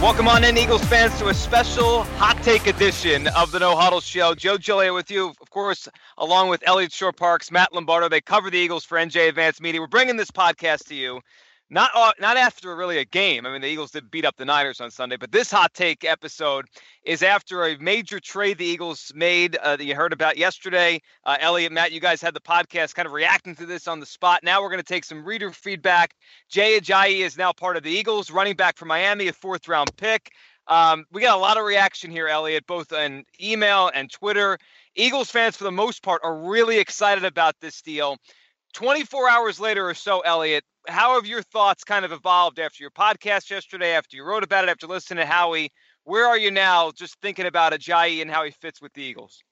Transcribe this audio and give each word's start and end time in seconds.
Welcome 0.00 0.28
on 0.28 0.44
in, 0.44 0.56
Eagles 0.56 0.82
fans, 0.86 1.18
to 1.18 1.28
a 1.28 1.34
special 1.34 2.04
hot 2.16 2.42
take 2.42 2.66
edition 2.66 3.28
of 3.36 3.52
the 3.52 3.58
No 3.58 3.76
Huddle 3.76 4.00
Show. 4.00 4.34
Joe 4.34 4.56
Giglio 4.56 4.94
with 4.94 5.10
you, 5.10 5.34
of 5.42 5.50
course, 5.50 5.90
along 6.16 6.48
with 6.48 6.66
Eliot 6.66 6.90
Shorr-Parks, 6.90 7.50
Matt 7.50 7.74
Lombardo. 7.74 8.08
They 8.08 8.22
cover 8.22 8.48
the 8.48 8.56
Eagles 8.56 8.82
for 8.82 8.96
NJ 8.96 9.28
Advance 9.28 9.60
Media. 9.60 9.78
We're 9.78 9.88
bringing 9.88 10.16
this 10.16 10.30
podcast 10.30 10.86
to 10.86 10.94
you 10.94 11.20
not 11.70 11.90
not 12.20 12.36
after 12.36 12.74
really 12.74 12.98
a 12.98 13.04
game. 13.04 13.46
I 13.46 13.52
mean, 13.52 13.60
the 13.60 13.68
Eagles 13.68 13.92
did 13.92 14.10
beat 14.10 14.24
up 14.24 14.36
the 14.36 14.44
Niners 14.44 14.80
on 14.80 14.90
Sunday, 14.90 15.16
but 15.16 15.30
this 15.30 15.50
hot 15.50 15.72
take 15.72 16.04
episode 16.04 16.66
is 17.04 17.22
after 17.22 17.64
a 17.64 17.78
major 17.78 18.18
trade 18.18 18.58
the 18.58 18.64
Eagles 18.64 19.12
made 19.14 19.56
uh, 19.56 19.76
that 19.76 19.84
you 19.84 19.94
heard 19.94 20.12
about 20.12 20.36
yesterday. 20.36 21.00
Uh, 21.24 21.36
Eliot, 21.40 21.72
Matt, 21.72 21.92
you 21.92 22.00
guys 22.00 22.20
had 22.20 22.34
the 22.34 22.40
podcast 22.40 22.94
kind 22.94 23.06
of 23.06 23.12
reacting 23.12 23.54
to 23.54 23.66
this 23.66 23.86
on 23.86 24.00
the 24.00 24.06
spot. 24.06 24.40
Now 24.42 24.60
we're 24.60 24.70
going 24.70 24.82
to 24.82 24.84
take 24.84 25.04
some 25.04 25.24
reader 25.24 25.52
feedback. 25.52 26.14
Jay 26.48 26.78
Ajayi 26.78 27.20
is 27.20 27.38
now 27.38 27.52
part 27.52 27.76
of 27.76 27.84
the 27.84 27.90
Eagles, 27.90 28.30
running 28.30 28.56
back 28.56 28.76
from 28.76 28.88
Miami, 28.88 29.28
a 29.28 29.32
fourth 29.32 29.68
round 29.68 29.96
pick. 29.96 30.32
Um, 30.66 31.04
we 31.10 31.20
got 31.20 31.36
a 31.36 31.40
lot 31.40 31.56
of 31.56 31.64
reaction 31.64 32.10
here, 32.10 32.28
Eliot, 32.28 32.66
both 32.66 32.92
on 32.92 33.24
email 33.40 33.90
and 33.94 34.10
Twitter. 34.10 34.58
Eagles 34.94 35.30
fans, 35.30 35.56
for 35.56 35.64
the 35.64 35.72
most 35.72 36.02
part, 36.02 36.20
are 36.24 36.48
really 36.48 36.78
excited 36.78 37.24
about 37.24 37.54
this 37.60 37.80
deal. 37.82 38.16
24 38.74 39.28
hours 39.28 39.58
later 39.58 39.88
or 39.88 39.94
so, 39.94 40.20
Eliot, 40.20 40.64
how 40.88 41.14
have 41.14 41.26
your 41.26 41.42
thoughts 41.42 41.84
kind 41.84 42.04
of 42.04 42.12
evolved 42.12 42.58
after 42.58 42.82
your 42.82 42.90
podcast 42.90 43.50
yesterday, 43.50 43.92
after 43.92 44.16
you 44.16 44.24
wrote 44.24 44.44
about 44.44 44.64
it, 44.64 44.70
after 44.70 44.86
listening 44.86 45.18
to 45.18 45.26
Howie? 45.26 45.72
Where 46.04 46.26
are 46.26 46.38
you 46.38 46.50
now 46.50 46.90
just 46.90 47.20
thinking 47.20 47.46
about 47.46 47.72
Ajayi 47.72 48.22
and 48.22 48.30
how 48.30 48.44
he 48.44 48.50
fits 48.50 48.80
with 48.80 48.92
the 48.94 49.02
Eagles? 49.02 49.42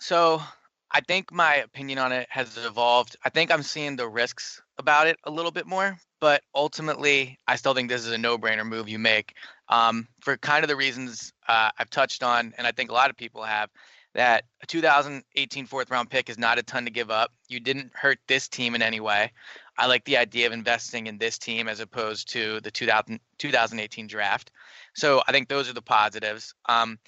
So 0.00 0.42
I 0.90 1.00
think 1.00 1.32
my 1.32 1.56
opinion 1.56 1.98
on 1.98 2.12
it 2.12 2.26
has 2.30 2.56
evolved. 2.56 3.16
I 3.24 3.30
think 3.30 3.50
I'm 3.50 3.62
seeing 3.62 3.96
the 3.96 4.08
risks 4.08 4.60
about 4.78 5.06
it 5.06 5.16
a 5.24 5.30
little 5.30 5.50
bit 5.50 5.66
more, 5.66 5.98
but 6.20 6.42
ultimately, 6.54 7.38
I 7.46 7.56
still 7.56 7.74
think 7.74 7.88
this 7.88 8.06
is 8.06 8.12
a 8.12 8.18
no 8.18 8.36
brainer 8.36 8.66
move 8.66 8.88
you 8.88 8.98
make 8.98 9.34
um, 9.68 10.08
for 10.20 10.36
kind 10.36 10.64
of 10.64 10.68
the 10.68 10.76
reasons 10.76 11.32
uh, 11.48 11.70
I've 11.78 11.90
touched 11.90 12.22
on, 12.22 12.52
and 12.58 12.66
I 12.66 12.72
think 12.72 12.90
a 12.90 12.94
lot 12.94 13.10
of 13.10 13.16
people 13.16 13.42
have 13.42 13.70
that 14.14 14.44
a 14.62 14.66
2018 14.66 15.66
fourth 15.66 15.90
round 15.90 16.10
pick 16.10 16.28
is 16.28 16.38
not 16.38 16.58
a 16.58 16.62
ton 16.62 16.84
to 16.84 16.90
give 16.90 17.10
up. 17.10 17.32
You 17.48 17.60
didn't 17.60 17.92
hurt 17.94 18.18
this 18.28 18.48
team 18.48 18.74
in 18.74 18.82
any 18.82 19.00
way. 19.00 19.32
I 19.78 19.86
like 19.86 20.04
the 20.04 20.18
idea 20.18 20.46
of 20.46 20.52
investing 20.52 21.06
in 21.06 21.18
this 21.18 21.38
team 21.38 21.68
as 21.68 21.80
opposed 21.80 22.28
to 22.30 22.60
the 22.60 22.70
2000, 22.70 23.18
2018 23.38 24.06
draft. 24.06 24.50
So 24.94 25.22
I 25.26 25.32
think 25.32 25.48
those 25.48 25.68
are 25.68 25.72
the 25.72 25.82
positives. 25.82 26.54
Um, 26.68 26.98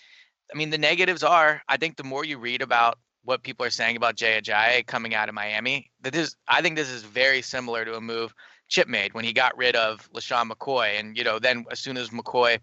I 0.52 0.56
mean, 0.56 0.70
the 0.70 0.78
negatives 0.78 1.22
are 1.22 1.62
I 1.68 1.76
think 1.76 1.96
the 1.96 2.04
more 2.04 2.24
you 2.24 2.38
read 2.38 2.62
about 2.62 2.98
what 3.24 3.42
people 3.42 3.64
are 3.64 3.70
saying 3.70 3.96
about 3.96 4.16
Jay 4.16 4.40
Ajayi 4.40 4.86
coming 4.86 5.14
out 5.14 5.28
of 5.28 5.34
Miami, 5.34 5.90
that 6.02 6.12
this 6.12 6.36
I 6.48 6.62
think 6.62 6.76
this 6.76 6.90
is 6.90 7.02
very 7.02 7.42
similar 7.42 7.84
to 7.84 7.96
a 7.96 8.00
move 8.00 8.34
Chip 8.68 8.88
made 8.88 9.14
when 9.14 9.24
he 9.24 9.32
got 9.32 9.56
rid 9.56 9.76
of 9.76 10.10
LeSean 10.12 10.50
McCoy. 10.50 10.98
And, 10.98 11.16
you 11.16 11.24
know, 11.24 11.38
then 11.38 11.64
as 11.70 11.80
soon 11.80 11.96
as 11.96 12.10
McCoy 12.10 12.58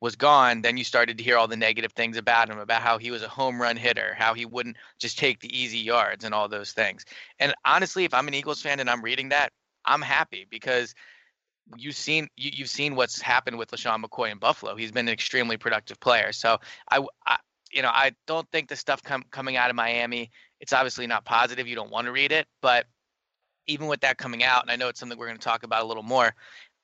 was 0.00 0.16
gone, 0.16 0.62
then 0.62 0.76
you 0.76 0.84
started 0.84 1.18
to 1.18 1.24
hear 1.24 1.36
all 1.36 1.46
the 1.46 1.56
negative 1.56 1.92
things 1.92 2.16
about 2.16 2.48
him, 2.48 2.58
about 2.58 2.82
how 2.82 2.98
he 2.98 3.10
was 3.10 3.22
a 3.22 3.28
home 3.28 3.60
run 3.60 3.76
hitter, 3.76 4.14
how 4.18 4.32
he 4.32 4.46
wouldn't 4.46 4.76
just 4.98 5.18
take 5.18 5.40
the 5.40 5.56
easy 5.56 5.78
yards 5.78 6.24
and 6.24 6.34
all 6.34 6.48
those 6.48 6.72
things. 6.72 7.04
And 7.38 7.54
honestly, 7.64 8.04
if 8.04 8.14
I'm 8.14 8.26
an 8.26 8.34
Eagles 8.34 8.62
fan 8.62 8.80
and 8.80 8.88
I'm 8.88 9.02
reading 9.02 9.28
that, 9.28 9.52
I'm 9.84 10.02
happy 10.02 10.46
because 10.50 10.94
you've 11.76 11.96
seen 11.96 12.28
you, 12.36 12.50
have 12.58 12.70
seen 12.70 12.96
what's 12.96 13.20
happened 13.20 13.58
with 13.58 13.70
LeSean 13.70 14.02
McCoy 14.02 14.32
in 14.32 14.38
Buffalo. 14.38 14.74
He's 14.74 14.92
been 14.92 15.06
an 15.06 15.12
extremely 15.12 15.56
productive 15.56 16.00
player. 16.00 16.32
So 16.32 16.58
I, 16.90 17.04
I 17.26 17.38
you 17.70 17.82
know, 17.82 17.90
I 17.92 18.12
don't 18.26 18.50
think 18.50 18.68
the 18.68 18.76
stuff 18.76 19.02
com- 19.02 19.24
coming 19.30 19.56
out 19.56 19.70
of 19.70 19.76
Miami, 19.76 20.30
it's 20.60 20.72
obviously 20.72 21.06
not 21.06 21.24
positive. 21.24 21.68
You 21.68 21.76
don't 21.76 21.90
want 21.90 22.06
to 22.06 22.12
read 22.12 22.32
it, 22.32 22.46
but 22.60 22.86
even 23.66 23.86
with 23.86 24.00
that 24.00 24.18
coming 24.18 24.42
out, 24.42 24.62
and 24.62 24.70
I 24.70 24.76
know 24.76 24.88
it's 24.88 24.98
something 24.98 25.16
we're 25.18 25.26
going 25.26 25.38
to 25.38 25.44
talk 25.44 25.62
about 25.62 25.82
a 25.82 25.86
little 25.86 26.02
more, 26.02 26.34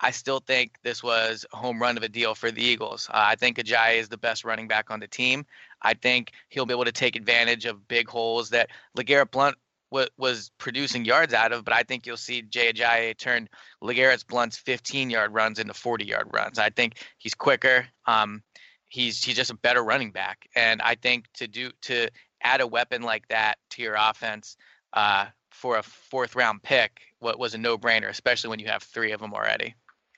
I 0.01 0.11
still 0.11 0.41
think 0.41 0.73
this 0.83 1.03
was 1.03 1.47
a 1.53 1.57
home 1.57 1.81
run 1.81 1.97
of 1.97 2.03
a 2.03 2.09
deal 2.09 2.35
for 2.35 2.51
the 2.51 2.63
Eagles. 2.63 3.09
Uh, 3.11 3.25
I 3.29 3.35
think 3.35 3.57
Ajayi 3.57 3.97
is 3.99 4.09
the 4.09 4.19
best 4.19 4.45
running 4.45 4.69
back 4.69 4.91
on 4.91 5.01
the 5.01 5.09
team. 5.09 5.47
I 5.81 5.95
think 5.95 6.33
he'll 6.51 6.67
be 6.67 6.75
able 6.75 6.85
to 6.85 6.93
take 6.93 7.17
advantage 7.17 7.65
of 7.65 7.89
big 7.89 8.09
holes 8.09 8.51
that 8.51 8.71
LeGarrette 8.97 9.31
Blount 9.31 9.57
w- 9.91 10.09
was 10.19 10.51
producing 10.59 11.05
yards 11.05 11.33
out 11.33 11.53
of, 11.53 11.65
but 11.65 11.73
I 11.73 11.83
think 11.83 12.07
you'll 12.07 12.19
see 12.19 12.43
Jay 12.43 12.73
Ajayi 12.73 13.17
turn 13.17 13.49
LeGarrette 13.83 14.27
Blount's 14.27 14.59
15 14.59 15.09
yard 15.09 15.33
runs 15.33 15.59
into 15.59 15.73
40 15.73 16.05
yard 16.05 16.29
runs. 16.33 16.59
I 16.59 16.69
think 16.69 16.97
he's 17.17 17.35
quicker. 17.35 17.87
Um, 18.07 18.43
he's 18.89 19.23
he's 19.25 19.37
just 19.37 19.51
a 19.51 19.57
better 19.57 19.83
running 19.83 20.11
back, 20.11 20.47
and 20.55 20.83
I 20.83 20.97
think 20.97 21.25
to 21.35 21.49
do 21.49 21.71
to 21.83 22.11
add 22.43 22.61
a 22.61 22.67
weapon 22.67 23.03
like 23.03 23.27
that 23.29 23.57
to 23.71 23.83
your 23.83 23.97
offense 23.99 24.59
uh, 24.93 25.27
for 25.51 25.79
a 25.79 25.83
fourth 25.83 26.37
round 26.37 26.63
pick 26.63 27.01
what 27.19 27.39
was 27.39 27.55
a 27.55 27.59
no 27.59 27.79
brainer, 27.79 28.11
especially 28.11 28.51
when 28.51 28.59
you 28.59 28.67
have 28.67 28.83
three 28.83 29.13
of 29.13 29.21
them 29.21 29.33
already 29.33 29.75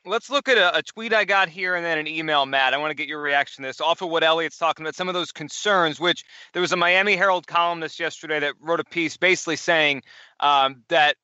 let's 0.08 0.30
look 0.30 0.48
at 0.48 0.58
a, 0.58 0.78
a, 0.78 0.82
tweet 0.82 1.12
I 1.12 1.24
got 1.24 1.48
here 1.48 1.74
and 1.74 1.84
then 1.84 1.98
an 1.98 2.06
email, 2.06 2.46
Matt. 2.46 2.74
I 2.74 2.78
want 2.78 2.90
to 2.90 2.94
get 2.94 3.08
your 3.08 3.20
reaction 3.20 3.62
to 3.62 3.68
this. 3.68 3.80
Off 3.80 4.02
of 4.02 4.08
what 4.08 4.24
Eliot's 4.24 4.58
talking 4.58 4.84
about, 4.84 4.94
some 4.94 5.08
of 5.08 5.14
those 5.14 5.32
concerns, 5.32 6.00
which 6.00 6.24
there 6.52 6.62
was 6.62 6.72
a 6.72 6.76
Miami 6.76 7.16
Herald 7.16 7.46
columnist 7.46 8.00
yesterday 8.00 8.40
that 8.40 8.54
wrote 8.60 8.80
a 8.80 8.84
piece 8.84 9.16
basically 9.16 9.56
saying 9.56 10.02
um, 10.40 10.82
that 10.88 11.16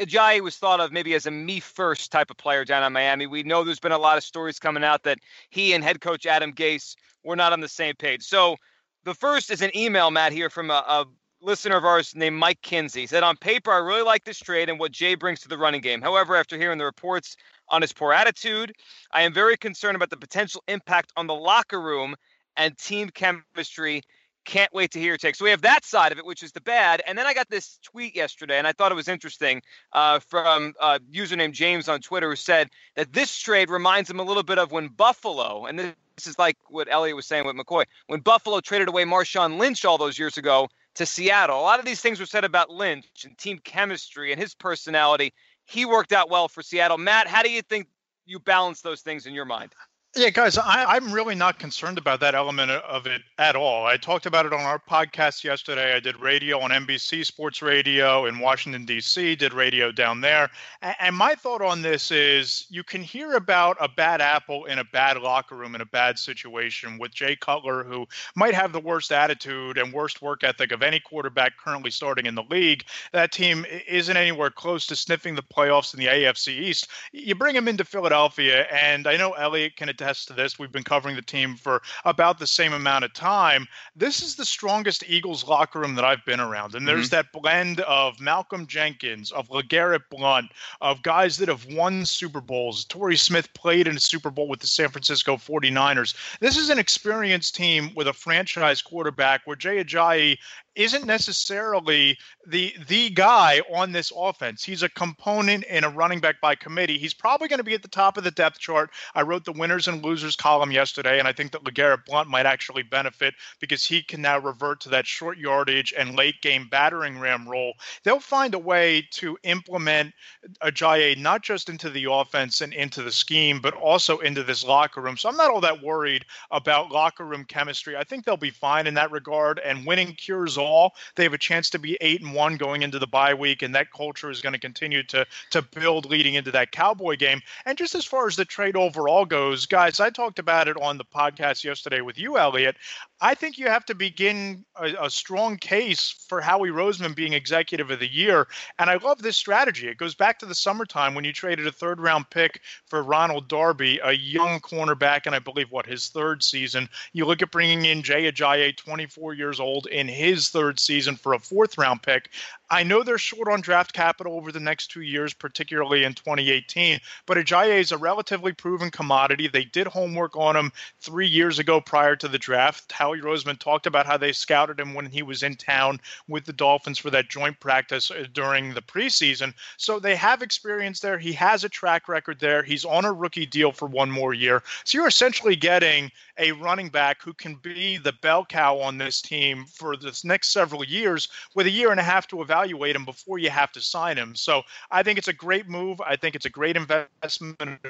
Ajayi 0.00 0.40
was 0.40 0.56
thought 0.56 0.80
of 0.80 0.92
maybe 0.92 1.14
as 1.14 1.26
a 1.26 1.30
me 1.30 1.60
first 1.60 2.10
type 2.10 2.30
of 2.30 2.36
player 2.36 2.64
down 2.64 2.82
in 2.82 2.92
Miami. 2.92 3.26
We 3.26 3.42
know 3.42 3.64
there's 3.64 3.80
been 3.80 3.92
a 3.92 3.98
lot 3.98 4.16
of 4.16 4.24
stories 4.24 4.58
coming 4.58 4.84
out 4.84 5.02
that 5.02 5.18
he 5.50 5.74
and 5.74 5.84
head 5.84 6.00
coach 6.00 6.24
Adam 6.24 6.52
Gase 6.52 6.96
were 7.24 7.36
not 7.36 7.52
on 7.52 7.60
the 7.60 7.68
same 7.68 7.94
page. 7.96 8.22
So 8.22 8.56
the 9.04 9.14
first 9.14 9.50
is 9.50 9.62
an 9.62 9.76
email, 9.76 10.10
Matt, 10.10 10.32
here 10.32 10.48
from 10.48 10.70
a, 10.70 10.84
a 10.86 11.06
listener 11.42 11.76
of 11.76 11.84
ours 11.84 12.14
named 12.14 12.36
Mike 12.36 12.62
Kinsey. 12.62 13.06
Said, 13.06 13.22
On 13.22 13.36
paper, 13.36 13.72
I 13.72 13.78
really 13.78 14.02
like 14.02 14.24
this 14.24 14.38
trade 14.38 14.68
and 14.68 14.78
what 14.78 14.92
Jay 14.92 15.14
brings 15.14 15.40
to 15.40 15.48
the 15.48 15.58
running 15.58 15.80
game. 15.80 16.00
However, 16.00 16.36
after 16.36 16.56
hearing 16.56 16.78
the 16.78 16.84
reports 16.84 17.36
on 17.72 17.82
his 17.82 17.92
poor 17.92 18.12
attitude. 18.12 18.72
I 19.12 19.22
am 19.22 19.32
very 19.32 19.56
concerned 19.56 19.96
about 19.96 20.10
the 20.10 20.16
potential 20.16 20.62
impact 20.68 21.12
on 21.16 21.26
the 21.26 21.34
locker 21.34 21.80
room 21.80 22.14
and 22.56 22.76
team 22.78 23.08
chemistry. 23.08 24.02
Can't 24.44 24.72
wait 24.74 24.90
to 24.92 24.98
hear 24.98 25.08
your 25.08 25.16
take. 25.16 25.36
So 25.36 25.44
we 25.44 25.50
have 25.50 25.62
that 25.62 25.84
side 25.84 26.12
of 26.12 26.18
it, 26.18 26.26
which 26.26 26.42
is 26.42 26.52
the 26.52 26.60
bad. 26.60 27.02
And 27.06 27.16
then 27.16 27.26
I 27.26 27.32
got 27.32 27.48
this 27.48 27.78
tweet 27.82 28.14
yesterday, 28.14 28.58
and 28.58 28.66
I 28.66 28.72
thought 28.72 28.92
it 28.92 28.96
was 28.96 29.08
interesting 29.08 29.62
uh, 29.92 30.18
from 30.18 30.74
a 30.80 31.00
username 31.12 31.52
James 31.52 31.88
on 31.88 32.00
Twitter, 32.00 32.28
who 32.28 32.36
said 32.36 32.68
that 32.96 33.12
this 33.12 33.36
trade 33.36 33.70
reminds 33.70 34.10
him 34.10 34.20
a 34.20 34.24
little 34.24 34.42
bit 34.42 34.58
of 34.58 34.70
when 34.70 34.88
Buffalo, 34.88 35.66
and 35.66 35.78
this 35.78 36.26
is 36.26 36.38
like 36.38 36.56
what 36.68 36.88
Eliot 36.90 37.16
was 37.16 37.26
saying 37.26 37.46
with 37.46 37.56
McCoy, 37.56 37.84
when 38.08 38.20
Buffalo 38.20 38.60
traded 38.60 38.88
away 38.88 39.04
Marshawn 39.04 39.58
Lynch 39.58 39.84
all 39.84 39.96
those 39.96 40.18
years 40.18 40.36
ago 40.36 40.68
to 40.94 41.06
Seattle. 41.06 41.58
A 41.58 41.62
lot 41.62 41.78
of 41.78 41.84
these 41.84 42.00
things 42.00 42.20
were 42.20 42.26
said 42.26 42.44
about 42.44 42.68
Lynch 42.68 43.06
and 43.24 43.38
team 43.38 43.58
chemistry 43.64 44.32
and 44.32 44.40
his 44.40 44.54
personality 44.54 45.32
he 45.66 45.84
worked 45.84 46.12
out 46.12 46.30
well 46.30 46.48
for 46.48 46.62
Seattle. 46.62 46.98
Matt, 46.98 47.26
how 47.26 47.42
do 47.42 47.50
you 47.50 47.62
think 47.62 47.88
you 48.26 48.38
balance 48.38 48.80
those 48.80 49.02
things 49.02 49.26
in 49.26 49.34
your 49.34 49.44
mind? 49.44 49.72
Yeah, 50.14 50.28
guys, 50.28 50.58
I, 50.58 50.94
am 50.94 51.10
really 51.10 51.34
not 51.34 51.58
concerned 51.58 51.96
about 51.96 52.20
that 52.20 52.34
element 52.34 52.70
of 52.70 53.06
it 53.06 53.22
at 53.38 53.56
all. 53.56 53.86
I 53.86 53.96
talked 53.96 54.26
about 54.26 54.44
it 54.44 54.52
on 54.52 54.60
our 54.60 54.78
podcast 54.78 55.42
yesterday. 55.42 55.94
I 55.94 56.00
did 56.00 56.20
radio 56.20 56.60
on 56.60 56.68
NBC 56.68 57.24
Sports 57.24 57.62
Radio 57.62 58.26
in 58.26 58.38
Washington, 58.38 58.84
D.C., 58.84 59.36
did 59.36 59.54
radio 59.54 59.90
down 59.90 60.20
there. 60.20 60.50
And, 60.82 61.16
my 61.16 61.34
thought 61.34 61.62
on 61.62 61.80
this 61.80 62.10
is 62.10 62.66
you 62.68 62.84
can 62.84 63.02
hear 63.02 63.32
about 63.36 63.78
a 63.80 63.88
bad 63.88 64.20
apple 64.20 64.66
in 64.66 64.80
a 64.80 64.84
bad 64.84 65.16
locker 65.16 65.56
room 65.56 65.74
in 65.74 65.80
a 65.80 65.86
bad 65.86 66.18
situation 66.18 66.98
with 66.98 67.14
Jay 67.14 67.34
Cutler, 67.34 67.82
who 67.82 68.06
might 68.36 68.52
have 68.52 68.72
the 68.72 68.80
worst 68.80 69.12
attitude 69.12 69.78
and 69.78 69.94
worst 69.94 70.20
work 70.20 70.44
ethic 70.44 70.72
of 70.72 70.82
any 70.82 71.00
quarterback 71.00 71.56
currently 71.56 71.90
starting 71.90 72.26
in 72.26 72.34
the 72.34 72.44
league. 72.50 72.84
That 73.12 73.32
team 73.32 73.64
isn't 73.88 74.16
anywhere 74.16 74.50
close 74.50 74.84
to 74.88 74.96
sniffing 74.96 75.36
the 75.36 75.42
playoffs 75.42 75.94
in 75.94 76.00
the 76.00 76.08
AFC 76.08 76.48
East. 76.48 76.88
You 77.12 77.34
bring 77.34 77.56
him 77.56 77.66
into 77.66 77.84
Philadelphia, 77.86 78.66
and 78.70 79.06
I 79.06 79.16
know 79.16 79.32
Eliot 79.32 79.76
can 79.76 79.88
attest 80.02 80.28
to 80.28 80.34
this. 80.34 80.58
We've 80.58 80.72
been 80.72 80.82
covering 80.82 81.16
the 81.16 81.22
team 81.22 81.56
for 81.56 81.80
about 82.04 82.38
the 82.38 82.46
same 82.46 82.72
amount 82.72 83.04
of 83.04 83.12
time. 83.12 83.66
This 83.94 84.22
is 84.22 84.34
the 84.34 84.44
strongest 84.44 85.04
Eagles 85.06 85.46
locker 85.46 85.80
room 85.80 85.94
that 85.94 86.04
I've 86.04 86.24
been 86.24 86.40
around. 86.40 86.74
And 86.74 86.86
there's 86.86 87.10
mm-hmm. 87.10 87.16
that 87.16 87.32
blend 87.32 87.80
of 87.80 88.20
Malcolm 88.20 88.66
Jenkins, 88.66 89.30
of 89.32 89.48
LeGarrette 89.48 90.08
Blount, 90.10 90.50
of 90.80 91.02
guys 91.02 91.36
that 91.38 91.48
have 91.48 91.66
won 91.66 92.04
Super 92.04 92.40
Bowls. 92.40 92.84
Torrey 92.86 93.16
Smith 93.16 93.52
played 93.54 93.86
in 93.86 93.96
a 93.96 94.00
Super 94.00 94.30
Bowl 94.30 94.48
with 94.48 94.60
the 94.60 94.66
San 94.66 94.88
Francisco 94.88 95.36
49ers. 95.36 96.14
This 96.40 96.56
is 96.56 96.68
an 96.68 96.78
experienced 96.78 97.54
team 97.54 97.90
with 97.94 98.08
a 98.08 98.12
franchise 98.12 98.82
quarterback 98.82 99.42
where 99.44 99.56
Jay 99.56 99.82
Ajayi 99.82 100.36
isn't 100.74 101.06
necessarily 101.06 102.18
the 102.46 102.74
the 102.88 103.10
guy 103.10 103.60
on 103.72 103.92
this 103.92 104.12
offense. 104.16 104.64
He's 104.64 104.82
a 104.82 104.88
component 104.88 105.64
in 105.64 105.84
a 105.84 105.90
running 105.90 106.20
back 106.20 106.40
by 106.40 106.54
committee. 106.54 106.98
He's 106.98 107.14
probably 107.14 107.48
going 107.48 107.58
to 107.58 107.64
be 107.64 107.74
at 107.74 107.82
the 107.82 107.88
top 107.88 108.16
of 108.16 108.24
the 108.24 108.30
depth 108.30 108.58
chart. 108.58 108.90
I 109.14 109.22
wrote 109.22 109.44
the 109.44 109.52
winners 109.52 109.88
and 109.88 110.02
losers 110.02 110.36
column 110.36 110.70
yesterday, 110.70 111.18
and 111.18 111.28
I 111.28 111.32
think 111.32 111.52
that 111.52 111.64
LeGarrette 111.64 112.06
Blount 112.06 112.28
might 112.28 112.46
actually 112.46 112.82
benefit 112.82 113.34
because 113.60 113.84
he 113.84 114.02
can 114.02 114.22
now 114.22 114.38
revert 114.38 114.80
to 114.80 114.88
that 114.90 115.06
short 115.06 115.38
yardage 115.38 115.92
and 115.96 116.16
late 116.16 116.40
game 116.40 116.68
battering 116.70 117.18
ram 117.18 117.48
role. 117.48 117.74
They'll 118.02 118.20
find 118.20 118.54
a 118.54 118.58
way 118.58 119.06
to 119.12 119.38
implement 119.42 120.14
Ajayi 120.62 121.18
not 121.18 121.42
just 121.42 121.68
into 121.68 121.90
the 121.90 122.10
offense 122.10 122.60
and 122.60 122.72
into 122.72 123.02
the 123.02 123.12
scheme, 123.12 123.60
but 123.60 123.74
also 123.74 124.18
into 124.18 124.42
this 124.42 124.64
locker 124.64 125.00
room. 125.00 125.16
So 125.16 125.28
I'm 125.28 125.36
not 125.36 125.50
all 125.50 125.60
that 125.60 125.82
worried 125.82 126.24
about 126.50 126.90
locker 126.90 127.24
room 127.24 127.44
chemistry. 127.44 127.96
I 127.96 128.04
think 128.04 128.24
they'll 128.24 128.36
be 128.36 128.50
fine 128.50 128.86
in 128.86 128.94
that 128.94 129.10
regard, 129.10 129.58
and 129.58 129.86
winning 129.86 130.14
cures 130.14 130.56
all. 130.62 130.94
They 131.16 131.24
have 131.24 131.32
a 131.34 131.38
chance 131.38 131.70
to 131.70 131.78
be 131.78 131.98
eight 132.00 132.22
and 132.22 132.34
one 132.34 132.56
going 132.56 132.82
into 132.82 132.98
the 132.98 133.06
bye 133.06 133.34
week, 133.34 133.62
and 133.62 133.74
that 133.74 133.92
culture 133.92 134.30
is 134.30 134.40
going 134.40 134.54
to 134.54 134.58
continue 134.58 135.02
to 135.04 135.26
to 135.50 135.62
build 135.62 136.06
leading 136.06 136.34
into 136.34 136.52
that 136.52 136.72
Cowboy 136.72 137.16
game. 137.16 137.40
And 137.66 137.76
just 137.76 137.94
as 137.94 138.04
far 138.04 138.26
as 138.26 138.36
the 138.36 138.44
trade 138.44 138.76
overall 138.76 139.24
goes, 139.24 139.66
guys, 139.66 140.00
I 140.00 140.10
talked 140.10 140.38
about 140.38 140.68
it 140.68 140.76
on 140.80 140.98
the 140.98 141.04
podcast 141.04 141.64
yesterday 141.64 142.00
with 142.00 142.18
you, 142.18 142.38
Eliot. 142.38 142.76
I 143.22 143.36
think 143.36 143.56
you 143.56 143.68
have 143.68 143.84
to 143.84 143.94
begin 143.94 144.64
a, 144.74 145.04
a, 145.04 145.08
strong 145.08 145.56
case 145.56 146.10
for 146.28 146.40
Howie 146.40 146.70
Roseman 146.70 147.14
being 147.14 147.34
executive 147.34 147.88
of 147.92 148.00
the 148.00 148.12
year. 148.12 148.48
And 148.80 148.90
I 148.90 148.96
love 148.96 149.22
this 149.22 149.36
strategy. 149.36 149.86
It 149.86 149.96
goes 149.96 150.16
back 150.16 150.40
to 150.40 150.46
the 150.46 150.56
summertime 150.56 151.14
when 151.14 151.24
you 151.24 151.32
traded 151.32 151.68
a 151.68 151.72
third 151.72 152.00
round 152.00 152.28
pick 152.30 152.62
for 152.86 153.00
Ronald 153.00 153.46
Darby, 153.46 154.00
a 154.02 154.10
young 154.10 154.58
cornerback, 154.58 155.26
and 155.26 155.36
I 155.36 155.38
believe 155.38 155.70
what 155.70 155.86
his 155.86 156.08
third 156.08 156.42
season. 156.42 156.88
You 157.12 157.24
look 157.24 157.42
at 157.42 157.52
bringing 157.52 157.84
in 157.84 158.02
Jay 158.02 158.30
Ajayi, 158.30 158.76
24 158.76 159.34
years 159.34 159.60
old, 159.60 159.86
in 159.86 160.08
his 160.08 160.48
third 160.48 160.80
season 160.80 161.14
for 161.14 161.34
a 161.34 161.38
fourth 161.38 161.78
round 161.78 162.02
pick. 162.02 162.28
I 162.72 162.84
know 162.84 163.02
they're 163.02 163.18
short 163.18 163.48
on 163.48 163.60
draft 163.60 163.92
capital 163.92 164.34
over 164.34 164.50
the 164.50 164.58
next 164.58 164.86
two 164.86 165.02
years, 165.02 165.34
particularly 165.34 166.04
in 166.04 166.14
2018, 166.14 167.00
but 167.26 167.36
Ajayi 167.36 167.78
is 167.78 167.92
a 167.92 167.98
relatively 167.98 168.52
proven 168.54 168.90
commodity. 168.90 169.46
They 169.46 169.64
did 169.64 169.86
homework 169.86 170.38
on 170.38 170.56
him 170.56 170.72
three 170.98 171.26
years 171.26 171.58
ago 171.58 171.82
prior 171.82 172.16
to 172.16 172.28
the 172.28 172.38
draft. 172.38 172.90
Howie 172.90 173.20
Roseman 173.20 173.58
talked 173.58 173.86
about 173.86 174.06
how 174.06 174.16
they 174.16 174.32
scouted 174.32 174.80
him 174.80 174.94
when 174.94 175.04
he 175.04 175.22
was 175.22 175.42
in 175.42 175.54
town 175.56 176.00
with 176.28 176.46
the 176.46 176.54
Dolphins 176.54 176.96
for 176.96 177.10
that 177.10 177.28
joint 177.28 177.60
practice 177.60 178.10
uh, 178.10 178.24
during 178.32 178.72
the 178.72 178.80
preseason. 178.80 179.52
So 179.76 179.98
they 179.98 180.16
have 180.16 180.40
experience 180.40 181.00
there. 181.00 181.18
He 181.18 181.34
has 181.34 181.64
a 181.64 181.68
track 181.68 182.08
record 182.08 182.40
there. 182.40 182.62
He's 182.62 182.86
on 182.86 183.04
a 183.04 183.12
rookie 183.12 183.44
deal 183.44 183.72
for 183.72 183.86
one 183.86 184.10
more 184.10 184.32
year. 184.32 184.62
So 184.84 184.96
you're 184.96 185.08
essentially 185.08 185.56
getting 185.56 186.10
a 186.38 186.52
running 186.52 186.88
back 186.88 187.20
who 187.20 187.34
can 187.34 187.56
be 187.56 187.98
the 187.98 188.14
bell 188.22 188.46
cow 188.46 188.78
on 188.78 188.96
this 188.96 189.20
team 189.20 189.66
for 189.66 189.94
this 189.94 190.24
next 190.24 190.54
several 190.54 190.82
years 190.82 191.28
with 191.54 191.66
a 191.66 191.70
year 191.70 191.90
and 191.90 192.00
a 192.00 192.02
half 192.02 192.26
to 192.28 192.40
evaluate 192.40 192.61
evaluate 192.62 192.94
him 192.94 193.04
before 193.04 193.38
you 193.38 193.50
have 193.50 193.72
to 193.72 193.80
sign 193.80 194.16
him. 194.16 194.34
So 194.34 194.62
I 194.90 195.02
think 195.02 195.18
it's 195.18 195.28
a 195.28 195.32
great 195.32 195.68
move. 195.68 196.00
I 196.00 196.16
think 196.16 196.34
it's 196.34 196.46
a 196.46 196.50
great 196.50 196.76
investment 196.76 197.80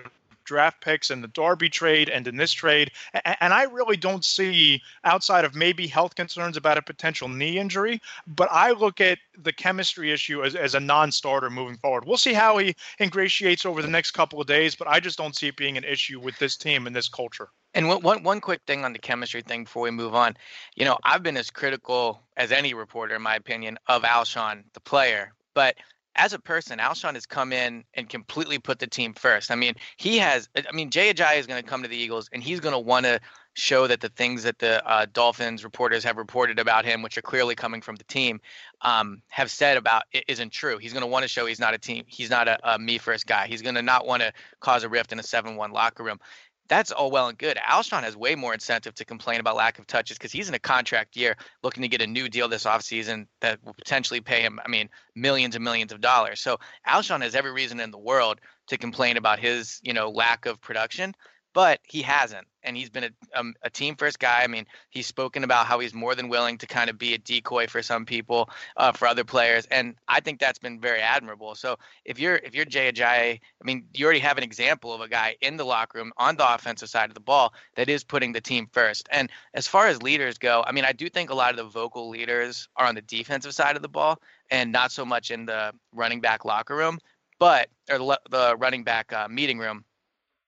draft 0.44 0.81
picks 0.81 1.11
in 1.11 1.21
the 1.21 1.29
Darby 1.29 1.69
trade 1.69 2.09
and 2.09 2.27
in 2.27 2.37
this 2.37 2.53
trade. 2.53 2.91
And 3.41 3.53
I 3.55 3.65
really 3.65 3.97
don't 3.97 4.25
see, 4.25 4.83
outside 5.05 5.44
of 5.44 5.55
maybe 5.55 5.87
health 5.87 6.15
concerns 6.15 6.56
about 6.56 6.79
a 6.79 6.83
potential 6.83 7.29
knee 7.29 7.59
injury, 7.59 8.00
but 8.27 8.49
I 8.50 8.73
look 8.73 9.00
at 9.00 9.19
the 9.39 9.53
chemistry 9.53 10.12
issue 10.12 10.44
as, 10.44 10.55
as 10.55 10.75
a 10.75 10.81
non 10.81 11.12
starter 11.12 11.50
moving 11.50 11.77
forward. 11.77 12.05
We'll 12.06 12.17
see 12.17 12.33
how 12.33 12.59
he 12.59 12.75
ingratiates 13.00 13.65
over 13.65 13.83
the 13.83 13.89
next 13.89 14.12
couple 14.12 14.41
of 14.41 14.47
days, 14.47 14.75
but 14.75 14.89
I 14.89 15.00
just 15.00 15.19
don't 15.19 15.37
see 15.37 15.49
it 15.49 15.56
being 15.56 15.77
an 15.77 15.85
issue 15.85 16.21
with 16.21 16.39
this 16.39 16.56
team 16.56 16.87
and 16.87 16.94
this 16.94 17.09
culture. 17.09 17.49
And 17.75 17.89
one, 17.89 18.03
one, 18.03 18.23
one 18.23 18.41
quick 18.41 18.61
thing 18.67 18.85
on 18.85 18.93
the 18.93 18.99
chemistry 18.99 19.43
thing 19.43 19.65
before 19.65 19.85
we 19.85 19.91
move 19.91 20.15
on. 20.15 20.37
You 20.75 20.85
know, 20.85 20.99
I've 21.05 21.23
been 21.23 21.39
as 21.39 21.50
critical 21.50 22.23
as 22.37 22.53
any 22.53 22.75
reporter, 22.75 23.15
in 23.15 23.23
my 23.23 23.37
opinion, 23.37 23.79
of 23.87 24.03
Alshon, 24.03 24.65
the 24.75 24.81
player. 24.81 25.33
But 25.55 25.77
as 26.17 26.32
a 26.32 26.38
person, 26.38 26.79
Alshon 26.79 27.14
has 27.14 27.26
come 27.26 27.53
in 27.53 27.85
and 27.94 28.09
completely 28.09 28.59
put 28.59 28.79
the 28.79 28.87
team 28.87 29.14
first. 29.14 29.50
I 29.50 29.55
mean, 29.55 29.75
he 29.97 30.19
has. 30.19 30.49
I 30.56 30.73
mean, 30.73 30.91
Jay 30.91 31.12
Ajayi 31.12 31.38
is 31.38 31.47
going 31.47 31.62
to 31.62 31.69
come 31.69 31.82
to 31.82 31.88
the 31.88 31.97
Eagles, 31.97 32.29
and 32.32 32.43
he's 32.43 32.61
going 32.61 32.75
to 32.75 32.79
want 32.79 33.06
to 33.06 33.20
show 33.55 33.87
that 33.87 34.00
the 34.00 34.09
things 34.09 34.43
that 34.43 34.59
the 34.59 34.87
uh, 34.87 35.06
Dolphins 35.12 35.64
reporters 35.64 36.05
have 36.05 36.17
reported 36.17 36.59
about 36.59 36.85
him, 36.85 37.03
which 37.03 37.19
are 37.19 37.23
clearly 37.23 37.55
coming 37.55 37.81
from 37.81 37.97
the 37.97 38.05
team, 38.05 38.41
um, 38.82 39.23
have 39.29 39.50
said 39.50 39.76
about 39.76 40.05
it 40.12 40.25
isn't 40.29 40.50
true. 40.50 40.79
He's 40.79 40.93
going 40.93 41.03
to 41.03 41.06
want 41.06 41.23
to 41.23 41.29
show 41.29 41.47
he's 41.47 41.61
not 41.61 41.75
a 41.75 41.79
team. 41.79 42.05
He's 42.06 42.31
not 42.31 42.49
a, 42.49 42.58
a 42.75 42.79
me 42.79 42.99
first 42.99 43.26
guy. 43.26 43.47
He's 43.47 43.62
going 43.62 43.75
to 43.75 43.82
not 43.82 44.06
want 44.06 44.23
to 44.23 44.32
cause 44.61 44.85
a 44.85 44.88
rift 44.88 45.12
in 45.12 45.19
a 45.19 45.23
seven-one 45.23 45.73
locker 45.73 46.03
room 46.03 46.19
that's 46.72 46.90
all 46.90 47.10
well 47.10 47.28
and 47.28 47.36
good. 47.36 47.58
Alshon 47.58 48.02
has 48.02 48.16
way 48.16 48.34
more 48.34 48.54
incentive 48.54 48.94
to 48.94 49.04
complain 49.04 49.40
about 49.40 49.56
lack 49.56 49.78
of 49.78 49.86
touches 49.86 50.16
because 50.16 50.32
he's 50.32 50.48
in 50.48 50.54
a 50.54 50.58
contract 50.58 51.16
year 51.16 51.36
looking 51.62 51.82
to 51.82 51.88
get 51.88 52.00
a 52.00 52.06
new 52.06 52.30
deal 52.30 52.48
this 52.48 52.64
offseason 52.64 53.26
that 53.42 53.62
will 53.62 53.74
potentially 53.74 54.22
pay 54.22 54.40
him, 54.40 54.58
I 54.64 54.69
mean, 54.69 54.88
millions 55.14 55.54
and 55.54 55.62
millions 55.62 55.92
of 55.92 56.00
dollars. 56.00 56.40
So 56.40 56.58
Alshon 56.88 57.20
has 57.20 57.34
every 57.34 57.52
reason 57.52 57.78
in 57.78 57.90
the 57.90 57.98
world 57.98 58.40
to 58.69 58.78
complain 58.78 59.19
about 59.19 59.38
his, 59.38 59.80
you 59.82 59.92
know, 59.92 60.08
lack 60.08 60.46
of 60.46 60.62
production 60.62 61.14
but 61.52 61.81
he 61.84 62.02
hasn't. 62.02 62.46
And 62.64 62.76
he's 62.76 62.90
been 62.90 63.04
a, 63.04 63.10
um, 63.34 63.54
a 63.62 63.70
team 63.70 63.96
first 63.96 64.20
guy. 64.20 64.43
I 64.43 64.46
mean, 64.46 64.66
he's 64.90 65.06
spoken 65.06 65.43
about 65.43 65.66
how 65.66 65.81
he's 65.81 65.93
more 65.93 66.14
than 66.14 66.28
willing 66.28 66.58
to 66.58 66.66
kind 66.66 66.88
of 66.88 66.96
be 66.96 67.14
a 67.14 67.19
decoy 67.19 67.66
for 67.66 67.82
some 67.82 68.06
people, 68.06 68.49
uh, 68.76 68.93
for 68.93 69.08
other 69.08 69.25
players, 69.25 69.66
and 69.66 69.96
I 70.06 70.20
think 70.20 70.38
that's 70.38 70.60
been 70.60 70.81
very 70.81 71.00
admirable. 71.00 71.56
So 71.56 71.76
if 72.04 72.20
you're 72.20 72.37
if 72.37 72.54
you're 72.54 72.64
Jay 72.64 72.93
Ajayi, 72.93 73.40
I 73.40 73.64
mean, 73.64 73.84
you 73.94 74.04
already 74.04 74.20
have 74.20 74.38
an 74.38 74.44
example 74.44 74.94
of 74.94 75.00
a 75.00 75.08
guy 75.08 75.37
in 75.40 75.56
the 75.56 75.64
locker 75.64 75.99
room 75.99 76.12
on 76.19 76.37
the 76.37 76.54
offensive 76.54 76.88
side 76.88 77.10
of 77.10 77.14
the 77.14 77.20
ball 77.20 77.52
that 77.75 77.88
is 77.88 78.05
putting 78.05 78.32
the 78.32 78.40
team 78.40 78.69
first. 78.72 79.08
And 79.10 79.28
as 79.55 79.66
far 79.66 79.88
as 79.88 80.00
leaders 80.02 80.38
go, 80.38 80.62
I 80.66 80.72
mean, 80.72 80.84
I 80.84 80.93
do 80.93 81.08
think 81.08 81.31
a 81.31 81.34
lot 81.34 81.50
of 81.50 81.56
the 81.56 81.64
vocal 81.64 82.08
leaders 82.08 82.69
are 82.76 82.87
on 82.87 82.94
the 82.94 83.02
defensive 83.02 83.55
side 83.55 83.75
of 83.75 83.82
the 83.82 83.88
ball 83.88 84.20
and 84.50 84.70
not 84.70 84.93
so 84.93 85.05
much 85.05 85.31
in 85.31 85.46
the 85.46 85.72
running 85.93 86.20
back 86.20 86.44
locker 86.44 86.76
room, 86.76 86.98
but 87.38 87.69
or 87.90 87.98
the, 88.31 88.56
running 88.56 88.84
back 88.84 89.12
uh, 89.12 89.26
meeting 89.28 89.58
room 89.58 89.84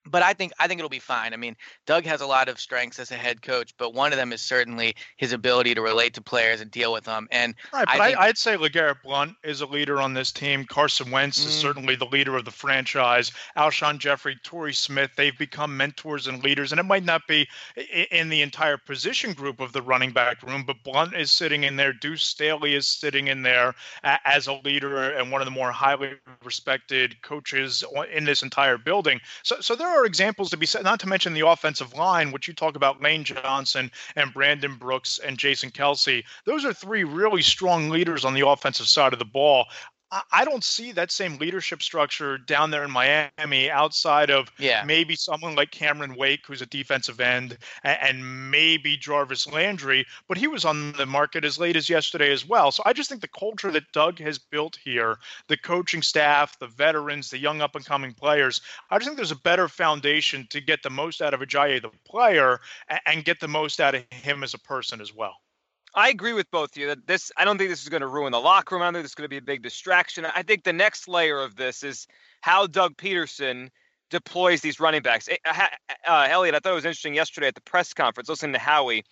but 0.05 0.21
I 0.21 0.33
think 0.33 0.53
I 0.59 0.67
think 0.67 0.79
it'll 0.79 0.89
be 0.89 0.99
fine. 0.99 1.33
I 1.33 1.37
mean, 1.37 1.55
Doug 1.85 2.05
has 2.05 2.21
a 2.21 2.27
lot 2.27 2.49
of 2.49 2.59
strengths 2.59 2.99
as 2.99 3.11
a 3.11 3.15
head 3.15 3.41
coach, 3.41 3.73
but 3.77 3.93
one 3.93 4.11
of 4.11 4.17
them 4.17 4.31
is 4.33 4.41
certainly 4.41 4.95
his 5.17 5.33
ability 5.33 5.75
to 5.75 5.81
relate 5.81 6.13
to 6.15 6.21
players 6.21 6.61
and 6.61 6.69
deal 6.71 6.93
with 6.93 7.03
them. 7.03 7.27
And 7.31 7.55
right, 7.73 7.85
but 7.85 8.01
I 8.01 8.27
I'd 8.27 8.37
say 8.37 8.57
LeGarrette 8.57 9.01
Blount 9.03 9.35
is 9.43 9.61
a 9.61 9.65
leader 9.65 10.01
on 10.01 10.13
this 10.13 10.31
team. 10.31 10.65
Carson 10.65 11.11
Wentz 11.11 11.43
mm, 11.43 11.47
is 11.47 11.53
certainly 11.53 11.95
the 11.95 12.05
leader 12.05 12.35
of 12.35 12.45
the 12.45 12.51
franchise. 12.51 13.31
Alshon 13.57 13.97
Jeffery, 13.97 14.37
Torrey 14.43 14.73
Smith, 14.73 15.11
they've 15.15 15.37
become 15.37 15.75
mentors 15.75 16.27
and 16.27 16.43
leaders. 16.43 16.71
And 16.71 16.79
it 16.79 16.85
might 16.85 17.05
not 17.05 17.27
be 17.27 17.47
in 18.11 18.29
the 18.29 18.41
entire 18.41 18.77
position 18.77 19.33
group 19.33 19.59
of 19.59 19.73
the 19.73 19.81
running 19.81 20.11
back 20.11 20.41
room, 20.43 20.63
but 20.65 20.77
Blount 20.83 21.15
is 21.15 21.31
sitting 21.31 21.63
in 21.63 21.75
there. 21.75 21.93
Deuce 21.93 22.23
Staley 22.23 22.75
is 22.75 22.87
sitting 22.87 23.27
in 23.27 23.41
there 23.41 23.73
as 24.03 24.47
a 24.47 24.53
leader 24.53 25.11
and 25.11 25.31
one 25.31 25.41
of 25.41 25.45
the 25.45 25.51
more 25.51 25.71
highly 25.71 26.13
respected 26.43 27.21
coaches 27.21 27.83
in 28.13 28.25
this 28.25 28.43
entire 28.43 28.77
building. 28.77 29.19
So, 29.43 29.59
so 29.61 29.75
there 29.75 29.94
are 29.95 30.05
examples 30.05 30.49
to 30.49 30.57
be 30.57 30.65
said, 30.65 30.83
not 30.83 30.99
to 30.99 31.07
mention 31.07 31.33
the 31.33 31.47
offensive 31.47 31.93
line, 31.93 32.31
which 32.31 32.47
you 32.47 32.53
talk 32.53 32.75
about 32.75 33.01
Lane 33.01 33.23
Johnson 33.23 33.91
and 34.15 34.33
Brandon 34.33 34.75
Brooks 34.75 35.19
and 35.25 35.37
Jason 35.37 35.71
Kelce. 35.71 36.23
Those 36.45 36.65
are 36.65 36.73
three 36.73 37.03
really 37.03 37.41
strong 37.41 37.89
leaders 37.89 38.25
on 38.25 38.33
the 38.33 38.47
offensive 38.47 38.87
side 38.87 39.13
of 39.13 39.19
the 39.19 39.25
ball. 39.25 39.65
I 40.31 40.45
don't 40.45 40.63
see 40.63 40.91
that 40.93 41.11
same 41.11 41.37
leadership 41.37 41.81
structure 41.81 42.37
down 42.37 42.71
there 42.71 42.83
in 42.83 42.91
Miami 42.91 43.69
outside 43.69 44.29
of 44.29 44.51
yeah. 44.57 44.83
maybe 44.85 45.15
someone 45.15 45.55
like 45.55 45.71
Cameron 45.71 46.15
Wake, 46.15 46.41
who's 46.45 46.61
a 46.61 46.65
defensive 46.65 47.19
end, 47.19 47.57
and 47.83 48.51
maybe 48.51 48.97
Jarvis 48.97 49.47
Landry, 49.47 50.05
but 50.27 50.37
he 50.37 50.47
was 50.47 50.65
on 50.65 50.93
the 50.93 51.05
market 51.05 51.43
as 51.43 51.59
late 51.59 51.75
as 51.75 51.89
yesterday 51.89 52.31
as 52.31 52.47
well. 52.47 52.71
So 52.71 52.83
I 52.85 52.93
just 52.93 53.09
think 53.09 53.21
the 53.21 53.27
culture 53.27 53.71
that 53.71 53.91
Doug 53.91 54.19
has 54.19 54.37
built 54.37 54.77
here, 54.83 55.17
the 55.47 55.57
coaching 55.57 56.01
staff, 56.01 56.57
the 56.59 56.67
veterans, 56.67 57.29
the 57.29 57.37
young 57.37 57.61
up 57.61 57.75
and 57.75 57.85
coming 57.85 58.13
players, 58.13 58.61
I 58.89 58.97
just 58.97 59.07
think 59.07 59.17
there's 59.17 59.31
a 59.31 59.35
better 59.35 59.67
foundation 59.67 60.47
to 60.51 60.61
get 60.61 60.83
the 60.83 60.89
most 60.89 61.21
out 61.21 61.33
of 61.33 61.41
Ajayi, 61.41 61.81
the 61.81 61.91
player, 62.05 62.59
and 63.05 63.25
get 63.25 63.39
the 63.39 63.47
most 63.47 63.79
out 63.79 63.95
of 63.95 64.03
him 64.11 64.43
as 64.43 64.53
a 64.53 64.59
person 64.59 65.01
as 65.01 65.13
well. 65.13 65.35
I 65.95 66.09
agree 66.09 66.33
with 66.33 66.51
both 66.51 66.71
of 66.71 66.77
you 66.77 66.87
that 66.87 67.07
this. 67.07 67.31
I 67.37 67.45
don't 67.45 67.57
think 67.57 67.69
this 67.69 67.81
is 67.81 67.89
going 67.89 68.01
to 68.01 68.07
ruin 68.07 68.31
the 68.31 68.39
locker 68.39 68.75
room. 68.75 68.81
I 68.81 68.87
don't 68.87 68.95
think 68.95 69.05
this 69.05 69.11
is 69.11 69.15
going 69.15 69.25
to 69.25 69.29
be 69.29 69.37
a 69.37 69.41
big 69.41 69.61
distraction. 69.61 70.25
I 70.25 70.43
think 70.43 70.63
the 70.63 70.73
next 70.73 71.07
layer 71.07 71.39
of 71.39 71.55
this 71.55 71.83
is 71.83 72.05
how 72.41 72.67
Doug 72.67 72.97
Pederson 72.97 73.69
deploys 74.09 74.61
these 74.61 74.79
running 74.79 75.01
backs. 75.01 75.29
Eh, 75.29 75.37
uh, 76.07 76.27
Eliot, 76.29 76.53
I 76.53 76.59
thought 76.59 76.73
it 76.73 76.75
was 76.75 76.85
interesting 76.85 77.15
yesterday 77.15 77.47
at 77.47 77.55
the 77.55 77.61
press 77.61 77.93
conference 77.93 78.29
listening 78.29 78.53
to 78.53 78.59
Howie. 78.59 79.03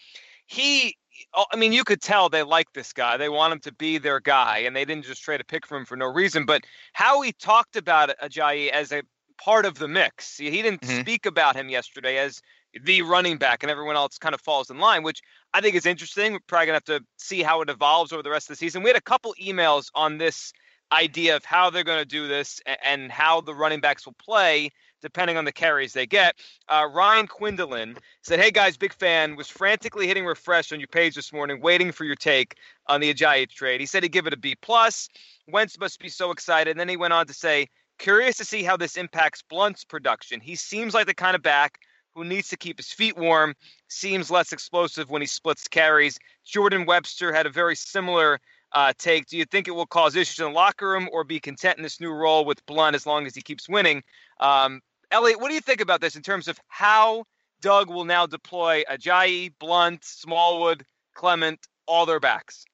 He, 0.45 0.97
oh, 1.33 1.45
I 1.51 1.55
mean, 1.55 1.71
you 1.71 1.83
could 1.85 2.01
tell 2.01 2.29
they 2.29 2.43
like 2.43 2.67
this 2.73 2.91
guy. 2.91 3.15
They 3.17 3.29
want 3.29 3.53
him 3.53 3.59
to 3.61 3.73
be 3.73 3.97
their 3.97 4.19
guy, 4.19 4.59
and 4.59 4.75
they 4.75 4.83
didn't 4.83 5.05
just 5.05 5.23
trade 5.23 5.41
a 5.41 5.45
pick 5.45 5.65
for 5.65 5.77
him 5.77 5.85
for 5.85 5.95
no 5.95 6.07
reason. 6.07 6.45
But 6.45 6.63
Howie 6.91 7.31
talked 7.31 7.75
about 7.75 8.11
Ajayi 8.21 8.69
as 8.69 8.91
a 8.91 9.03
part 9.37 9.65
of 9.65 9.79
the 9.79 9.87
mix. 9.87 10.37
He 10.37 10.49
didn't 10.61 10.81
mm-hmm. 10.81 11.01
speak 11.01 11.25
about 11.25 11.55
him 11.55 11.69
yesterday 11.69 12.17
as 12.17 12.41
the 12.81 13.01
running 13.01 13.37
back 13.37 13.63
and 13.63 13.71
everyone 13.71 13.95
else 13.95 14.17
kind 14.17 14.33
of 14.33 14.41
falls 14.41 14.69
in 14.69 14.79
line, 14.79 15.03
which 15.03 15.21
I 15.53 15.61
think 15.61 15.75
is 15.75 15.85
interesting. 15.85 16.33
We're 16.33 16.39
probably 16.47 16.67
gonna 16.67 16.75
have 16.75 17.01
to 17.01 17.05
see 17.17 17.43
how 17.43 17.61
it 17.61 17.69
evolves 17.69 18.11
over 18.11 18.23
the 18.23 18.29
rest 18.29 18.49
of 18.49 18.55
the 18.55 18.59
season. 18.59 18.83
We 18.83 18.89
had 18.89 18.97
a 18.97 19.01
couple 19.01 19.35
emails 19.41 19.89
on 19.93 20.17
this 20.17 20.53
idea 20.93 21.35
of 21.35 21.43
how 21.43 21.69
they're 21.69 21.83
going 21.83 21.99
to 21.99 22.05
do 22.05 22.27
this 22.27 22.61
and 22.83 23.11
how 23.11 23.41
the 23.41 23.53
running 23.53 23.81
backs 23.81 24.05
will 24.05 24.13
play 24.13 24.69
depending 25.01 25.35
on 25.35 25.43
the 25.43 25.51
carries 25.51 25.91
they 25.91 26.05
get. 26.05 26.35
Uh, 26.69 26.87
Ryan 26.89 27.27
Quindelin 27.27 27.97
said, 28.21 28.39
Hey 28.39 28.51
guys, 28.51 28.77
big 28.77 28.93
fan. 28.93 29.35
Was 29.35 29.49
frantically 29.49 30.07
hitting 30.07 30.25
refresh 30.25 30.71
on 30.71 30.79
your 30.79 30.87
page 30.87 31.15
this 31.15 31.33
morning, 31.33 31.59
waiting 31.59 31.91
for 31.91 32.05
your 32.05 32.15
take 32.15 32.55
on 32.87 33.01
the 33.01 33.13
Ajayi 33.13 33.49
trade. 33.49 33.81
He 33.81 33.85
said 33.85 34.03
he'd 34.03 34.13
give 34.13 34.27
it 34.27 34.33
a 34.33 34.37
B 34.37 34.55
plus. 34.61 35.09
Wentz 35.47 35.77
must 35.77 35.99
be 35.99 36.07
so 36.07 36.31
excited. 36.31 36.71
And 36.71 36.79
then 36.79 36.87
he 36.87 36.95
went 36.95 37.11
on 37.11 37.27
to 37.27 37.33
say, 37.33 37.67
Curious 37.99 38.37
to 38.37 38.45
see 38.45 38.63
how 38.63 38.77
this 38.77 38.95
impacts 38.97 39.43
Blount's 39.43 39.83
production. 39.83 40.39
He 40.39 40.55
seems 40.55 40.93
like 40.93 41.05
the 41.05 41.13
kind 41.13 41.35
of 41.35 41.43
back 41.43 41.79
who 42.15 42.23
needs 42.23 42.49
to 42.49 42.57
keep 42.57 42.77
his 42.77 42.91
feet 42.91 43.17
warm, 43.17 43.55
seems 43.87 44.29
less 44.29 44.51
explosive 44.51 45.09
when 45.09 45.21
he 45.21 45.25
splits 45.27 45.67
carries. 45.67 46.19
Jordan 46.45 46.85
Webster 46.85 47.33
had 47.33 47.45
a 47.45 47.49
very 47.49 47.75
similar 47.75 48.39
uh, 48.73 48.93
take. 48.97 49.27
Do 49.27 49.37
you 49.37 49.45
think 49.45 49.67
it 49.67 49.71
will 49.71 49.85
cause 49.85 50.15
issues 50.15 50.39
in 50.39 50.45
the 50.45 50.51
locker 50.51 50.89
room 50.89 51.09
or 51.11 51.23
be 51.23 51.39
content 51.39 51.77
in 51.77 51.83
this 51.83 51.99
new 51.99 52.11
role 52.11 52.45
with 52.45 52.65
Blount 52.65 52.95
as 52.95 53.05
long 53.05 53.25
as 53.25 53.35
he 53.35 53.41
keeps 53.41 53.69
winning? 53.69 54.03
Um, 54.39 54.81
Eliot, 55.11 55.39
what 55.39 55.49
do 55.49 55.55
you 55.55 55.61
think 55.61 55.81
about 55.81 56.01
this 56.01 56.15
in 56.15 56.21
terms 56.21 56.47
of 56.47 56.59
how 56.67 57.25
Doug 57.61 57.89
will 57.89 58.05
now 58.05 58.25
deploy 58.25 58.83
Ajayi, 58.89 59.53
Blount, 59.59 60.03
Smallwood, 60.03 60.83
Clement, 61.13 61.59
all 61.87 62.05
their 62.05 62.19
backs? 62.19 62.65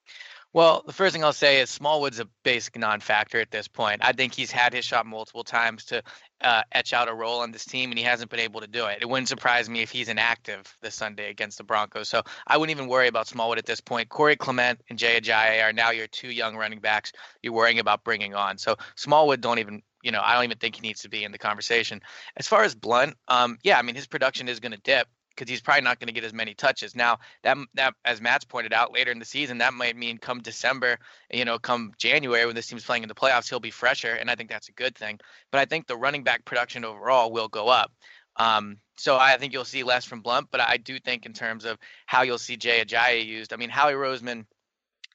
Well, 0.52 0.82
the 0.86 0.94
first 0.94 1.14
thing 1.14 1.24
I'll 1.24 1.32
say 1.32 1.62
is 1.62 1.70
Smallwood's 1.70 2.20
a 2.20 2.28
basic 2.44 2.76
non-factor 2.76 3.40
at 3.40 3.52
this 3.52 3.68
point. 3.68 4.00
I 4.04 4.14
think 4.14 4.34
he's 4.34 4.50
had 4.50 4.74
his 4.74 4.84
shot 4.84 5.06
multiple 5.06 5.44
times 5.44 5.86
to 5.86 6.02
uh, 6.42 6.64
etch 6.72 6.92
out 6.92 7.08
a 7.08 7.14
role 7.14 7.42
on 7.42 7.52
this 7.52 7.66
team, 7.66 7.92
and 7.92 8.00
he 8.00 8.04
hasn't 8.04 8.32
been 8.32 8.40
able 8.40 8.62
to 8.62 8.68
do 8.68 8.88
it. 8.88 8.98
It 9.00 9.08
wouldn't 9.08 9.28
surprise 9.28 9.70
me 9.70 9.82
if 9.82 9.92
he's 9.92 10.10
inactive 10.10 10.76
this 10.82 10.96
Sunday 10.96 11.30
against 11.30 11.60
the 11.60 11.64
Broncos. 11.64 12.10
So 12.10 12.24
I 12.48 12.58
wouldn't 12.58 12.76
even 12.76 12.90
worry 12.90 13.08
about 13.08 13.28
Smallwood 13.28 13.60
at 13.60 13.68
this 13.68 13.80
point. 13.80 14.10
Corey 14.10 14.36
Clement 14.36 14.82
and 14.90 14.98
Jay 14.98 15.20
Ajayi 15.22 15.64
are 15.64 15.74
now 15.74 15.92
your 15.92 16.08
two 16.08 16.30
young 16.30 16.56
running 16.56 16.80
backs 16.80 17.12
you're 17.44 17.54
worrying 17.54 17.78
about 17.78 18.04
bringing 18.04 18.34
on. 18.34 18.58
So 18.58 18.76
Smallwood 18.96 19.42
don't 19.42 19.60
even 19.60 19.84
you 20.02 20.12
know, 20.12 20.22
I 20.24 20.36
don't 20.36 20.46
even 20.46 20.58
think 20.58 20.76
he 20.76 20.82
needs 20.82 21.02
to 21.02 21.10
be 21.10 21.26
in 21.26 21.34
the 21.34 21.38
conversation. 21.38 22.00
As 22.38 22.48
far 22.48 22.64
as 22.64 22.74
Blount, 22.74 23.16
um, 23.28 23.58
yeah, 23.64 23.78
I 23.78 23.82
mean, 23.82 23.96
his 23.96 24.08
production 24.08 24.48
is 24.48 24.62
going 24.62 24.72
to 24.72 24.80
dip 24.82 25.08
because 25.40 25.50
he's 25.50 25.62
probably 25.62 25.82
not 25.82 26.00
going 26.00 26.08
to 26.08 26.14
get 26.14 26.26
as 26.26 26.34
many 26.34 26.54
touches. 26.54 26.96
Now, 26.96 27.20
that 27.44 27.58
that 27.76 27.94
as 28.04 28.20
Matt's 28.20 28.46
pointed 28.46 28.74
out 28.74 28.94
later 28.94 29.12
in 29.12 29.20
the 29.20 29.26
season, 29.26 29.60
that 29.60 29.74
might 29.74 29.96
mean 29.96 30.18
come 30.18 30.42
December, 30.42 30.98
you 31.32 31.46
know, 31.46 31.58
come 31.58 31.94
January 31.98 32.46
when 32.46 32.56
this 32.56 32.68
team's 32.68 32.84
playing 32.84 33.04
in 33.04 33.10
the 33.10 33.16
playoffs, 33.16 33.50
he'll 33.50 33.60
be 33.60 33.72
fresher, 33.72 34.14
and 34.14 34.30
I 34.30 34.36
think 34.36 34.50
that's 34.50 34.70
a 34.70 34.74
good 34.74 34.96
thing. 34.96 35.20
But 35.52 35.60
I 35.60 35.66
think 35.66 35.88
the 35.88 35.98
running 35.98 36.24
back 36.24 36.44
production 36.44 36.84
overall 36.84 37.32
will 37.32 37.48
go 37.48 37.70
up. 37.70 37.92
Um, 38.36 38.78
so 38.98 39.18
I 39.18 39.38
think 39.38 39.54
you'll 39.54 39.66
see 39.66 39.84
less 39.84 40.06
from 40.06 40.22
Blount, 40.22 40.48
but 40.52 40.62
I 40.62 40.78
do 40.78 41.00
think 41.00 41.26
in 41.26 41.34
terms 41.34 41.66
of 41.66 41.78
how 42.06 42.24
you'll 42.24 42.38
see 42.38 42.58
Jay 42.58 42.84
Ajayi 42.84 43.26
used. 43.26 43.54
I 43.54 43.56
mean, 43.56 43.70
Howie 43.70 43.94
Roseman 43.94 44.46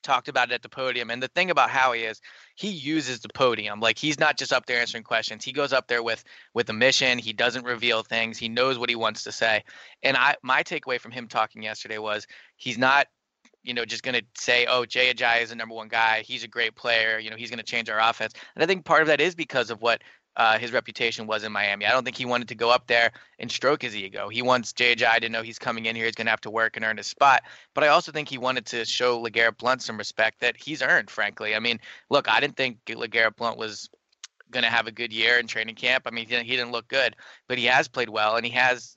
talked 0.04 0.28
about 0.28 0.50
it 0.50 0.54
at 0.54 0.62
the 0.62 0.68
podium. 0.68 1.10
And 1.10 1.22
the 1.22 1.28
thing 1.28 1.50
about 1.50 1.70
Howie 1.70 2.04
is 2.04 2.20
he 2.54 2.68
uses 2.68 3.20
the 3.20 3.28
podium. 3.34 3.80
Like 3.80 3.98
he's 3.98 4.20
not 4.20 4.38
just 4.38 4.52
up 4.52 4.66
there 4.66 4.80
answering 4.80 5.02
questions. 5.02 5.44
He 5.44 5.52
goes 5.52 5.72
up 5.72 5.88
there 5.88 6.02
with 6.02 6.22
with 6.54 6.68
a 6.70 6.72
mission. 6.72 7.18
He 7.18 7.32
doesn't 7.32 7.64
reveal 7.64 8.02
things. 8.02 8.38
He 8.38 8.48
knows 8.48 8.78
what 8.78 8.88
he 8.88 8.96
wants 8.96 9.24
to 9.24 9.32
say. 9.32 9.64
And 10.02 10.16
I 10.16 10.36
my 10.42 10.62
takeaway 10.62 11.00
from 11.00 11.10
him 11.10 11.26
talking 11.26 11.62
yesterday 11.62 11.98
was 11.98 12.26
he's 12.56 12.78
not 12.78 13.08
you 13.64 13.72
know, 13.72 13.86
just 13.86 14.02
going 14.02 14.14
to 14.14 14.22
say, 14.36 14.66
oh, 14.66 14.84
Jay 14.84 15.12
Ajayi 15.12 15.42
is 15.42 15.48
the 15.48 15.56
number 15.56 15.74
one 15.74 15.88
guy. 15.88 16.20
He's 16.20 16.44
a 16.44 16.48
great 16.48 16.76
player. 16.76 17.18
You 17.18 17.30
know, 17.30 17.36
he's 17.36 17.48
going 17.48 17.58
to 17.58 17.64
change 17.64 17.88
our 17.88 17.98
offense. 17.98 18.34
And 18.54 18.62
I 18.62 18.66
think 18.66 18.84
part 18.84 19.00
of 19.00 19.08
that 19.08 19.22
is 19.22 19.34
because 19.34 19.70
of 19.70 19.80
what 19.80 20.02
uh, 20.36 20.58
his 20.58 20.72
reputation 20.72 21.26
was 21.26 21.44
in 21.44 21.52
Miami. 21.52 21.86
I 21.86 21.90
don't 21.90 22.04
think 22.04 22.16
he 22.16 22.24
wanted 22.24 22.48
to 22.48 22.54
go 22.54 22.70
up 22.70 22.86
there 22.86 23.12
and 23.38 23.50
stroke 23.50 23.82
his 23.82 23.94
ego. 23.94 24.28
He 24.28 24.42
wants 24.42 24.72
JJ 24.72 25.20
to 25.20 25.28
know 25.28 25.42
he's 25.42 25.58
coming 25.58 25.86
in 25.86 25.94
here. 25.94 26.06
He's 26.06 26.14
going 26.14 26.26
to 26.26 26.30
have 26.30 26.40
to 26.42 26.50
work 26.50 26.76
and 26.76 26.84
earn 26.84 26.96
his 26.96 27.06
spot. 27.06 27.42
But 27.74 27.84
I 27.84 27.88
also 27.88 28.10
think 28.10 28.28
he 28.28 28.38
wanted 28.38 28.66
to 28.66 28.84
show 28.84 29.22
LeGarrette 29.22 29.58
Blount 29.58 29.82
some 29.82 29.96
respect 29.96 30.40
that 30.40 30.56
he's 30.56 30.82
earned, 30.82 31.10
frankly. 31.10 31.54
I 31.54 31.60
mean, 31.60 31.78
look, 32.10 32.28
I 32.28 32.40
didn't 32.40 32.56
think 32.56 32.78
LeGarrette 32.86 33.36
Blount 33.36 33.58
was 33.58 33.88
going 34.50 34.64
to 34.64 34.70
have 34.70 34.86
a 34.86 34.92
good 34.92 35.12
year 35.12 35.38
in 35.38 35.46
training 35.46 35.74
camp. 35.76 36.04
I 36.06 36.10
mean, 36.10 36.26
he 36.26 36.30
didn't, 36.30 36.46
he 36.46 36.56
didn't 36.56 36.72
look 36.72 36.88
good, 36.88 37.16
but 37.48 37.58
he 37.58 37.64
has 37.66 37.88
played 37.88 38.08
well 38.08 38.36
and 38.36 38.44
he 38.44 38.52
has. 38.52 38.96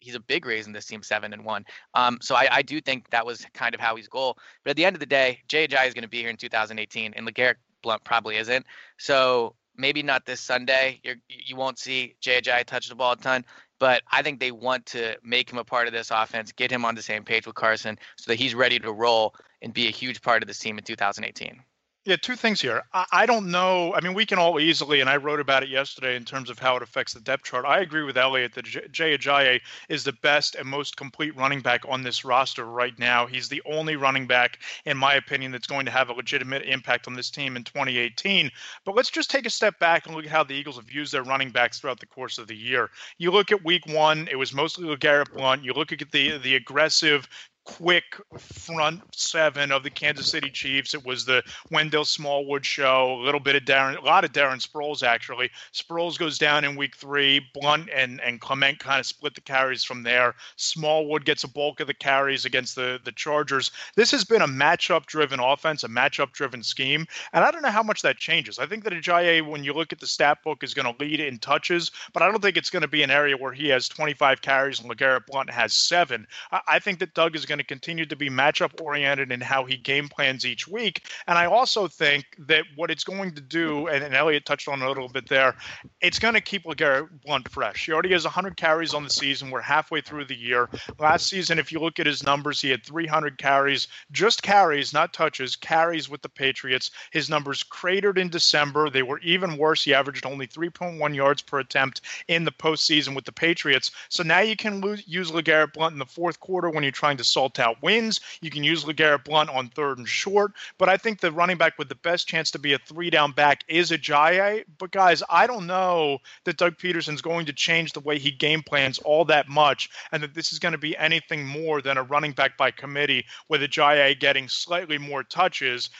He's 0.00 0.14
a 0.14 0.20
big 0.20 0.46
reason 0.46 0.72
this 0.72 0.86
team 0.86 1.02
seven 1.02 1.32
and 1.32 1.44
one. 1.44 1.64
Um, 1.94 2.18
so 2.22 2.36
I, 2.36 2.48
I 2.52 2.62
do 2.62 2.80
think 2.80 3.10
that 3.10 3.26
was 3.26 3.44
kind 3.52 3.74
of 3.74 3.80
Howie's 3.80 4.06
goal. 4.06 4.38
But 4.62 4.70
at 4.70 4.76
the 4.76 4.84
end 4.84 4.94
of 4.94 5.00
the 5.00 5.06
day, 5.06 5.40
JJ 5.48 5.88
is 5.88 5.92
going 5.92 6.02
to 6.02 6.08
be 6.08 6.20
here 6.20 6.30
in 6.30 6.36
2018, 6.36 7.14
and 7.14 7.26
LeGarrette 7.26 7.56
Blount 7.82 8.04
probably 8.04 8.36
isn't. 8.36 8.64
So 8.96 9.56
maybe 9.78 10.02
not 10.02 10.26
this 10.26 10.40
Sunday. 10.40 11.00
You're, 11.02 11.16
you 11.28 11.56
won't 11.56 11.78
see 11.78 12.16
JJ 12.20 12.64
touch 12.64 12.88
the 12.88 12.94
ball 12.94 13.12
a 13.12 13.16
ton, 13.16 13.44
but 13.78 14.02
I 14.10 14.22
think 14.22 14.40
they 14.40 14.50
want 14.50 14.84
to 14.86 15.16
make 15.22 15.50
him 15.50 15.58
a 15.58 15.64
part 15.64 15.86
of 15.86 15.92
this 15.92 16.10
offense, 16.10 16.52
get 16.52 16.70
him 16.70 16.84
on 16.84 16.94
the 16.94 17.02
same 17.02 17.24
page 17.24 17.46
with 17.46 17.54
Carson 17.54 17.98
so 18.16 18.30
that 18.30 18.36
he's 18.36 18.54
ready 18.54 18.78
to 18.80 18.92
roll 18.92 19.34
and 19.62 19.72
be 19.72 19.86
a 19.86 19.90
huge 19.90 20.20
part 20.20 20.42
of 20.42 20.48
this 20.48 20.58
team 20.58 20.76
in 20.78 20.84
2018. 20.84 21.62
Yeah, 22.04 22.16
two 22.16 22.36
things 22.36 22.60
here. 22.60 22.84
I, 22.94 23.04
I, 23.12 23.26
don't 23.26 23.50
know. 23.50 23.92
I 23.94 24.00
mean, 24.00 24.14
we 24.14 24.24
can 24.24 24.38
all 24.38 24.58
easily, 24.58 25.00
and 25.00 25.10
I 25.10 25.18
wrote 25.18 25.40
about 25.40 25.62
it 25.62 25.68
yesterday 25.68 26.16
in 26.16 26.24
terms 26.24 26.48
of 26.48 26.58
how 26.58 26.74
it 26.76 26.82
affects 26.82 27.12
the 27.12 27.20
depth 27.20 27.44
chart. 27.44 27.66
I 27.66 27.80
agree 27.80 28.02
with 28.02 28.16
Eliot 28.16 28.54
that 28.54 28.64
Jay 28.64 29.18
Ajayi 29.18 29.60
is 29.90 30.04
the 30.04 30.14
best 30.14 30.54
and 30.54 30.66
most 30.66 30.96
complete 30.96 31.36
running 31.36 31.60
back 31.60 31.82
on 31.86 32.02
this 32.02 32.24
roster 32.24 32.64
right 32.64 32.98
now. 32.98 33.26
He's 33.26 33.48
the 33.48 33.60
only 33.66 33.96
running 33.96 34.26
back, 34.26 34.60
in 34.86 34.96
my 34.96 35.14
opinion, 35.14 35.52
that's 35.52 35.66
going 35.66 35.84
to 35.84 35.92
have 35.92 36.08
a 36.08 36.14
legitimate 36.14 36.62
impact 36.62 37.08
on 37.08 37.14
this 37.14 37.30
team 37.30 37.56
in 37.56 37.64
2018. 37.64 38.50
But 38.86 38.94
let's 38.94 39.10
just 39.10 39.30
take 39.30 39.44
a 39.44 39.50
step 39.50 39.78
back 39.78 40.06
and 40.06 40.14
look 40.14 40.24
at 40.24 40.30
how 40.30 40.44
the 40.44 40.54
Eagles 40.54 40.76
have 40.76 40.90
used 40.90 41.12
their 41.12 41.24
running 41.24 41.50
backs 41.50 41.78
throughout 41.78 42.00
the 42.00 42.06
course 42.06 42.38
of 42.38 42.46
the 42.46 42.56
year. 42.56 42.88
You 43.18 43.32
look 43.32 43.52
at 43.52 43.64
week 43.64 43.86
one, 43.86 44.28
it 44.30 44.36
was 44.36 44.54
mostly 44.54 44.86
LeGarrette 44.86 45.34
Blount. 45.34 45.62
You 45.62 45.74
look 45.74 45.92
at 45.92 46.10
the 46.10 46.38
the 46.38 46.54
aggressive 46.54 47.28
quick 47.68 48.16
front 48.38 49.02
seven 49.14 49.70
of 49.70 49.82
the 49.82 49.90
Kansas 49.90 50.30
City 50.30 50.48
Chiefs. 50.48 50.94
It 50.94 51.04
was 51.04 51.26
the 51.26 51.42
Wendell 51.70 52.06
Smallwood 52.06 52.64
show, 52.64 53.20
a 53.20 53.22
little 53.22 53.40
bit 53.40 53.56
of 53.56 53.64
Darren, 53.64 53.98
a 53.98 54.00
lot 54.00 54.24
of 54.24 54.32
Darren 54.32 54.66
Sproles 54.66 55.02
actually. 55.02 55.50
Sproles 55.74 56.18
goes 56.18 56.38
down 56.38 56.64
in 56.64 56.76
week 56.76 56.96
three. 56.96 57.46
Blount 57.52 57.90
and 57.94 58.22
and 58.22 58.40
Clement 58.40 58.78
kind 58.78 58.98
of 58.98 59.04
split 59.04 59.34
the 59.34 59.42
carries 59.42 59.84
from 59.84 60.02
there. 60.02 60.34
Smallwood 60.56 61.26
gets 61.26 61.44
a 61.44 61.48
bulk 61.48 61.80
of 61.80 61.86
the 61.86 61.94
carries 61.94 62.46
against 62.46 62.74
the 62.74 63.00
the 63.04 63.12
Chargers. 63.12 63.70
This 63.96 64.10
has 64.12 64.24
been 64.24 64.40
a 64.40 64.48
matchup 64.48 65.04
driven 65.04 65.38
offense, 65.38 65.84
a 65.84 65.88
matchup 65.88 66.32
driven 66.32 66.62
scheme, 66.62 67.06
and 67.34 67.44
I 67.44 67.50
don't 67.50 67.62
know 67.62 67.70
how 67.70 67.82
much 67.82 68.00
that 68.00 68.16
changes. 68.16 68.58
I 68.58 68.64
think 68.64 68.82
that 68.84 68.94
Ajayi, 68.94 69.46
when 69.46 69.62
you 69.62 69.74
look 69.74 69.92
at 69.92 70.00
the 70.00 70.06
stat 70.06 70.38
book, 70.42 70.64
is 70.64 70.72
going 70.72 70.90
to 70.90 71.04
lead 71.04 71.20
in 71.20 71.38
touches, 71.38 71.90
but 72.14 72.22
I 72.22 72.30
don't 72.30 72.40
think 72.40 72.56
it's 72.56 72.70
going 72.70 72.82
to 72.82 72.88
be 72.88 73.02
an 73.02 73.10
area 73.10 73.36
where 73.36 73.52
he 73.52 73.68
has 73.68 73.88
25 73.88 74.40
carries 74.40 74.80
and 74.80 74.90
LeGarrette 74.90 75.26
Blount 75.26 75.50
has 75.50 75.74
seven. 75.74 76.26
I, 76.50 76.60
I 76.66 76.78
think 76.78 76.98
that 77.00 77.12
Doug 77.12 77.36
is 77.36 77.44
going 77.44 77.57
going 77.58 77.64
to 77.64 77.74
continue 77.74 78.06
to 78.06 78.16
be 78.16 78.30
matchup 78.30 78.80
oriented 78.80 79.32
in 79.32 79.40
how 79.40 79.64
he 79.64 79.76
game 79.76 80.08
plans 80.08 80.46
each 80.46 80.68
week. 80.68 81.08
And 81.26 81.36
I 81.36 81.46
also 81.46 81.88
think 81.88 82.24
that 82.46 82.64
what 82.76 82.90
it's 82.90 83.02
going 83.02 83.34
to 83.34 83.40
do, 83.40 83.88
and, 83.88 84.04
and 84.04 84.14
Eliot 84.14 84.46
touched 84.46 84.68
on 84.68 84.80
it 84.80 84.84
a 84.84 84.88
little 84.88 85.08
bit 85.08 85.28
there, 85.28 85.56
it's 86.00 86.18
going 86.18 86.34
to 86.34 86.40
keep 86.40 86.64
LeGarrette 86.64 87.08
Blount 87.24 87.48
fresh. 87.48 87.86
He 87.86 87.92
already 87.92 88.12
has 88.12 88.24
100 88.24 88.56
carries 88.56 88.94
on 88.94 89.02
the 89.02 89.10
season. 89.10 89.50
We're 89.50 89.60
halfway 89.60 90.00
through 90.00 90.26
the 90.26 90.36
year. 90.36 90.68
Last 90.98 91.26
season, 91.26 91.58
if 91.58 91.72
you 91.72 91.80
look 91.80 91.98
at 91.98 92.06
his 92.06 92.22
numbers, 92.22 92.60
he 92.60 92.70
had 92.70 92.84
300 92.84 93.38
carries, 93.38 93.88
just 94.12 94.42
carries, 94.42 94.92
not 94.92 95.12
touches, 95.12 95.56
carries 95.56 96.08
with 96.08 96.22
the 96.22 96.28
Patriots. 96.28 96.92
His 97.10 97.28
numbers 97.28 97.64
cratered 97.64 98.18
in 98.18 98.28
December. 98.28 98.88
They 98.88 99.02
were 99.02 99.18
even 99.20 99.56
worse. 99.56 99.82
He 99.82 99.94
averaged 99.94 100.26
only 100.26 100.46
3.1 100.46 101.14
yards 101.14 101.42
per 101.42 101.58
attempt 101.58 102.02
in 102.28 102.44
the 102.44 102.52
postseason 102.52 103.16
with 103.16 103.24
the 103.24 103.32
Patriots. 103.32 103.90
So 104.08 104.22
now 104.22 104.40
you 104.40 104.54
can 104.54 104.80
lose, 104.80 105.02
use 105.08 105.32
LeGarrette 105.32 105.72
Blount 105.72 105.94
in 105.94 105.98
the 105.98 106.06
fourth 106.06 106.38
quarter 106.38 106.70
when 106.70 106.84
you're 106.84 106.92
trying 106.92 107.16
to 107.16 107.24
solve 107.24 107.47
out 107.56 107.82
wins. 107.82 108.20
You 108.40 108.50
can 108.50 108.64
use 108.64 108.84
LeGarrette 108.84 109.24
Blount 109.24 109.50
on 109.50 109.68
third 109.68 109.98
and 109.98 110.08
short. 110.08 110.52
But 110.78 110.88
I 110.88 110.96
think 110.96 111.20
the 111.20 111.32
running 111.32 111.56
back 111.56 111.78
with 111.78 111.88
the 111.88 111.94
best 111.94 112.28
chance 112.28 112.50
to 112.52 112.58
be 112.58 112.72
a 112.72 112.78
three 112.78 113.10
down 113.10 113.32
back 113.32 113.64
is 113.68 113.90
Ajayi. 113.90 114.64
But 114.78 114.90
guys, 114.90 115.22
I 115.30 115.46
don't 115.46 115.66
know 115.66 116.18
that 116.44 116.56
Doug 116.56 116.76
Pederson's 116.78 117.22
going 117.22 117.46
to 117.46 117.52
change 117.52 117.92
the 117.92 118.00
way 118.00 118.18
he 118.18 118.30
game 118.30 118.62
plans 118.62 118.98
all 118.98 119.24
that 119.26 119.48
much 119.48 119.90
and 120.12 120.22
that 120.22 120.34
this 120.34 120.52
is 120.52 120.58
going 120.58 120.72
to 120.72 120.78
be 120.78 120.96
anything 120.96 121.46
more 121.46 121.80
than 121.80 121.96
a 121.96 122.02
running 122.02 122.32
back 122.32 122.56
by 122.56 122.70
committee 122.70 123.24
with 123.48 123.62
Ajayi 123.62 124.18
getting 124.18 124.48
slightly 124.48 124.98
more 124.98 125.22
touches. 125.22 125.90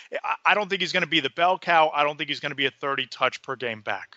I 0.45 0.55
don't 0.55 0.69
think 0.69 0.81
he's 0.81 0.93
going 0.93 1.02
to 1.02 1.09
be 1.09 1.21
the 1.21 1.31
bell 1.31 1.59
cow. 1.59 1.90
I 1.95 2.02
don't 2.02 2.17
think 2.17 2.28
he's 2.28 2.40
going 2.40 2.50
to 2.50 2.57
be 2.57 2.67
a 2.67 2.71
30 2.71 3.07
touch 3.07 3.43
per 3.43 3.57
game 3.57 3.81
back. 3.81 4.17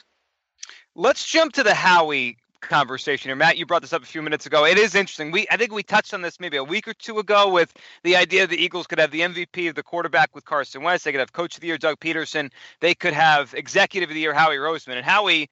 Let's 0.96 1.26
jump 1.26 1.54
to 1.54 1.64
the 1.64 1.74
Howie 1.74 2.38
conversation 2.62 3.30
here. 3.30 3.36
Matt, 3.36 3.58
you 3.58 3.66
brought 3.66 3.82
this 3.82 3.94
up 3.94 4.04
a 4.04 4.06
few 4.06 4.22
minutes 4.22 4.46
ago. 4.46 4.66
It 4.66 4.78
is 4.78 4.96
interesting. 4.96 5.32
We 5.32 5.48
I 5.52 5.58
think 5.58 5.72
we 5.72 5.84
touched 5.84 6.14
on 6.14 6.22
this 6.22 6.40
maybe 6.40 6.58
a 6.58 6.64
week 6.64 6.88
or 6.88 6.94
two 6.94 7.20
ago 7.20 7.50
with 7.50 7.74
the 8.04 8.16
idea 8.16 8.48
the 8.48 8.62
Eagles 8.62 8.88
could 8.88 9.00
have 9.00 9.12
the 9.12 9.22
MVP 9.22 9.70
of 9.70 9.76
the 9.76 9.84
quarterback 9.84 10.34
with 10.34 10.46
Carson 10.46 10.84
Wentz. 10.84 11.04
They 11.04 11.12
could 11.12 11.20
have 11.20 11.34
Coach 11.34 11.56
of 11.56 11.62
the 11.62 11.68
Year 11.68 11.78
Doug 11.78 12.00
Pederson. 12.00 12.52
They 12.80 12.94
could 12.94 13.14
have 13.14 13.54
Executive 13.54 14.10
of 14.10 14.14
the 14.14 14.22
Year 14.22 14.34
Howie 14.34 14.58
Roseman. 14.58 14.96
And 14.96 15.06
Howie 15.06 15.50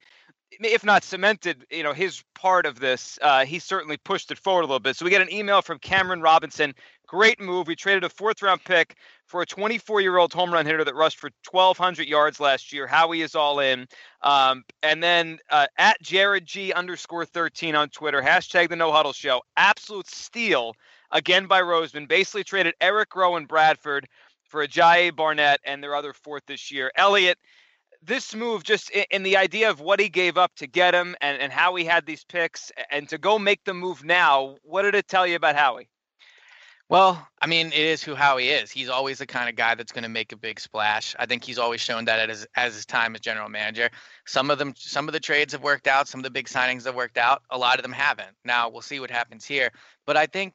if 0.52 0.84
not 0.84 1.04
cemented, 1.04 1.64
you 1.70 1.82
know, 1.82 1.92
his 1.92 2.22
part 2.34 2.66
of 2.66 2.80
this, 2.80 3.18
uh, 3.22 3.44
he 3.44 3.58
certainly 3.58 3.96
pushed 3.96 4.30
it 4.30 4.38
forward 4.38 4.62
a 4.62 4.66
little 4.66 4.80
bit. 4.80 4.96
So 4.96 5.04
we 5.04 5.10
get 5.10 5.22
an 5.22 5.32
email 5.32 5.62
from 5.62 5.78
Cameron 5.78 6.20
Robinson. 6.20 6.74
Great 7.06 7.40
move. 7.40 7.66
We 7.66 7.76
traded 7.76 8.04
a 8.04 8.08
fourth 8.08 8.42
round 8.42 8.62
pick 8.64 8.96
for 9.26 9.42
a 9.42 9.46
24 9.46 10.00
year 10.00 10.16
old 10.16 10.32
home 10.32 10.52
run 10.52 10.66
hitter 10.66 10.84
that 10.84 10.94
rushed 10.94 11.18
for 11.18 11.30
1,200 11.50 12.06
yards 12.06 12.40
last 12.40 12.72
year. 12.72 12.86
Howie 12.86 13.22
is 13.22 13.34
all 13.34 13.60
in. 13.60 13.86
Um, 14.22 14.64
and 14.82 15.02
then 15.02 15.38
uh, 15.50 15.66
at 15.78 16.00
Jared 16.02 16.46
G 16.46 16.72
underscore 16.72 17.24
13 17.24 17.74
on 17.74 17.88
Twitter, 17.88 18.20
hashtag 18.20 18.68
the 18.68 18.76
no 18.76 18.92
huddle 18.92 19.12
show. 19.12 19.42
Absolute 19.56 20.08
steal 20.08 20.74
again 21.10 21.46
by 21.46 21.60
Roseman. 21.62 22.08
Basically 22.08 22.44
traded 22.44 22.74
Eric 22.80 23.14
Rowe 23.14 23.36
and 23.36 23.48
Bradford 23.48 24.08
for 24.44 24.66
Ajayi, 24.66 25.14
Barnett, 25.14 25.60
and 25.64 25.82
their 25.82 25.94
other 25.94 26.12
fourth 26.12 26.42
this 26.46 26.70
year. 26.70 26.90
Eliot, 26.96 27.38
this 28.02 28.34
move 28.34 28.64
just 28.64 28.90
in, 28.90 29.22
the 29.22 29.36
idea 29.36 29.70
of 29.70 29.80
what 29.80 30.00
he 30.00 30.08
gave 30.08 30.38
up 30.38 30.54
to 30.56 30.66
get 30.66 30.94
him 30.94 31.14
and, 31.20 31.40
and 31.40 31.52
how 31.52 31.74
he 31.74 31.84
had 31.84 32.06
these 32.06 32.24
picks 32.24 32.72
and 32.90 33.08
to 33.08 33.18
go 33.18 33.38
make 33.38 33.62
the 33.64 33.74
move 33.74 34.04
now, 34.04 34.56
what 34.62 34.82
did 34.82 34.94
it 34.94 35.08
tell 35.08 35.26
you 35.26 35.36
about 35.36 35.56
Howie? 35.56 35.88
Well, 36.88 37.24
I 37.40 37.46
mean, 37.46 37.68
it 37.68 37.74
is 37.74 38.02
who 38.02 38.16
Howie 38.16 38.48
is. 38.48 38.72
He's 38.72 38.88
always 38.88 39.18
the 39.18 39.26
kind 39.26 39.48
of 39.48 39.54
guy 39.54 39.76
that's 39.76 39.92
going 39.92 40.02
to 40.02 40.08
make 40.08 40.32
a 40.32 40.36
big 40.36 40.58
splash. 40.58 41.14
I 41.20 41.26
think 41.26 41.44
he's 41.44 41.58
always 41.58 41.80
shown 41.80 42.04
that 42.06 42.28
as 42.28 42.48
as 42.56 42.74
his 42.74 42.84
time 42.84 43.14
as 43.14 43.20
general 43.20 43.48
manager. 43.48 43.90
Some 44.26 44.50
of 44.50 44.58
them, 44.58 44.74
some 44.76 45.06
of 45.06 45.12
the 45.12 45.20
trades 45.20 45.52
have 45.52 45.62
worked 45.62 45.86
out. 45.86 46.08
Some 46.08 46.18
of 46.18 46.24
the 46.24 46.32
big 46.32 46.48
signings 46.48 46.86
have 46.86 46.96
worked 46.96 47.16
out. 47.16 47.42
A 47.50 47.58
lot 47.58 47.78
of 47.78 47.84
them 47.84 47.92
haven't. 47.92 48.34
Now 48.44 48.68
we'll 48.68 48.82
see 48.82 48.98
what 48.98 49.08
happens 49.08 49.44
here. 49.44 49.70
But 50.04 50.16
I 50.16 50.26
think 50.26 50.54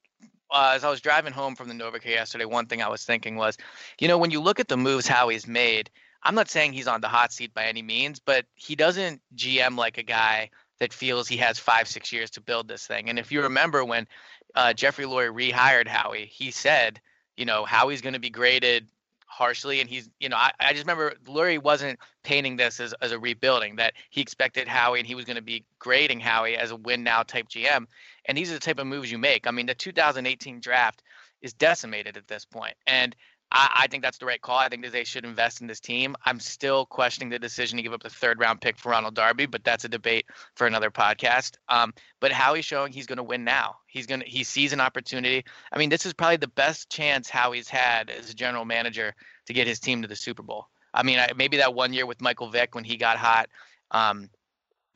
uh, 0.51 0.73
as 0.75 0.83
I 0.83 0.89
was 0.89 0.99
driving 0.99 1.31
home 1.31 1.55
from 1.55 1.69
the 1.69 1.73
NovaCare 1.73 2.05
yesterday, 2.05 2.43
one 2.45 2.65
thing 2.65 2.81
I 2.81 2.89
was 2.89 3.05
thinking 3.05 3.37
was, 3.37 3.57
you 4.01 4.09
know, 4.09 4.17
when 4.17 4.31
you 4.31 4.41
look 4.41 4.59
at 4.59 4.67
the 4.67 4.75
moves 4.75 5.07
Howie's 5.07 5.47
made, 5.47 5.89
I'm 6.25 6.35
not 6.35 6.49
saying 6.49 6.73
he's 6.73 6.87
on 6.87 7.01
the 7.01 7.07
hot 7.07 7.31
seat 7.31 7.53
by 7.53 7.65
any 7.65 7.83
means, 7.83 8.19
but 8.19 8.45
he 8.55 8.75
doesn't 8.75 9.21
GM 9.35 9.77
like 9.77 9.99
a 9.99 10.03
guy 10.03 10.49
that 10.79 10.91
feels 10.91 11.27
he 11.27 11.37
has 11.37 11.59
five, 11.59 11.87
six 11.87 12.11
years 12.11 12.31
to 12.31 12.41
build 12.41 12.67
this 12.67 12.87
thing. 12.87 13.09
And 13.09 13.19
if 13.19 13.31
you 13.31 13.43
remember 13.43 13.85
when 13.85 14.07
uh, 14.55 14.73
Jeffrey 14.73 15.05
Lurie 15.05 15.51
rehired 15.51 15.87
Howie, 15.87 16.25
he 16.25 16.51
said, 16.51 16.99
you 17.37 17.45
know, 17.45 17.63
Howie's 17.63 18.01
going 18.01 18.13
to 18.13 18.19
be 18.19 18.31
graded 18.31 18.87
harshly. 19.27 19.81
And 19.81 19.89
he's, 19.89 20.09
you 20.19 20.29
know, 20.29 20.37
I, 20.37 20.51
I 20.59 20.71
just 20.71 20.83
remember 20.83 21.13
Lurie 21.27 21.61
wasn't 21.61 21.99
painting 22.23 22.55
this 22.55 22.79
as, 22.79 22.93
as 23.01 23.11
a 23.11 23.19
rebuilding, 23.19 23.75
that 23.75 23.93
he 24.09 24.21
expected 24.21 24.67
Howie 24.67 24.99
and 24.99 25.07
he 25.07 25.15
was 25.15 25.25
going 25.25 25.35
to 25.35 25.43
be 25.43 25.63
grading 25.77 26.21
Howie 26.21 26.57
as 26.57 26.71
a 26.71 26.75
win 26.75 27.03
now 27.03 27.21
type 27.23 27.49
GM. 27.49 27.85
And 28.25 28.37
these 28.37 28.49
are 28.49 28.55
the 28.55 28.59
type 28.59 28.79
of 28.79 28.87
moves 28.87 29.11
you 29.11 29.17
make. 29.17 29.45
I 29.45 29.51
mean, 29.51 29.67
the 29.67 29.75
2018 29.75 30.59
draft 30.59 31.03
is 31.41 31.53
decimated 31.53 32.17
at 32.17 32.27
this 32.27 32.45
point. 32.45 32.75
And 32.87 33.15
I, 33.55 33.83
I, 33.83 33.87
think 33.87 34.03
that's 34.03 34.17
the 34.17 34.25
right 34.25 34.41
call. 34.41 34.57
I 34.57 34.67
think 34.67 34.83
that 34.83 34.91
they 34.91 35.05
should 35.05 35.23
invest 35.23 35.61
in 35.61 35.67
this 35.67 35.79
team. 35.79 36.15
I'm 36.25 36.41
still 36.41 36.85
questioning 36.85 37.29
the 37.29 37.39
decision 37.39 37.77
to 37.77 37.83
give 37.83 37.93
up 37.93 38.03
the 38.03 38.09
third 38.09 38.37
round 38.39 38.59
pick 38.59 38.77
for 38.77 38.89
Ronald 38.89 39.15
Darby, 39.15 39.45
but 39.45 39.63
that's 39.63 39.85
a 39.85 39.89
debate 39.89 40.25
for 40.55 40.67
another 40.67 40.91
podcast. 40.91 41.55
Um, 41.69 41.93
but 42.19 42.33
Howie's 42.33 42.65
showing 42.65 42.91
he's 42.91 43.05
going 43.05 43.17
to 43.17 43.23
win 43.23 43.45
now. 43.45 43.77
He's 43.87 44.07
going 44.07 44.19
to 44.19 44.25
he 44.27 44.43
sees 44.43 44.73
an 44.73 44.81
opportunity. 44.81 45.45
I 45.71 45.79
mean, 45.79 45.89
this 45.89 46.05
is 46.05 46.13
probably 46.13 46.37
the 46.37 46.49
best 46.49 46.89
chance 46.89 47.29
Howie's 47.29 47.69
had 47.69 48.09
as 48.09 48.29
a 48.29 48.35
general 48.35 48.65
manager 48.65 49.15
to 49.45 49.53
get 49.53 49.67
his 49.67 49.79
team 49.79 50.01
to 50.01 50.07
the 50.07 50.17
Super 50.17 50.43
Bowl. 50.43 50.67
I 50.93 51.03
mean, 51.03 51.19
maybe 51.37 51.57
that 51.57 51.73
one 51.73 51.93
year 51.93 52.05
with 52.05 52.21
Michael 52.21 52.49
Vick 52.49 52.75
when 52.75 52.83
he 52.83 52.97
got 52.97 53.17
hot. 53.17 53.47
Um, 53.91 54.29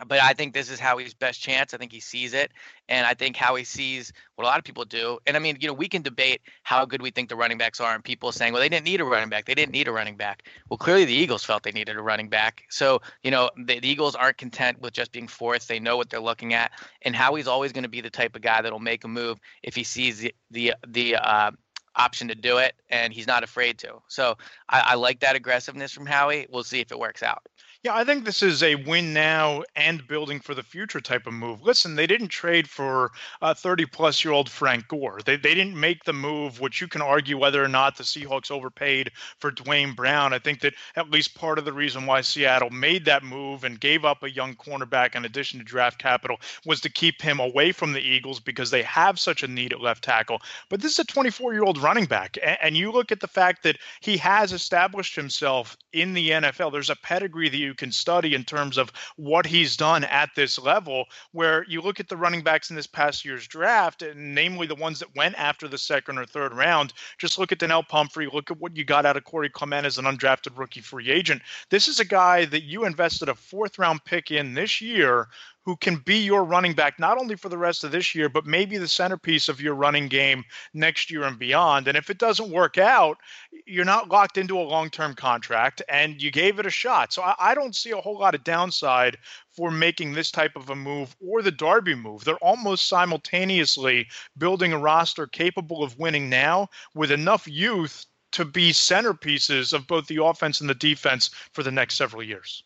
but 0.08 0.22
I 0.22 0.34
think 0.34 0.54
this 0.54 0.70
is 0.70 0.80
Howie's 0.80 1.14
best 1.14 1.42
chance. 1.42 1.74
I 1.74 1.78
think 1.78 1.92
he 1.92 2.00
sees 2.00 2.34
it, 2.34 2.52
and 2.88 3.06
I 3.06 3.14
think 3.14 3.36
Howie 3.36 3.64
sees 3.64 4.14
what 4.36 4.46
a 4.46 4.48
lot 4.48 4.58
of 4.58 4.64
people 4.64 4.86
do. 4.86 5.20
And 5.28 5.36
I 5.36 5.40
mean, 5.40 5.58
you 5.60 5.68
know, 5.68 5.74
we 5.74 5.88
can 5.88 6.02
debate 6.02 6.42
how 6.64 6.86
good 6.86 7.02
we 7.02 7.12
think 7.12 7.30
the 7.30 7.36
running 7.36 7.58
backs 7.58 7.80
are, 7.80 7.94
and 7.94 8.04
people 8.04 8.32
saying, 8.32 8.54
"Well, 8.54 8.62
they 8.62 8.70
didn't 8.70 8.86
need 8.86 9.02
a 9.02 9.06
running 9.06 9.30
back. 9.30 9.46
They 9.46 9.56
didn't 9.56 9.74
need 9.74 9.88
a 9.88 9.92
running 9.92 10.16
back." 10.16 10.44
Well, 10.70 10.78
clearly 10.78 11.06
the 11.06 11.14
Eagles 11.14 11.44
felt 11.44 11.64
they 11.64 11.72
needed 11.72 11.96
a 11.96 12.02
running 12.02 12.30
back. 12.30 12.64
So 12.70 13.02
you 13.24 13.32
know, 13.32 13.50
the, 13.66 13.80
the 13.80 13.88
Eagles 13.90 14.16
aren't 14.16 14.38
content 14.38 14.82
with 14.82 14.94
just 14.94 15.12
being 15.12 15.28
fourth. 15.28 15.68
They 15.68 15.80
know 15.80 15.98
what 15.98 16.10
they're 16.10 16.20
looking 16.20 16.54
at, 16.54 16.72
and 17.02 17.16
Howie's 17.16 17.48
always 17.48 17.72
going 17.72 17.84
to 17.84 17.90
be 17.90 18.02
the 18.02 18.10
type 18.10 18.36
of 18.36 18.42
guy 18.42 18.62
that'll 18.62 18.80
make 18.80 19.04
a 19.04 19.08
move 19.08 19.40
if 19.64 19.76
he 19.76 19.84
sees 19.84 20.20
the 20.20 20.34
the 20.52 20.74
the 20.88 21.16
uh, 21.16 21.52
option 21.96 22.30
to 22.30 22.36
do 22.36 22.58
it, 22.58 22.74
and 22.90 23.14
he's 23.14 23.28
not 23.28 23.44
afraid 23.44 23.78
to. 23.80 24.02
So 24.08 24.38
I, 24.70 24.80
I 24.80 24.96
like 24.96 25.20
that 25.20 25.36
aggressiveness 25.36 25.92
from 25.92 26.06
Howie. 26.06 26.48
We'll 26.50 26.64
see 26.64 26.80
if 26.80 26.92
it 26.92 27.00
works 27.00 27.22
out. 27.22 27.46
Yeah, 27.82 27.96
I 27.96 28.04
think 28.04 28.26
this 28.26 28.44
is 28.44 28.62
a 28.62 28.76
win 28.76 29.14
now 29.14 29.64
and 29.74 30.06
building 30.06 30.42
for 30.42 30.54
the 30.54 30.62
future 30.64 31.00
type 31.00 31.26
of 31.26 31.32
move. 31.34 31.62
Listen, 31.62 31.96
they 31.96 32.08
didn't 32.08 32.28
trade 32.28 32.70
for 32.70 33.10
a 33.42 33.56
30 33.56 33.86
plus 33.86 34.22
year 34.22 34.34
old 34.34 34.50
Frank 34.50 34.90
Gore. 34.90 35.22
They, 35.26 35.38
they 35.38 35.56
didn't 35.56 35.80
make 35.80 36.04
the 36.04 36.12
move, 36.12 36.60
which 36.60 36.82
you 36.82 36.90
can 36.90 37.02
argue 37.02 37.38
whether 37.38 37.64
or 37.64 37.70
not 37.70 37.96
the 37.96 38.04
Seahawks 38.04 38.52
overpaid 38.52 39.12
for 39.38 39.50
Duane 39.50 39.94
Brown. 39.94 40.34
I 40.34 40.40
think 40.40 40.60
that 40.60 40.74
at 40.98 41.10
least 41.10 41.36
part 41.36 41.58
of 41.58 41.64
the 41.64 41.72
reason 41.72 42.06
why 42.06 42.20
Seattle 42.20 42.70
made 42.70 43.06
that 43.06 43.24
move 43.24 43.64
and 43.64 43.80
gave 43.80 44.04
up 44.04 44.24
a 44.24 44.30
young 44.30 44.56
cornerback 44.56 45.16
in 45.16 45.24
addition 45.24 45.58
to 45.60 45.64
draft 45.64 46.00
capital 46.00 46.36
was 46.66 46.82
to 46.82 46.90
keep 46.90 47.22
him 47.22 47.40
away 47.40 47.72
from 47.72 47.94
the 47.94 48.02
Eagles 48.02 48.42
because 48.42 48.72
they 48.72 48.84
have 48.84 49.18
such 49.18 49.42
a 49.42 49.48
need 49.48 49.72
at 49.72 49.80
left 49.80 50.04
tackle. 50.04 50.42
But 50.70 50.82
this 50.82 50.92
is 50.92 51.00
a 51.00 51.06
24 51.06 51.54
year 51.54 51.64
old 51.64 51.78
running 51.78 52.08
back. 52.08 52.38
And, 52.44 52.58
and 52.62 52.78
you 52.78 52.92
look 52.92 53.14
at 53.14 53.22
the 53.22 53.28
fact 53.28 53.64
that 53.64 53.78
he 54.02 54.18
has 54.18 54.52
established 54.52 55.16
himself 55.16 55.78
in 55.94 56.14
the 56.14 56.32
NFL. 56.32 56.74
There's 56.74 56.90
a 56.90 56.96
pedigree 56.98 57.48
that 57.48 57.58
you 57.58 57.69
you 57.70 57.76
can 57.76 57.92
study 57.92 58.34
in 58.34 58.44
terms 58.44 58.80
of 58.80 58.92
what 59.16 59.46
he's 59.46 59.78
done 59.78 60.04
at 60.06 60.32
this 60.36 60.58
level. 60.58 61.06
Where 61.32 61.64
you 61.68 61.82
look 61.82 62.00
at 62.00 62.10
the 62.10 62.18
running 62.18 62.42
backs 62.42 62.72
in 62.72 62.76
this 62.76 62.88
past 62.88 63.24
year's 63.24 63.48
draft, 63.48 64.02
and 64.02 64.34
namely 64.34 64.66
the 64.66 64.74
ones 64.76 65.00
that 65.00 65.16
went 65.16 65.36
after 65.36 65.68
the 65.68 65.78
second 65.78 66.18
or 66.18 66.26
third 66.26 66.54
round, 66.54 66.94
just 67.20 67.38
look 67.38 67.52
at 67.52 67.60
Donnel 67.60 67.84
Pumphrey, 67.84 68.28
look 68.34 68.50
at 68.50 68.60
what 68.60 68.76
you 68.76 68.84
got 68.84 69.06
out 69.06 69.18
of 69.18 69.24
Corey 69.24 69.50
Clement 69.50 69.86
as 69.86 70.00
an 70.00 70.06
undrafted 70.06 70.58
rookie 70.58 70.82
free 70.82 71.12
agent. 71.12 71.44
This 71.70 71.88
is 71.88 72.00
a 72.00 72.06
guy 72.06 72.46
that 72.46 72.64
you 72.64 72.86
invested 72.86 73.30
a 73.30 73.36
fourth 73.36 73.78
round 73.78 74.04
pick 74.04 74.32
in 74.32 74.56
this 74.56 74.82
year 74.82 75.28
who 75.66 75.76
can 75.78 75.98
be 75.98 76.18
your 76.18 76.44
running 76.44 76.74
back 76.74 77.00
not 77.00 77.18
only 77.18 77.36
for 77.36 77.50
the 77.50 77.58
rest 77.58 77.84
of 77.84 77.92
this 77.92 78.16
year, 78.16 78.30
but 78.30 78.46
maybe 78.46 78.78
the 78.78 78.88
centerpiece 78.88 79.50
of 79.50 79.62
your 79.62 79.76
running 79.76 80.08
game 80.08 80.44
next 80.74 81.12
year 81.12 81.24
and 81.24 81.38
beyond. 81.38 81.88
And 81.88 81.98
if 81.98 82.10
it 82.10 82.18
doesn't 82.18 82.52
work 82.52 82.78
out, 82.78 83.18
you're 83.66 83.86
not 83.86 84.10
locked 84.10 84.38
into 84.38 84.58
a 84.58 84.62
long 84.62 84.90
term 84.90 85.14
contract 85.14 85.82
and 85.90 86.22
you 86.22 86.32
gave 86.32 86.60
it 86.60 86.66
a 86.66 86.72
shot. 86.72 87.14
So 87.14 87.22
I, 87.22 87.36
I, 87.40 87.56
don't 87.56 87.76
see 87.76 87.92
a 87.92 87.98
whole 87.98 88.18
lot 88.18 88.36
of 88.36 88.44
downside 88.44 89.18
for 89.50 89.70
making 89.70 90.14
this 90.14 90.32
type 90.32 90.56
of 90.56 90.70
a 90.70 90.76
move 90.76 91.16
or 91.20 91.42
the 91.42 91.52
Darby 91.52 91.96
move. 91.96 92.24
They're 92.24 92.38
almost 92.38 92.88
simultaneously 92.88 94.08
building 94.38 94.74
a 94.74 94.80
roster 94.80 95.28
capable 95.28 95.84
of 95.84 96.00
winning 96.00 96.30
now 96.30 96.70
with 96.96 97.12
enough 97.12 97.48
youth 97.48 98.06
to 98.32 98.46
be 98.46 98.72
centerpieces 98.72 99.74
of 99.74 99.88
both 99.88 100.08
the 100.08 100.24
offense 100.24 100.62
and 100.62 100.70
the 100.70 100.76
defense 100.76 101.30
for 101.54 101.64
the 101.64 101.72
next 101.72 101.96
several 101.96 102.24
years 102.24 102.64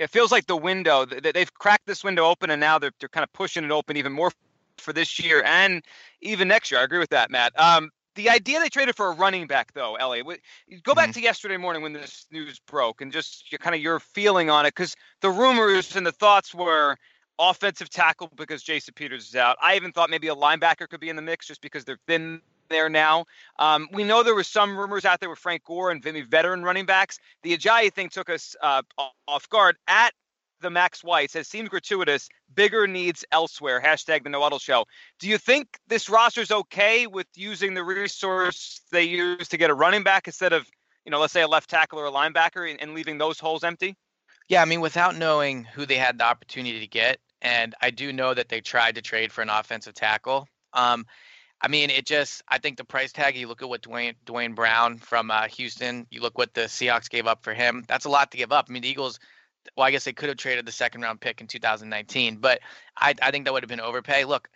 it 0.00 0.08
feels 0.08 0.32
like 0.32 0.46
the 0.46 0.56
window 0.56 1.04
they've 1.04 1.54
cracked 1.54 1.86
this 1.86 2.02
window 2.02 2.24
open, 2.24 2.50
and 2.50 2.58
now 2.58 2.78
they're 2.78 2.92
they're 2.98 3.08
kind 3.08 3.22
of 3.22 3.32
pushing 3.32 3.64
it 3.64 3.70
open 3.70 3.96
even 3.98 4.12
more 4.12 4.32
for 4.78 4.92
this 4.94 5.18
year 5.22 5.42
and 5.44 5.84
even 6.22 6.48
next 6.48 6.70
year. 6.70 6.80
I 6.80 6.84
agree 6.84 6.98
with 6.98 7.10
that, 7.10 7.30
Matt. 7.30 7.58
Um, 7.60 7.90
the 8.14 8.30
idea 8.30 8.60
they 8.60 8.70
traded 8.70 8.96
for 8.96 9.08
a 9.08 9.14
running 9.14 9.46
back, 9.46 9.72
though, 9.74 9.96
Eliot, 9.96 10.40
go 10.82 10.94
back 10.94 11.10
mm-hmm. 11.10 11.12
to 11.12 11.20
yesterday 11.20 11.58
morning 11.58 11.82
when 11.82 11.92
this 11.92 12.26
news 12.32 12.58
broke, 12.60 13.02
and 13.02 13.12
just 13.12 13.52
your, 13.52 13.58
kind 13.58 13.76
of 13.76 13.82
your 13.82 14.00
feeling 14.00 14.48
on 14.48 14.64
it, 14.64 14.74
because 14.74 14.96
the 15.20 15.30
rumors 15.30 15.94
and 15.94 16.06
the 16.06 16.12
thoughts 16.12 16.54
were 16.54 16.96
offensive 17.38 17.90
tackle 17.90 18.30
because 18.36 18.62
Jason 18.62 18.94
Peters 18.94 19.28
is 19.28 19.36
out. 19.36 19.58
I 19.62 19.76
even 19.76 19.92
thought 19.92 20.10
maybe 20.10 20.28
a 20.28 20.34
linebacker 20.34 20.88
could 20.88 21.00
be 21.00 21.10
in 21.10 21.16
the 21.16 21.22
mix 21.22 21.46
just 21.46 21.60
because 21.60 21.84
they're 21.84 22.00
thin 22.06 22.40
there 22.70 22.88
now. 22.88 23.26
Um, 23.58 23.88
we 23.92 24.04
know 24.04 24.22
there 24.22 24.34
was 24.34 24.48
some 24.48 24.76
rumors 24.78 25.04
out 25.04 25.20
there 25.20 25.28
with 25.28 25.38
Frank 25.38 25.64
Gore 25.64 25.90
and 25.90 26.02
Vimy 26.02 26.22
veteran 26.22 26.62
running 26.62 26.86
backs. 26.86 27.18
The 27.42 27.56
Ajayi 27.56 27.92
thing 27.92 28.08
took 28.08 28.30
us 28.30 28.56
uh, 28.62 28.82
off 29.28 29.48
guard. 29.50 29.76
At 29.86 30.14
the 30.62 30.70
Max 30.70 31.04
White 31.04 31.30
says 31.30 31.48
seems 31.48 31.68
gratuitous. 31.68 32.28
Bigger 32.54 32.86
needs 32.86 33.24
elsewhere. 33.32 33.80
Hashtag 33.80 34.24
the 34.24 34.30
No 34.30 34.42
Huddle 34.42 34.58
Show. 34.58 34.84
Do 35.18 35.28
you 35.28 35.38
think 35.38 35.68
this 35.88 36.08
roster's 36.08 36.50
okay 36.50 37.06
with 37.06 37.26
using 37.34 37.74
the 37.74 37.82
resource 37.82 38.80
they 38.92 39.04
use 39.04 39.48
to 39.48 39.56
get 39.56 39.70
a 39.70 39.74
running 39.74 40.02
back 40.02 40.26
instead 40.26 40.52
of, 40.52 40.66
you 41.04 41.10
know, 41.10 41.18
let's 41.18 41.32
say 41.32 41.42
a 41.42 41.48
left 41.48 41.68
tackle 41.68 41.98
or 41.98 42.06
a 42.06 42.12
linebacker 42.12 42.70
and, 42.70 42.80
and 42.80 42.94
leaving 42.94 43.18
those 43.18 43.38
holes 43.38 43.64
empty? 43.64 43.96
Yeah, 44.48 44.62
I 44.62 44.64
mean, 44.64 44.80
without 44.80 45.16
knowing 45.16 45.64
who 45.64 45.86
they 45.86 45.96
had 45.96 46.18
the 46.18 46.24
opportunity 46.24 46.80
to 46.80 46.86
get, 46.86 47.18
and 47.40 47.74
I 47.80 47.90
do 47.90 48.12
know 48.12 48.34
that 48.34 48.48
they 48.48 48.60
tried 48.60 48.96
to 48.96 49.02
trade 49.02 49.32
for 49.32 49.42
an 49.42 49.48
offensive 49.48 49.94
tackle. 49.94 50.46
Um, 50.72 51.06
I 51.62 51.68
mean, 51.68 51.90
it 51.90 52.06
just 52.06 52.42
I 52.48 52.58
think 52.58 52.76
the 52.78 52.84
price 52.84 53.12
tag. 53.12 53.36
You 53.36 53.46
look 53.46 53.62
at 53.62 53.68
what 53.68 53.82
Dwayne 53.82 54.14
Duane 54.24 54.54
Brown 54.54 54.98
from 54.98 55.30
uh, 55.30 55.46
Houston. 55.48 56.06
You 56.10 56.22
look 56.22 56.38
what 56.38 56.54
the 56.54 56.62
Seahawks 56.62 57.10
gave 57.10 57.26
up 57.26 57.44
for 57.44 57.52
him. 57.52 57.84
That's 57.86 58.06
a 58.06 58.10
lot 58.10 58.30
to 58.32 58.38
give 58.38 58.52
up. 58.52 58.66
I 58.68 58.72
mean, 58.72 58.82
the 58.82 58.88
Eagles. 58.88 59.18
Well, 59.76 59.86
I 59.86 59.90
guess 59.90 60.04
they 60.04 60.14
could 60.14 60.30
have 60.30 60.38
traded 60.38 60.64
the 60.64 60.72
second 60.72 61.02
round 61.02 61.20
pick 61.20 61.42
in 61.42 61.46
2019, 61.46 62.36
but 62.36 62.60
I 62.96 63.14
I 63.20 63.30
think 63.30 63.44
that 63.44 63.52
would 63.52 63.62
have 63.62 63.68
been 63.68 63.80
overpay. 63.80 64.24
Look, 64.24 64.48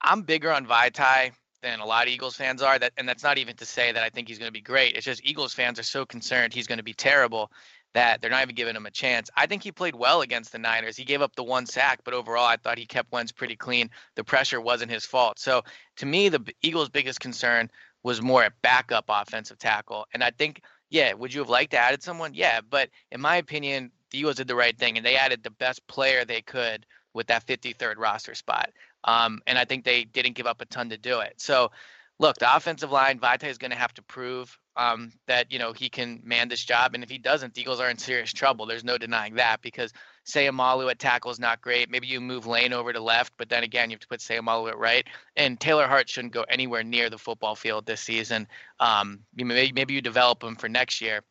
I'm 0.00 0.22
bigger 0.22 0.52
on 0.52 0.64
Vaitai 0.64 1.32
than 1.60 1.80
a 1.80 1.86
lot 1.86 2.06
of 2.06 2.12
Eagles 2.12 2.36
fans 2.36 2.62
are. 2.62 2.78
That 2.78 2.92
and 2.96 3.08
that's 3.08 3.24
not 3.24 3.38
even 3.38 3.56
to 3.56 3.66
say 3.66 3.90
that 3.90 4.02
I 4.02 4.08
think 4.08 4.28
he's 4.28 4.38
going 4.38 4.48
to 4.48 4.52
be 4.52 4.60
great. 4.60 4.94
It's 4.94 5.04
just 5.04 5.24
Eagles 5.24 5.54
fans 5.54 5.80
are 5.80 5.84
so 5.84 6.06
concerned 6.06 6.54
he's 6.54 6.68
going 6.68 6.78
to 6.78 6.84
be 6.84 6.94
terrible 6.94 7.50
that 7.98 8.22
they're 8.22 8.30
not 8.30 8.42
even 8.42 8.54
giving 8.54 8.76
him 8.76 8.86
a 8.86 8.92
chance. 8.92 9.28
I 9.36 9.46
think 9.46 9.64
he 9.64 9.72
played 9.72 9.96
well 9.96 10.20
against 10.20 10.52
the 10.52 10.58
Niners. 10.58 10.96
He 10.96 11.04
gave 11.04 11.20
up 11.20 11.34
the 11.34 11.42
one 11.42 11.66
sack, 11.66 12.02
but 12.04 12.14
overall, 12.14 12.46
I 12.46 12.56
thought 12.56 12.78
he 12.78 12.86
kept 12.86 13.10
Wentz 13.10 13.32
pretty 13.32 13.56
clean. 13.56 13.90
The 14.14 14.22
pressure 14.22 14.60
wasn't 14.60 14.92
his 14.92 15.04
fault. 15.04 15.40
So 15.40 15.64
to 15.96 16.06
me, 16.06 16.28
the 16.28 16.40
Eagles' 16.62 16.88
biggest 16.88 17.18
concern 17.18 17.68
was 18.04 18.22
more 18.22 18.44
a 18.44 18.52
backup 18.62 19.06
offensive 19.08 19.58
tackle. 19.58 20.06
And 20.14 20.22
I 20.22 20.30
think, 20.30 20.62
yeah, 20.90 21.12
would 21.12 21.34
you 21.34 21.40
have 21.40 21.48
liked 21.48 21.72
to 21.72 21.78
added 21.78 22.04
someone? 22.04 22.34
Yeah, 22.34 22.60
but 22.60 22.88
in 23.10 23.20
my 23.20 23.34
opinion, 23.34 23.90
the 24.12 24.18
Eagles 24.20 24.36
did 24.36 24.46
the 24.46 24.54
right 24.54 24.78
thing, 24.78 24.96
and 24.96 25.04
they 25.04 25.16
added 25.16 25.42
the 25.42 25.50
best 25.50 25.84
player 25.88 26.24
they 26.24 26.40
could 26.40 26.86
with 27.14 27.26
that 27.26 27.48
53rd 27.48 27.96
roster 27.96 28.36
spot. 28.36 28.70
Um, 29.02 29.40
and 29.48 29.58
I 29.58 29.64
think 29.64 29.84
they 29.84 30.04
didn't 30.04 30.36
give 30.36 30.46
up 30.46 30.60
a 30.60 30.66
ton 30.66 30.88
to 30.90 30.96
do 30.96 31.18
it. 31.18 31.34
So, 31.38 31.72
look, 32.20 32.36
the 32.36 32.54
offensive 32.54 32.92
line, 32.92 33.18
Vaitai 33.18 33.48
is 33.48 33.58
going 33.58 33.72
to 33.72 33.76
have 33.76 33.94
to 33.94 34.02
prove 34.02 34.56
um, 34.78 35.12
that 35.26 35.52
you 35.52 35.58
know 35.58 35.72
he 35.72 35.90
can 35.90 36.20
man 36.24 36.48
this 36.48 36.64
job, 36.64 36.94
and 36.94 37.02
if 37.02 37.10
he 37.10 37.18
doesn't, 37.18 37.52
the 37.52 37.60
Eagles 37.60 37.80
are 37.80 37.90
in 37.90 37.98
serious 37.98 38.32
trouble. 38.32 38.64
There's 38.64 38.84
no 38.84 38.96
denying 38.96 39.34
that 39.34 39.60
because 39.60 39.92
Seumalo 40.24 40.90
at 40.90 40.98
tackle 41.00 41.32
is 41.32 41.40
not 41.40 41.60
great. 41.60 41.90
Maybe 41.90 42.06
you 42.06 42.20
move 42.20 42.46
Lane 42.46 42.72
over 42.72 42.92
to 42.92 43.00
left, 43.00 43.32
but 43.36 43.48
then 43.48 43.64
again, 43.64 43.90
you 43.90 43.94
have 43.94 44.00
to 44.00 44.08
put 44.08 44.20
Seumalo 44.20 44.68
at 44.68 44.78
right. 44.78 45.06
And 45.36 45.58
Taylor 45.58 45.88
Hart 45.88 46.08
shouldn't 46.08 46.32
go 46.32 46.44
anywhere 46.48 46.84
near 46.84 47.10
the 47.10 47.18
football 47.18 47.56
field 47.56 47.86
this 47.86 48.00
season. 48.00 48.46
Um, 48.78 49.20
maybe, 49.34 49.72
maybe 49.72 49.94
you 49.94 50.00
develop 50.00 50.44
him 50.44 50.54
for 50.54 50.68
next 50.68 51.00
year. 51.00 51.22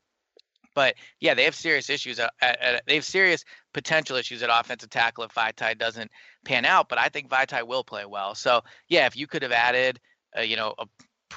But 0.74 0.96
yeah, 1.20 1.34
they 1.34 1.44
have 1.44 1.56
serious 1.56 1.90
issues. 1.90 2.20
At, 2.20 2.34
at, 2.42 2.84
they 2.86 2.96
have 2.96 3.06
serious 3.06 3.46
potential 3.74 4.18
issues 4.18 4.44
at 4.44 4.50
offensive 4.52 4.90
tackle 4.90 5.24
if 5.24 5.34
Vaitai 5.34 5.78
doesn't 5.78 6.12
pan 6.44 6.66
out. 6.66 6.90
But 6.90 7.00
I 7.00 7.10
think 7.10 7.30
Vaitai 7.30 7.66
will 7.66 7.84
play 7.84 8.06
well. 8.06 8.36
So 8.36 8.62
yeah, 8.90 9.06
if 9.06 9.16
you 9.16 9.26
could 9.26 9.42
have 9.42 9.52
added, 9.52 10.00
uh, 10.38 10.42
you 10.42 10.56
know, 10.56 10.74
a 10.78 10.86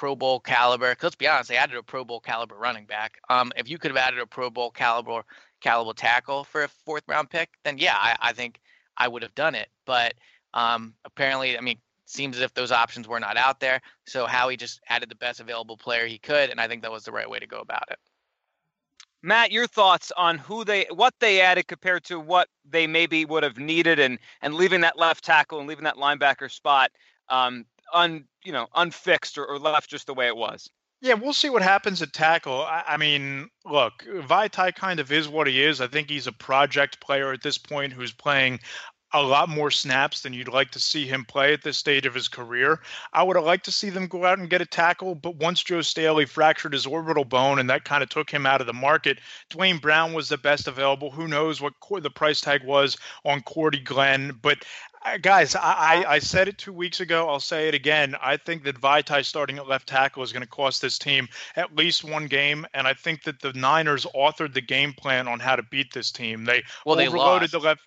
Pro 0.01 0.15
Bowl 0.15 0.39
caliber. 0.39 0.95
Let's 0.99 1.13
be 1.13 1.27
honest, 1.27 1.47
they 1.47 1.57
added 1.57 1.75
a 1.75 1.83
Pro 1.83 2.03
Bowl 2.03 2.19
caliber 2.19 2.55
running 2.55 2.87
back. 2.87 3.19
Um, 3.29 3.51
if 3.55 3.69
you 3.69 3.77
could 3.77 3.91
have 3.91 3.97
added 3.97 4.17
a 4.17 4.25
Pro 4.25 4.49
Bowl 4.49 4.71
caliber 4.71 5.21
caliber 5.59 5.93
tackle 5.93 6.43
for 6.43 6.63
a 6.63 6.67
fourth 6.67 7.03
round 7.07 7.29
pick, 7.29 7.51
then 7.63 7.77
yeah, 7.77 7.95
I, 7.95 8.17
I 8.19 8.33
think 8.33 8.61
I 8.97 9.07
would 9.07 9.21
have 9.21 9.35
done 9.35 9.53
it. 9.53 9.69
But 9.85 10.15
um, 10.55 10.95
apparently, 11.05 11.55
I 11.55 11.61
mean, 11.61 11.77
seems 12.05 12.37
as 12.37 12.41
if 12.41 12.51
those 12.55 12.71
options 12.71 13.07
were 13.07 13.19
not 13.19 13.37
out 13.37 13.59
there. 13.59 13.79
So 14.07 14.25
Howie 14.25 14.57
just 14.57 14.81
added 14.89 15.07
the 15.07 15.15
best 15.15 15.39
available 15.39 15.77
player 15.77 16.07
he 16.07 16.17
could, 16.17 16.49
and 16.49 16.59
I 16.59 16.67
think 16.67 16.81
that 16.81 16.91
was 16.91 17.03
the 17.03 17.11
right 17.11 17.29
way 17.29 17.37
to 17.37 17.45
go 17.45 17.59
about 17.59 17.83
it. 17.91 17.99
Matt, 19.21 19.51
your 19.51 19.67
thoughts 19.67 20.11
on 20.17 20.39
who 20.39 20.65
they 20.65 20.87
what 20.89 21.13
they 21.19 21.41
added 21.41 21.67
compared 21.67 22.05
to 22.05 22.19
what 22.19 22.47
they 22.67 22.87
maybe 22.87 23.23
would 23.23 23.43
have 23.43 23.59
needed 23.59 23.99
and 23.99 24.17
and 24.41 24.55
leaving 24.55 24.81
that 24.81 24.97
left 24.97 25.23
tackle 25.23 25.59
and 25.59 25.67
leaving 25.67 25.83
that 25.83 25.97
linebacker 25.97 26.49
spot 26.49 26.89
um, 27.29 27.65
un 27.93 28.25
you 28.43 28.51
know 28.51 28.67
unfixed 28.75 29.37
or, 29.37 29.45
or 29.45 29.59
left 29.59 29.89
just 29.89 30.07
the 30.07 30.13
way 30.13 30.27
it 30.27 30.35
was. 30.35 30.69
Yeah, 31.03 31.15
we'll 31.15 31.33
see 31.33 31.49
what 31.49 31.63
happens 31.63 32.03
at 32.03 32.13
tackle. 32.13 32.61
I, 32.61 32.83
I, 32.89 32.97
mean, 32.97 33.49
look, 33.65 34.05
Vaitai 34.05 34.75
kind 34.75 34.99
of 34.99 35.11
is 35.11 35.27
what 35.27 35.47
he 35.47 35.63
is. 35.63 35.81
I 35.81 35.87
think 35.87 36.11
he's 36.11 36.27
a 36.27 36.31
project 36.31 37.01
player 37.01 37.31
at 37.33 37.41
this 37.41 37.57
point 37.57 37.91
who's 37.91 38.11
playing 38.11 38.59
a 39.13 39.21
lot 39.21 39.49
more 39.49 39.71
snaps 39.71 40.21
than 40.21 40.33
you'd 40.33 40.47
like 40.47 40.71
to 40.71 40.79
see 40.79 41.05
him 41.05 41.25
play 41.25 41.53
at 41.53 41.63
this 41.63 41.77
stage 41.77 42.05
of 42.05 42.13
his 42.13 42.27
career. 42.27 42.79
I 43.13 43.23
would 43.23 43.35
have 43.35 43.45
liked 43.45 43.65
to 43.65 43.71
see 43.71 43.89
them 43.89 44.07
go 44.07 44.25
out 44.25 44.39
and 44.39 44.49
get 44.49 44.61
a 44.61 44.65
tackle, 44.65 45.15
but 45.15 45.35
once 45.35 45.63
Joe 45.63 45.81
Staley 45.81 46.25
fractured 46.25 46.73
his 46.73 46.85
orbital 46.85 47.25
bone 47.25 47.59
and 47.59 47.69
that 47.69 47.83
kind 47.83 48.03
of 48.03 48.09
took 48.09 48.29
him 48.29 48.45
out 48.45 48.61
of 48.61 48.67
the 48.67 48.73
market, 48.73 49.19
Duane 49.49 49.79
Brown 49.79 50.13
was 50.13 50.29
the 50.29 50.37
best 50.37 50.67
available. 50.67 51.11
Who 51.11 51.27
knows 51.27 51.59
what 51.59 51.73
the 52.01 52.09
price 52.09 52.41
tag 52.41 52.63
was 52.63 52.97
on 53.25 53.41
Cordy 53.41 53.79
Glenn? 53.79 54.39
But 54.41 54.63
Uh, 55.03 55.17
guys, 55.17 55.55
I, 55.55 56.05
I 56.07 56.19
said 56.19 56.47
it 56.47 56.59
two 56.59 56.73
weeks 56.73 56.99
ago. 56.99 57.27
I'll 57.27 57.39
say 57.39 57.67
it 57.67 57.73
again. 57.73 58.15
I 58.21 58.37
think 58.37 58.63
that 58.63 58.79
Vaitai 58.79 59.25
starting 59.25 59.57
at 59.57 59.67
left 59.67 59.87
tackle 59.87 60.21
is 60.21 60.31
going 60.31 60.43
to 60.43 60.47
cost 60.49 60.81
this 60.81 60.99
team 60.99 61.27
at 61.55 61.75
least 61.75 62.03
one 62.03 62.27
game, 62.27 62.67
and 62.75 62.85
I 62.85 62.93
think 62.93 63.23
that 63.23 63.39
the 63.39 63.51
Niners 63.53 64.05
authored 64.15 64.53
the 64.53 64.61
game 64.61 64.93
plan 64.93 65.27
on 65.27 65.39
how 65.39 65.55
to 65.55 65.63
beat 65.63 65.91
this 65.91 66.11
team. 66.11 66.45
They 66.45 66.63
well, 66.85 66.95
they 66.95 67.07
overloaded 67.07 67.51
the 67.51 67.59
left. 67.59 67.81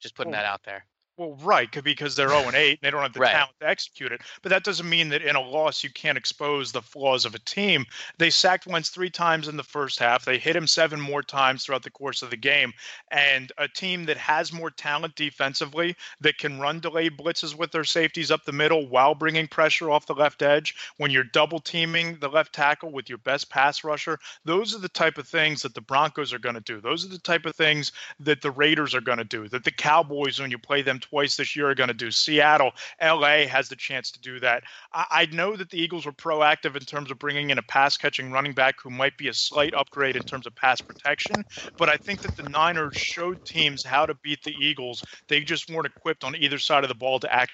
Just 0.00 0.14
putting 0.14 0.32
oh. 0.32 0.36
that 0.36 0.46
out 0.46 0.62
there. 0.64 0.86
Well, 1.16 1.36
right, 1.42 1.70
because 1.84 2.16
they're 2.16 2.30
0 2.30 2.40
and 2.40 2.56
8, 2.56 2.70
and 2.70 2.78
they 2.82 2.90
don't 2.90 3.02
have 3.02 3.12
the 3.12 3.20
right. 3.20 3.30
talent 3.30 3.52
to 3.60 3.68
execute 3.68 4.10
it. 4.10 4.20
But 4.42 4.50
that 4.50 4.64
doesn't 4.64 4.88
mean 4.88 5.10
that 5.10 5.22
in 5.22 5.36
a 5.36 5.40
loss 5.40 5.84
you 5.84 5.90
can't 5.90 6.18
expose 6.18 6.72
the 6.72 6.82
flaws 6.82 7.24
of 7.24 7.36
a 7.36 7.38
team. 7.38 7.86
They 8.18 8.30
sacked 8.30 8.66
Wentz 8.66 8.88
three 8.88 9.10
times 9.10 9.46
in 9.46 9.56
the 9.56 9.62
first 9.62 10.00
half. 10.00 10.24
They 10.24 10.38
hit 10.38 10.56
him 10.56 10.66
seven 10.66 11.00
more 11.00 11.22
times 11.22 11.64
throughout 11.64 11.84
the 11.84 11.90
course 11.90 12.22
of 12.22 12.30
the 12.30 12.36
game. 12.36 12.72
And 13.12 13.52
a 13.58 13.68
team 13.68 14.06
that 14.06 14.16
has 14.16 14.52
more 14.52 14.72
talent 14.72 15.14
defensively, 15.14 15.94
that 16.20 16.38
can 16.38 16.58
run 16.58 16.80
delayed 16.80 17.16
blitzes 17.16 17.54
with 17.54 17.70
their 17.70 17.84
safeties 17.84 18.32
up 18.32 18.44
the 18.44 18.50
middle 18.50 18.88
while 18.88 19.14
bringing 19.14 19.46
pressure 19.46 19.92
off 19.92 20.06
the 20.06 20.14
left 20.14 20.42
edge. 20.42 20.74
When 20.96 21.12
you're 21.12 21.22
double 21.22 21.60
teaming 21.60 22.18
the 22.18 22.28
left 22.28 22.52
tackle 22.52 22.90
with 22.90 23.08
your 23.08 23.18
best 23.18 23.50
pass 23.50 23.84
rusher, 23.84 24.18
those 24.44 24.74
are 24.74 24.80
the 24.80 24.88
type 24.88 25.16
of 25.18 25.28
things 25.28 25.62
that 25.62 25.74
the 25.74 25.80
Broncos 25.80 26.32
are 26.32 26.40
going 26.40 26.56
to 26.56 26.60
do. 26.60 26.80
Those 26.80 27.04
are 27.04 27.08
the 27.08 27.18
type 27.18 27.46
of 27.46 27.54
things 27.54 27.92
that 28.18 28.42
the 28.42 28.50
Raiders 28.50 28.96
are 28.96 29.00
going 29.00 29.18
to 29.18 29.24
do. 29.24 29.48
That 29.48 29.62
the 29.62 29.70
Cowboys, 29.70 30.40
when 30.40 30.50
you 30.50 30.58
play 30.58 30.82
them 30.82 30.98
twice 31.04 31.36
this 31.36 31.54
year 31.54 31.70
are 31.70 31.74
going 31.74 31.88
to 31.88 31.94
do. 31.94 32.10
Seattle, 32.10 32.72
LA 33.02 33.46
has 33.46 33.68
the 33.68 33.76
chance 33.76 34.10
to 34.12 34.20
do 34.20 34.40
that. 34.40 34.64
I, 34.92 35.06
I 35.10 35.26
know 35.26 35.56
that 35.56 35.70
the 35.70 35.78
Eagles 35.78 36.06
were 36.06 36.12
proactive 36.12 36.76
in 36.76 36.82
terms 36.82 37.10
of 37.10 37.18
bringing 37.18 37.50
in 37.50 37.58
a 37.58 37.62
pass 37.62 37.96
catching 37.96 38.32
running 38.32 38.52
back 38.52 38.76
who 38.82 38.90
might 38.90 39.16
be 39.18 39.28
a 39.28 39.34
slight 39.34 39.74
upgrade 39.74 40.16
in 40.16 40.22
terms 40.22 40.46
of 40.46 40.54
pass 40.54 40.80
protection, 40.80 41.44
but 41.78 41.88
I 41.88 41.96
think 41.96 42.22
that 42.22 42.36
the 42.36 42.48
Niners 42.48 42.96
showed 42.96 43.44
teams 43.44 43.84
how 43.84 44.06
to 44.06 44.14
beat 44.22 44.42
the 44.42 44.54
Eagles. 44.58 45.04
They 45.28 45.40
just 45.40 45.70
weren't 45.70 45.86
equipped 45.86 46.24
on 46.24 46.36
either 46.36 46.58
side 46.58 46.84
of 46.84 46.88
the 46.88 46.94
ball 46.94 47.20
to 47.20 47.32
act 47.32 47.52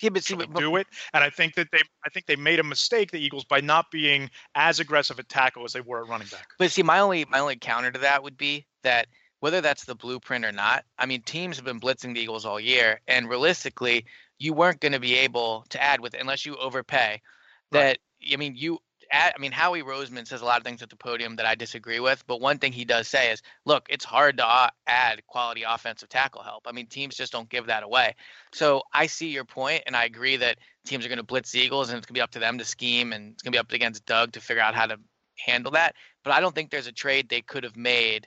yeah, 0.00 0.10
but 0.10 0.24
see, 0.24 0.34
but, 0.34 0.52
do 0.54 0.76
it. 0.76 0.86
And 1.12 1.22
I 1.22 1.30
think 1.30 1.54
that 1.54 1.68
they, 1.70 1.80
I 2.04 2.10
think 2.10 2.26
they 2.26 2.36
made 2.36 2.58
a 2.58 2.64
mistake, 2.64 3.10
the 3.10 3.18
Eagles, 3.18 3.44
by 3.44 3.60
not 3.60 3.90
being 3.90 4.28
as 4.54 4.80
aggressive 4.80 5.18
at 5.18 5.28
tackle 5.28 5.64
as 5.64 5.72
they 5.72 5.80
were 5.80 6.02
at 6.02 6.08
running 6.08 6.26
back. 6.28 6.48
But 6.58 6.72
see, 6.72 6.82
my 6.82 6.98
only, 6.98 7.24
my 7.26 7.38
only 7.38 7.56
counter 7.56 7.92
to 7.92 7.98
that 8.00 8.22
would 8.22 8.36
be 8.36 8.66
that 8.82 9.06
whether 9.44 9.60
that's 9.60 9.84
the 9.84 9.94
blueprint 9.94 10.42
or 10.42 10.52
not, 10.52 10.86
I 10.98 11.04
mean, 11.04 11.20
teams 11.20 11.56
have 11.56 11.66
been 11.66 11.78
blitzing 11.78 12.14
the 12.14 12.20
Eagles 12.22 12.46
all 12.46 12.58
year, 12.58 13.02
and 13.06 13.28
realistically, 13.28 14.06
you 14.38 14.54
weren't 14.54 14.80
going 14.80 14.92
to 14.92 14.98
be 14.98 15.16
able 15.16 15.66
to 15.68 15.82
add 15.82 16.00
with 16.00 16.14
unless 16.18 16.46
you 16.46 16.56
overpay. 16.56 17.20
That 17.70 17.98
right. 18.22 18.32
I 18.32 18.36
mean, 18.36 18.54
you 18.56 18.78
add. 19.12 19.34
I 19.36 19.38
mean, 19.38 19.52
Howie 19.52 19.82
Roseman 19.82 20.26
says 20.26 20.40
a 20.40 20.46
lot 20.46 20.56
of 20.56 20.64
things 20.64 20.80
at 20.80 20.88
the 20.88 20.96
podium 20.96 21.36
that 21.36 21.44
I 21.44 21.56
disagree 21.56 22.00
with, 22.00 22.26
but 22.26 22.40
one 22.40 22.56
thing 22.56 22.72
he 22.72 22.86
does 22.86 23.06
say 23.06 23.32
is, 23.32 23.42
look, 23.66 23.84
it's 23.90 24.06
hard 24.06 24.38
to 24.38 24.48
uh, 24.48 24.70
add 24.86 25.26
quality 25.26 25.62
offensive 25.62 26.08
tackle 26.08 26.42
help. 26.42 26.62
I 26.66 26.72
mean, 26.72 26.86
teams 26.86 27.14
just 27.14 27.30
don't 27.30 27.50
give 27.50 27.66
that 27.66 27.82
away. 27.82 28.14
So 28.54 28.80
I 28.94 29.04
see 29.04 29.28
your 29.28 29.44
point, 29.44 29.82
and 29.86 29.94
I 29.94 30.06
agree 30.06 30.38
that 30.38 30.56
teams 30.86 31.04
are 31.04 31.10
going 31.10 31.18
to 31.18 31.22
blitz 31.22 31.52
the 31.52 31.60
Eagles, 31.60 31.90
and 31.90 31.98
it's 31.98 32.06
going 32.06 32.14
to 32.14 32.18
be 32.18 32.22
up 32.22 32.30
to 32.30 32.38
them 32.38 32.56
to 32.56 32.64
scheme, 32.64 33.12
and 33.12 33.34
it's 33.34 33.42
going 33.42 33.52
to 33.52 33.56
be 33.56 33.60
up 33.60 33.72
against 33.72 34.06
Doug 34.06 34.32
to 34.32 34.40
figure 34.40 34.62
out 34.62 34.74
how 34.74 34.86
to 34.86 34.96
handle 35.36 35.72
that. 35.72 35.96
But 36.22 36.32
I 36.32 36.40
don't 36.40 36.54
think 36.54 36.70
there's 36.70 36.86
a 36.86 36.92
trade 36.92 37.28
they 37.28 37.42
could 37.42 37.64
have 37.64 37.76
made 37.76 38.26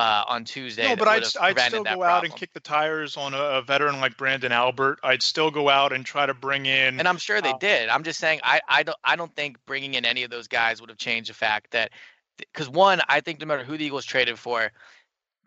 uh, 0.00 0.24
on 0.28 0.44
Tuesday. 0.44 0.88
No, 0.88 0.96
but 0.96 1.08
I'd, 1.08 1.24
I'd 1.38 1.60
still 1.60 1.84
go 1.84 2.02
out 2.02 2.24
and 2.24 2.34
kick 2.34 2.54
the 2.54 2.60
tires 2.60 3.18
on 3.18 3.34
a, 3.34 3.38
a, 3.38 3.62
veteran 3.62 4.00
like 4.00 4.16
Branden 4.16 4.50
Albert. 4.50 4.98
I'd 5.02 5.22
still 5.22 5.50
go 5.50 5.68
out 5.68 5.92
and 5.92 6.06
try 6.06 6.24
to 6.24 6.32
bring 6.32 6.64
in. 6.64 6.98
And 6.98 7.06
I'm 7.06 7.18
sure 7.18 7.42
they 7.42 7.50
uh, 7.50 7.58
did. 7.58 7.90
I'm 7.90 8.02
just 8.02 8.18
saying 8.18 8.40
I, 8.42 8.62
I 8.66 8.82
don't 8.82 8.96
I 9.04 9.14
don't 9.14 9.34
think 9.36 9.58
bringing 9.66 9.94
in 9.94 10.06
any 10.06 10.22
of 10.22 10.30
those 10.30 10.48
guys 10.48 10.80
would 10.80 10.88
have 10.88 10.98
changed 10.98 11.28
the 11.28 11.34
fact 11.34 11.72
that 11.72 11.90
because 12.38 12.70
one 12.70 13.02
I 13.10 13.20
think 13.20 13.40
no 13.40 13.46
matter 13.46 13.62
who 13.62 13.76
the 13.76 13.84
Eagles 13.84 14.04
traded 14.04 14.38
for. 14.38 14.72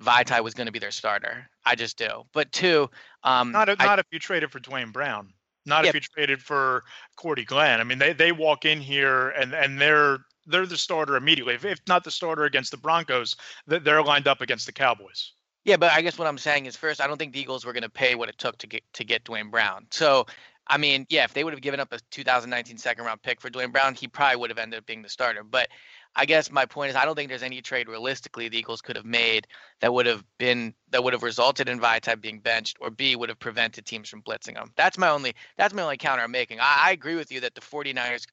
Vaitai 0.02 0.44
was 0.44 0.54
going 0.56 0.66
to 0.66 0.72
be 0.72 0.80
their 0.80 0.92
starter. 0.92 1.48
I 1.63 1.76
just 1.76 1.98
do. 1.98 2.24
But 2.34 2.52
two, 2.52 2.89
um, 3.24 3.52
not 3.52 3.70
a, 3.70 3.76
not 3.76 4.00
I, 4.00 4.02
if 4.02 4.08
you 4.12 4.20
traded 4.20 4.52
for 4.52 4.60
Duane 4.60 4.89
Brown. 4.92 5.32
Not 5.66 5.84
yeah, 5.84 5.89
if 5.89 5.96
you 5.96 6.02
traded 6.02 6.42
for 6.42 6.84
Cordy 7.16 7.46
Glenn. 7.46 7.80
I 7.80 7.84
mean, 7.86 8.00
they, 8.00 8.12
they 8.12 8.32
walk 8.34 8.66
in 8.66 8.82
here 8.82 9.30
and 9.30 9.54
and 9.54 9.80
they're 9.80 10.18
they're 10.45 10.65
the 10.65 10.77
starter 10.77 11.15
immediately. 11.15 11.56
If, 11.56 11.65
if 11.65 11.79
not 11.88 12.03
the 12.03 12.12
starter 12.12 12.45
against 12.45 12.71
the 12.71 12.77
Broncos, 12.77 13.36
they're 13.67 14.03
lined 14.03 14.27
up 14.27 14.41
against 14.41 14.65
the 14.65 14.71
Cowboys. 14.71 15.34
Yeah, 15.65 15.77
but 15.77 15.91
I 15.91 16.01
guess 16.01 16.17
what 16.17 16.27
I'm 16.27 16.38
saying 16.38 16.65
is 16.65 16.75
first, 16.75 16.99
I 17.01 17.08
don't 17.08 17.17
think 17.17 17.34
the 17.34 17.39
Eagles 17.39 17.65
were 17.65 17.73
going 17.73 17.84
to 17.84 17.89
pay 17.89 18.15
what 18.15 18.29
it 18.29 18.38
took 18.38 18.58
to 18.60 18.67
get 18.67 18.84
to 18.93 19.06
get 19.06 19.23
Duane 19.23 19.49
Brown. 19.49 19.88
So, 19.91 20.25
I 20.67 20.77
mean, 20.77 21.06
yeah, 21.10 21.23
if 21.23 21.34
they 21.34 21.43
would 21.45 21.53
have 21.53 21.62
given 21.62 21.79
up 21.79 21.93
a 21.93 21.99
2019 22.12 22.77
second 22.77 23.06
round 23.06 23.21
pick 23.21 23.39
for 23.39 23.49
Duane 23.49 23.71
Brown, 23.71 23.95
he 23.95 24.08
probably 24.08 24.36
would 24.38 24.49
have 24.49 24.60
ended 24.60 24.79
up 24.79 24.86
being 24.86 25.01
the 25.01 25.10
starter. 25.10 25.41
But 25.43 25.69
I 26.15 26.25
guess 26.25 26.51
my 26.51 26.65
point 26.65 26.89
is, 26.89 26.95
I 26.97 27.06
don't 27.06 27.15
think 27.15 27.29
there's 27.29 27.43
any 27.43 27.62
trade 27.62 27.88
realistically 27.88 28.49
the 28.49 28.58
Eagles 28.58 28.82
could 28.82 28.97
have 28.97 29.06
made 29.06 29.47
that 29.79 29.93
would 29.93 30.06
have 30.06 30.23
been 30.38 30.73
that 30.89 31.01
would 31.03 31.13
have 31.13 31.23
resulted 31.23 31.69
in 31.69 31.79
Vaitai 31.79 32.19
being 32.19 32.39
benched, 32.39 32.77
or 32.82 32.89
B 32.89 33.15
would 33.15 33.29
have 33.29 33.39
prevented 33.39 33.86
teams 33.86 34.10
from 34.10 34.21
blitzing 34.21 34.58
him. 34.58 34.69
That's 34.75 34.97
my 34.97 35.10
only 35.10 35.34
that's 35.58 35.73
my 35.73 35.84
only 35.84 35.97
counter 35.97 36.23
I'm 36.23 36.32
making. 36.32 36.60
I, 36.60 36.88
I 36.88 36.91
agree 36.91 37.15
with 37.15 37.32
you 37.32 37.39
that 37.39 37.56
the 37.56 37.62
49ers 37.62 38.25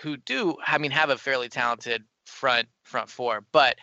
who 0.00 0.16
do, 0.16 0.56
I 0.66 0.78
mean, 0.78 0.90
have 0.90 1.10
a 1.10 1.18
fairly 1.18 1.48
talented 1.48 2.04
front 2.26 2.68
front 2.84 3.08
four. 3.08 3.44
But 3.52 3.76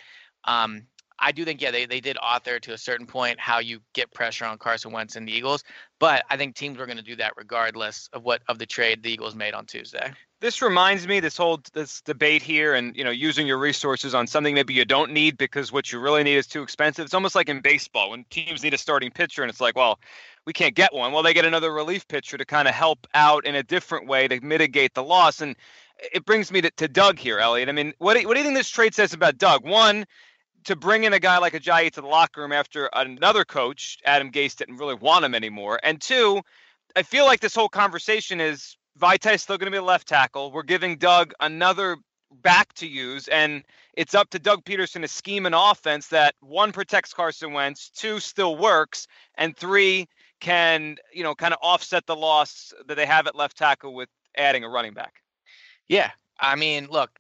um, 0.46 0.88
I 1.20 1.32
do 1.32 1.46
think, 1.46 1.62
yeah, 1.62 1.72
they, 1.72 1.86
they 1.86 2.02
did 2.02 2.18
author 2.18 2.60
to 2.60 2.74
a 2.74 2.78
certain 2.78 3.08
point 3.08 3.40
how 3.40 3.60
you 3.60 3.80
get 3.94 4.14
pressure 4.14 4.46
on 4.46 4.58
Carson 4.58 4.92
Wentz 4.92 5.16
and 5.16 5.28
the 5.28 5.32
Eagles. 5.32 5.64
But 6.00 6.26
I 6.30 6.38
think 6.38 6.56
teams 6.56 6.78
were 6.78 6.86
going 6.86 6.98
to 6.98 7.04
do 7.04 7.16
that 7.18 7.34
regardless 7.38 8.10
of 8.14 8.24
what 8.24 8.42
of 8.48 8.60
the 8.60 8.66
trade 8.66 9.04
the 9.04 9.12
Eagles 9.12 9.36
made 9.36 9.54
on 9.54 9.66
Tuesday. 9.66 10.12
This 10.42 10.62
reminds 10.62 11.08
me 11.08 11.22
this 11.22 11.38
whole 11.38 11.62
this 11.74 12.02
debate 12.02 12.44
here, 12.44 12.76
and 12.76 12.96
you 12.96 13.04
know, 13.04 13.10
using 13.10 13.48
your 13.48 13.58
resources 13.58 14.14
on 14.14 14.28
something 14.28 14.54
maybe 14.54 14.74
you 14.74 14.84
don't 14.84 15.12
need 15.12 15.38
because 15.38 15.72
what 15.72 15.92
you 15.92 16.00
really 16.00 16.24
need 16.24 16.36
is 16.36 16.46
too 16.46 16.62
expensive. 16.62 17.06
It's 17.06 17.14
almost 17.14 17.36
like 17.36 17.48
in 17.48 17.62
baseball 17.62 18.12
when 18.12 18.26
teams 18.30 18.62
need 18.62 18.74
a 18.74 18.78
starting 18.78 19.10
pitcher, 19.10 19.42
and 19.42 19.50
it's 19.50 19.62
like, 19.62 19.78
well, 19.78 19.98
we 20.46 20.54
can't 20.54 20.76
get 20.76 20.94
one. 20.94 21.14
Well, 21.14 21.24
they 21.24 21.34
get 21.34 21.46
another 21.46 21.72
relief 21.72 22.08
pitcher 22.08 22.38
to 22.38 22.46
kind 22.46 22.68
of 22.68 22.76
help 22.76 23.08
out 23.14 23.46
in 23.46 23.56
a 23.56 23.64
different 23.64 24.08
way 24.08 24.28
to 24.28 24.40
mitigate 24.42 24.94
the 24.94 25.04
loss. 25.04 25.40
And 25.42 25.56
it 26.14 26.26
brings 26.26 26.52
me 26.52 26.62
to, 26.62 26.72
to 26.72 26.88
Doug 26.88 27.20
here, 27.20 27.40
Eliot. 27.40 27.70
I 27.70 27.72
mean, 27.72 27.94
what 27.98 28.18
do, 28.18 28.28
what 28.28 28.34
do 28.34 28.40
you 28.40 28.46
think 28.46 28.58
this 28.58 28.70
trade 28.70 28.94
says 28.94 29.14
about 29.14 29.38
Doug? 29.38 29.66
One, 29.66 30.06
to 30.66 30.76
bring 30.76 31.04
in 31.04 31.14
a 31.14 31.20
guy 31.20 31.38
like 31.38 31.54
Ajayi 31.54 31.92
to 31.92 32.02
the 32.02 32.08
locker 32.08 32.42
room 32.42 32.52
after 32.52 32.90
another 32.94 33.46
coach, 33.46 33.98
Adam 34.06 34.32
Gase, 34.32 34.56
didn't 34.56 34.78
really 34.78 34.96
want 34.96 35.26
him 35.26 35.36
anymore. 35.36 35.80
And 35.84 36.02
two, 36.02 36.42
I 36.96 37.04
feel 37.04 37.26
like 37.26 37.40
this 37.40 37.56
whole 37.56 37.70
conversation 37.70 38.42
is 38.42 38.78
Vaitai 39.00 39.40
still 39.40 39.58
going 39.58 39.68
to 39.68 39.72
be 39.72 39.78
a 39.78 39.84
left 39.84 40.08
tackle. 40.08 40.52
We're 40.52 40.64
giving 40.64 40.98
Doug 40.98 41.34
another 41.40 41.98
back 42.42 42.74
to 42.74 42.88
use, 42.88 43.28
and 43.28 43.64
it's 43.94 44.16
up 44.16 44.30
to 44.32 44.40
Doug 44.40 44.64
Pederson 44.66 45.02
to 45.02 45.08
scheme 45.08 45.46
an 45.46 45.54
offense 45.54 46.08
that 46.08 46.36
one 46.42 46.72
protects 46.72 47.14
Carson 47.14 47.54
Wentz, 47.54 47.90
two 47.90 48.20
still 48.20 48.58
works, 48.58 49.08
and 49.36 49.56
three 49.56 50.08
can 50.42 50.98
you 51.14 51.24
know 51.24 51.34
kind 51.34 51.54
of 51.54 51.60
offset 51.62 52.06
the 52.06 52.16
loss 52.16 52.74
that 52.88 52.96
they 52.96 53.06
have 53.06 53.28
at 53.28 53.36
left 53.36 53.58
tackle 53.58 53.94
with 53.94 54.10
adding 54.38 54.64
a 54.64 54.70
running 54.70 54.94
back. 54.94 55.22
Yeah, 55.88 56.12
I 56.40 56.56
mean, 56.56 56.88
look, 56.90 57.20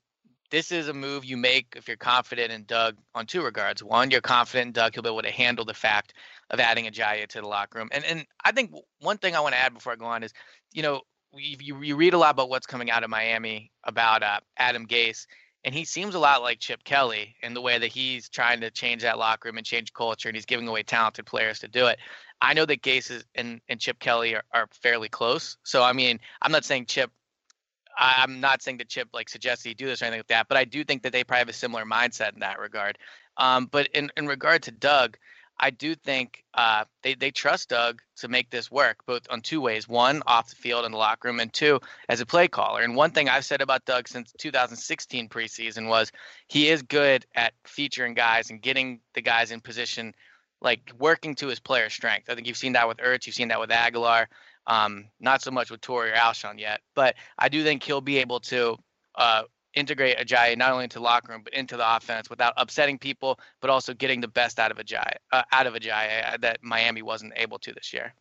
this 0.52 0.72
is 0.72 0.88
a 0.88 0.94
move 0.94 1.26
you 1.26 1.38
make 1.38 1.74
if 1.76 1.88
you're 1.88 1.98
confident 1.98 2.52
in 2.52 2.64
Doug 2.66 2.98
on 3.14 3.26
two 3.26 3.44
regards. 3.44 3.84
One, 3.84 4.12
you're 4.12 4.22
confident 4.22 4.68
in 4.68 4.74
Doug; 4.74 4.94
he'll 4.94 5.04
be 5.04 5.10
able 5.10 5.22
to 5.22 5.32
handle 5.32 5.66
the 5.66 5.74
fact 5.74 6.14
of 6.50 6.60
adding 6.60 6.86
Ajayi 6.86 7.28
to 7.28 7.42
the 7.42 7.48
locker 7.48 7.80
room. 7.80 7.90
And 7.92 8.06
and 8.06 8.26
I 8.44 8.52
think 8.52 8.72
one 9.00 9.18
thing 9.18 9.36
I 9.36 9.40
want 9.40 9.54
to 9.54 9.60
add 9.60 9.74
before 9.74 9.94
I 9.94 9.96
go 9.96 10.06
on 10.06 10.24
is, 10.24 10.34
you 10.74 10.82
know, 10.82 11.02
you, 11.34 11.82
you 11.82 11.96
read 11.96 12.14
a 12.14 12.18
lot 12.18 12.32
about 12.32 12.50
what's 12.50 12.68
coming 12.68 12.90
out 12.90 13.04
of 13.04 13.10
Miami 13.10 13.72
about 13.84 14.24
uh, 14.24 14.40
Adam 14.58 14.88
Gase, 14.88 15.26
and 15.64 15.74
he 15.74 15.86
seems 15.86 16.16
a 16.16 16.20
lot 16.20 16.42
like 16.42 16.60
Chip 16.60 16.84
Kelly 16.84 17.36
in 17.42 17.54
the 17.54 17.62
way 17.62 17.78
that 17.78 17.88
he's 17.92 18.30
trying 18.30 18.62
to 18.62 18.72
change 18.72 19.02
that 19.02 19.18
locker 19.18 19.50
room 19.50 19.58
and 19.58 19.66
change 19.66 19.94
culture, 19.94 20.30
and 20.30 20.36
he's 20.36 20.46
giving 20.46 20.68
away 20.68 20.84
talented 20.84 21.26
players 21.26 21.60
to 21.60 21.68
do 21.68 21.88
it. 21.88 22.00
I 22.42 22.54
know 22.54 22.66
that 22.66 22.82
Gase 22.82 23.12
is, 23.12 23.26
and, 23.36 23.62
and 23.70 23.80
Chip 23.80 24.00
Kelly 24.00 24.36
are, 24.36 24.44
are 24.54 24.68
fairly 24.72 25.10
close. 25.10 25.58
So, 25.64 25.84
I 25.84 25.94
mean, 25.94 26.20
I'm 26.42 26.52
not 26.52 26.66
saying 26.66 26.86
Chip 26.86 27.12
I'm 27.98 28.40
not 28.40 28.62
saying 28.62 28.78
that 28.78 28.90
Chip 28.90 29.10
like 29.14 29.30
suggests 29.30 29.64
he 29.64 29.74
do 29.74 29.86
this 29.86 30.02
or 30.02 30.06
anything 30.06 30.20
like 30.20 30.28
that, 30.28 30.48
but 30.48 30.58
I 30.58 30.66
do 30.66 30.84
think 30.84 31.04
that 31.04 31.12
they 31.12 31.24
probably 31.24 31.40
have 31.40 31.50
a 31.50 31.54
similar 31.54 31.86
mindset 31.86 32.34
in 32.34 32.40
that 32.40 32.60
regard. 32.60 32.98
Um, 33.38 33.68
but 33.72 33.88
in, 33.94 34.12
in 34.18 34.28
regard 34.28 34.64
to 34.64 34.72
Doug, 34.72 35.18
I 35.60 35.70
do 35.70 35.96
think 35.96 36.44
uh, 36.54 36.84
they 37.02 37.16
they 37.16 37.32
trust 37.32 37.70
Doug 37.70 38.02
to 38.18 38.28
make 38.28 38.50
this 38.50 38.70
work, 38.70 39.06
both 39.06 39.22
on 39.30 39.42
two 39.42 39.62
ways: 39.62 39.88
one, 39.88 40.22
off 40.28 40.50
the 40.50 40.56
field 40.56 40.86
in 40.86 40.92
the 40.92 40.98
locker 40.98 41.30
room, 41.30 41.40
and 41.40 41.52
two, 41.54 41.80
as 42.10 42.20
a 42.20 42.26
play 42.26 42.48
caller. 42.48 42.82
And 42.82 42.96
one 42.96 43.12
thing 43.12 43.30
I've 43.30 43.46
said 43.46 43.62
about 43.62 43.86
Doug 43.86 44.08
since 44.08 44.34
2016 44.38 45.30
preseason 45.30 45.88
was 45.88 46.12
he 46.48 46.68
is 46.70 46.82
good 46.82 47.26
at 47.36 47.54
featuring 47.66 48.14
guys 48.14 48.50
and 48.50 48.62
getting 48.62 49.00
the 49.14 49.22
guys 49.22 49.52
in 49.52 49.62
position, 49.62 50.14
like 50.62 50.92
working 51.00 51.36
to 51.36 51.48
his 51.48 51.60
player 51.60 51.90
strength. 51.90 52.30
I 52.30 52.36
think 52.36 52.48
you've 52.48 52.58
seen 52.58 52.74
that 52.74 52.88
with 52.88 52.98
Ertz, 52.98 53.26
you've 53.26 53.36
seen 53.36 53.48
that 53.48 53.60
with 53.60 53.70
Agholor. 53.70 54.28
Um, 54.68 55.06
not 55.20 55.42
so 55.42 55.52
much 55.52 55.70
with 55.70 55.82
Torrey 55.82 56.12
or 56.12 56.16
Alshon 56.16 56.60
yet, 56.60 56.82
but 56.96 57.16
I 57.38 57.50
do 57.50 57.64
think 57.64 57.84
he'll 57.84 58.02
be 58.02 58.18
able 58.18 58.40
to 58.42 58.78
uh, 59.16 59.44
integrate 59.76 60.18
Ajayi 60.18 60.58
not 60.58 60.72
only 60.72 60.86
into 60.86 61.00
the 61.00 61.04
locker 61.04 61.32
room 61.32 61.42
but 61.44 61.54
into 61.54 61.78
the 61.78 61.96
offense 61.96 62.30
without 62.30 62.54
upsetting 62.58 62.98
people, 62.98 63.40
but 63.62 63.70
also 63.70 63.94
getting 63.94 64.22
the 64.22 64.28
best 64.28 64.60
out 64.60 64.72
of 64.72 64.78
Ajayi 64.78 65.16
uh, 65.32 65.44
out 65.52 65.68
of 65.68 65.74
Ajayi 65.74 66.34
uh, 66.34 66.38
that 66.42 66.60
Miami 66.64 67.02
wasn't 67.02 67.34
able 67.36 67.60
to 67.60 67.74
this 67.74 67.94
year. 67.94 68.14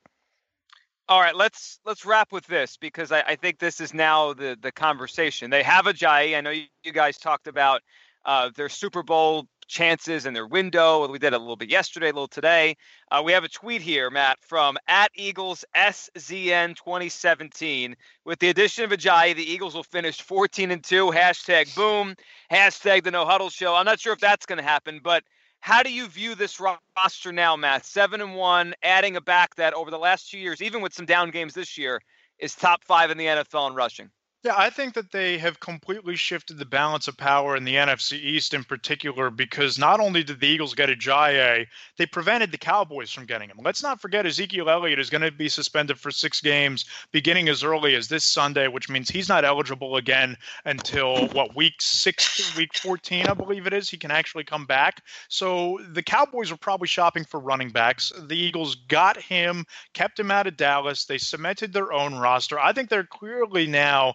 All 1.09 1.21
right, 1.21 1.37
let's 1.37 1.81
let's 1.85 2.05
wrap 2.05 2.33
with 2.33 2.47
this 2.47 2.77
because 2.77 3.13
I, 3.13 3.21
I 3.21 3.37
think 3.37 3.59
this 3.59 3.81
is 3.81 3.95
now 3.95 4.33
the 4.33 4.57
the 4.61 4.73
conversation. 4.73 5.51
They 5.51 5.63
have 5.63 5.85
Ajayi. 5.85 6.37
I 6.37 6.41
know 6.41 6.51
you, 6.51 6.65
you 6.83 6.93
guys 6.93 7.19
talked 7.19 7.47
about 7.47 7.83
uh, 8.25 8.51
their 8.57 8.69
Super 8.69 9.03
Bowl 9.03 9.47
chances 9.67 10.27
and 10.27 10.35
their 10.35 10.47
window. 10.47 11.07
We 11.09 11.19
did 11.19 11.35
a 11.35 11.39
little 11.39 11.57
bit 11.57 11.71
yesterday, 11.71 12.07
a 12.11 12.13
little 12.13 12.29
today. 12.29 12.77
Uh, 13.11 13.23
we 13.25 13.33
have 13.33 13.45
a 13.45 13.49
tweet 13.49 13.83
here, 13.83 14.11
Matt, 14.11 14.39
from 14.41 14.77
at 14.89 15.11
Eagles 15.15 15.65
SZN 15.77 16.77
2017. 16.77 17.97
With 18.25 18.39
the 18.39 18.49
addition 18.49 18.85
of 18.85 18.91
Ajayi, 18.91 19.35
the 19.35 19.51
Eagles 19.51 19.75
will 19.75 19.83
finish 19.83 20.21
14 20.21 20.71
and 20.71 20.83
2. 20.83 21.11
Hashtag 21.11 21.75
boom. 21.75 22.15
Hashtag 22.51 23.05
the 23.05 23.11
no 23.11 23.25
huddle 23.25 23.51
show. 23.51 23.75
I'm 23.75 23.87
not 23.87 24.01
sure 24.01 24.13
if 24.13 24.21
that's 24.21 24.47
going 24.47 24.59
to 24.59 24.65
happen, 24.65 25.01
but 25.03 25.25
how 25.61 25.83
do 25.83 25.91
you 25.91 26.09
view 26.09 26.35
this 26.35 26.61
roster 26.61 27.33
now, 27.33 27.57
Matt? 27.57 27.87
Seven 27.87 28.21
and 28.21 28.35
one, 28.35 28.75
adding 28.83 29.17
a 29.17 29.21
back 29.21 29.55
that 29.55 29.73
over 29.73 29.91
the 29.91 29.99
last 29.99 30.31
two 30.31 30.39
years, 30.39 30.61
even 30.61 30.83
with 30.83 30.93
some 30.93 31.07
down 31.07 31.31
games 31.31 31.55
this 31.55 31.79
year, 31.79 32.03
is 32.39 32.55
top 32.55 32.85
five 32.85 33.11
in 33.11 33.17
the 33.17 33.25
NFL 33.25 33.71
in 33.71 33.75
rushing. 33.75 34.11
Yeah, 34.45 34.53
I 34.59 34.69
think 34.69 34.93
that 34.93 35.11
they 35.11 35.39
have 35.39 35.59
completely 35.59 36.17
shifted 36.17 36.59
the 36.59 36.67
balance 36.67 37.09
of 37.09 37.17
power 37.17 37.57
in 37.57 37.65
the 37.65 37.77
NFC 37.77 38.19
East 38.19 38.53
in 38.53 38.63
particular 38.63 39.31
because 39.31 39.79
not 39.79 40.01
only 40.01 40.23
did 40.23 40.39
the 40.39 40.47
Eagles 40.47 40.75
get 40.75 40.91
a 40.91 40.95
Ajayi, 40.95 41.67
they 41.97 42.05
prevented 42.05 42.53
the 42.53 42.59
Cowboys 42.59 43.11
from 43.11 43.25
getting 43.25 43.49
him. 43.49 43.57
Let's 43.65 43.83
not 43.83 44.03
forget 44.03 44.27
Ezekiel 44.27 44.69
Elliott 44.69 44.99
is 44.99 45.09
going 45.09 45.23
to 45.23 45.33
be 45.33 45.49
suspended 45.49 45.99
for 45.99 46.11
six 46.11 46.43
games 46.43 46.85
beginning 47.11 47.49
as 47.49 47.65
early 47.65 47.95
as 47.95 48.09
this 48.09 48.23
Sunday, 48.23 48.69
which 48.69 48.91
means 48.91 49.09
he's 49.09 49.31
not 49.31 49.47
eligible 49.47 49.97
again 49.97 50.37
until 50.67 51.27
what 51.29 51.57
week 51.57 51.77
six, 51.81 52.55
week 52.55 52.77
14, 52.77 53.27
I 53.27 53.33
believe 53.33 53.67
it 53.67 53.73
is. 53.73 53.89
He 53.89 53.97
can 53.97 54.11
actually 54.11 54.45
come 54.45 54.67
back. 54.67 55.03
So 55.29 55.81
the 55.93 56.03
Cowboys 56.03 56.53
are 56.53 56.59
probably 56.59 56.89
shopping 56.89 57.25
for 57.25 57.41
running 57.41 57.71
backs. 57.71 58.13
The 58.27 58.37
Eagles 58.37 58.75
got 58.89 59.17
him, 59.17 59.65
kept 59.95 60.21
him 60.21 60.31
out 60.31 60.47
of 60.47 60.59
Dallas. 60.59 61.07
They 61.07 61.17
cemented 61.17 61.73
their 61.73 61.95
own 61.95 62.17
roster. 62.17 62.61
I 62.61 62.75
think 62.75 62.91
they're 62.91 63.05
clearly 63.05 63.67
now 63.67 64.13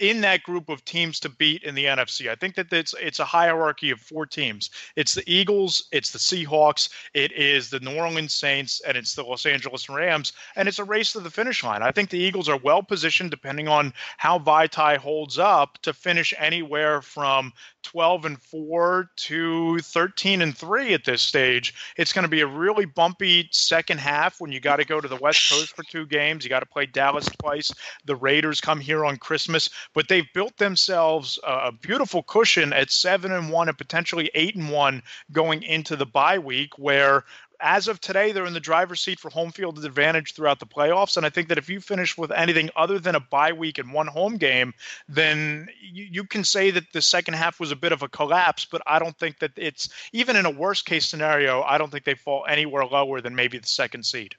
in 0.00 0.22
that 0.22 0.42
group 0.42 0.68
of 0.68 0.84
teams 0.84 1.20
to 1.20 1.28
beat 1.28 1.62
in 1.62 1.74
the 1.74 1.84
NFC. 1.84 2.30
I 2.30 2.34
think 2.34 2.54
that 2.56 2.72
it's 2.72 2.94
it's 3.00 3.20
a 3.20 3.24
hierarchy 3.24 3.90
of 3.90 4.00
four 4.00 4.26
teams. 4.26 4.70
It's 4.96 5.14
the 5.14 5.22
Eagles, 5.30 5.88
it's 5.92 6.10
the 6.10 6.18
Seahawks, 6.18 6.88
it 7.14 7.30
is 7.32 7.70
the 7.70 7.80
New 7.80 7.96
Orleans 7.96 8.32
Saints, 8.32 8.80
and 8.86 8.96
it's 8.96 9.14
the 9.14 9.22
Los 9.22 9.46
Angeles 9.46 9.88
Rams, 9.88 10.32
and 10.56 10.66
it's 10.66 10.78
a 10.78 10.84
race 10.84 11.12
to 11.12 11.20
the 11.20 11.30
finish 11.30 11.62
line. 11.62 11.82
I 11.82 11.92
think 11.92 12.10
the 12.10 12.18
Eagles 12.18 12.48
are 12.48 12.56
well 12.56 12.82
positioned, 12.82 13.30
depending 13.30 13.68
on 13.68 13.92
how 14.16 14.38
Vaitai 14.38 14.96
holds 14.96 15.38
up, 15.38 15.78
to 15.82 15.92
finish 15.92 16.32
anywhere 16.38 17.02
from 17.02 17.52
12 17.82 18.24
and 18.24 18.42
4 18.42 19.10
to 19.16 19.78
13 19.78 20.42
and 20.42 20.56
3 20.56 20.94
at 20.94 21.04
this 21.04 21.22
stage. 21.22 21.74
It's 21.96 22.12
going 22.12 22.24
to 22.24 22.28
be 22.28 22.40
a 22.40 22.46
really 22.46 22.84
bumpy 22.84 23.48
second 23.52 23.98
half 23.98 24.40
when 24.40 24.52
you 24.52 24.60
got 24.60 24.76
to 24.76 24.84
go 24.84 25.00
to 25.00 25.08
the 25.08 25.16
West 25.16 25.50
Coast 25.50 25.74
for 25.74 25.82
two 25.84 26.06
games. 26.06 26.44
You 26.44 26.50
got 26.50 26.60
to 26.60 26.66
play 26.66 26.86
Dallas 26.86 27.28
twice. 27.40 27.72
The 28.04 28.16
Raiders 28.16 28.60
come 28.60 28.80
here 28.80 29.04
on 29.04 29.16
Christmas, 29.16 29.70
but 29.94 30.08
they've 30.08 30.32
built 30.34 30.56
themselves 30.58 31.38
a 31.46 31.72
beautiful 31.72 32.22
cushion 32.22 32.72
at 32.72 32.90
7 32.90 33.32
and 33.32 33.50
1 33.50 33.68
and 33.68 33.78
potentially 33.78 34.30
8 34.34 34.56
and 34.56 34.70
1 34.70 35.02
going 35.32 35.62
into 35.62 35.96
the 35.96 36.06
bye 36.06 36.38
week 36.38 36.78
where 36.78 37.24
as 37.60 37.88
of 37.88 38.00
today, 38.00 38.32
they're 38.32 38.46
in 38.46 38.54
the 38.54 38.60
driver's 38.60 39.00
seat 39.00 39.20
for 39.20 39.30
home 39.30 39.50
field 39.50 39.84
advantage 39.84 40.34
throughout 40.34 40.60
the 40.60 40.66
playoffs. 40.66 41.16
And 41.16 41.24
I 41.26 41.30
think 41.30 41.48
that 41.48 41.58
if 41.58 41.68
you 41.68 41.80
finish 41.80 42.16
with 42.16 42.30
anything 42.30 42.70
other 42.76 42.98
than 42.98 43.14
a 43.14 43.20
bye 43.20 43.52
week 43.52 43.78
and 43.78 43.92
one 43.92 44.06
home 44.06 44.36
game, 44.36 44.74
then 45.08 45.68
you, 45.80 46.06
you 46.10 46.24
can 46.24 46.44
say 46.44 46.70
that 46.70 46.92
the 46.92 47.02
second 47.02 47.34
half 47.34 47.60
was 47.60 47.72
a 47.72 47.76
bit 47.76 47.92
of 47.92 48.02
a 48.02 48.08
collapse. 48.08 48.64
But 48.64 48.82
I 48.86 48.98
don't 48.98 49.18
think 49.18 49.38
that 49.40 49.52
it's 49.56 49.88
even 50.12 50.36
in 50.36 50.46
a 50.46 50.50
worst 50.50 50.86
case 50.86 51.06
scenario, 51.06 51.62
I 51.62 51.78
don't 51.78 51.90
think 51.90 52.04
they 52.04 52.14
fall 52.14 52.44
anywhere 52.48 52.84
lower 52.84 53.20
than 53.20 53.34
maybe 53.34 53.58
the 53.58 53.68
second 53.68 54.04
seed. 54.04 54.34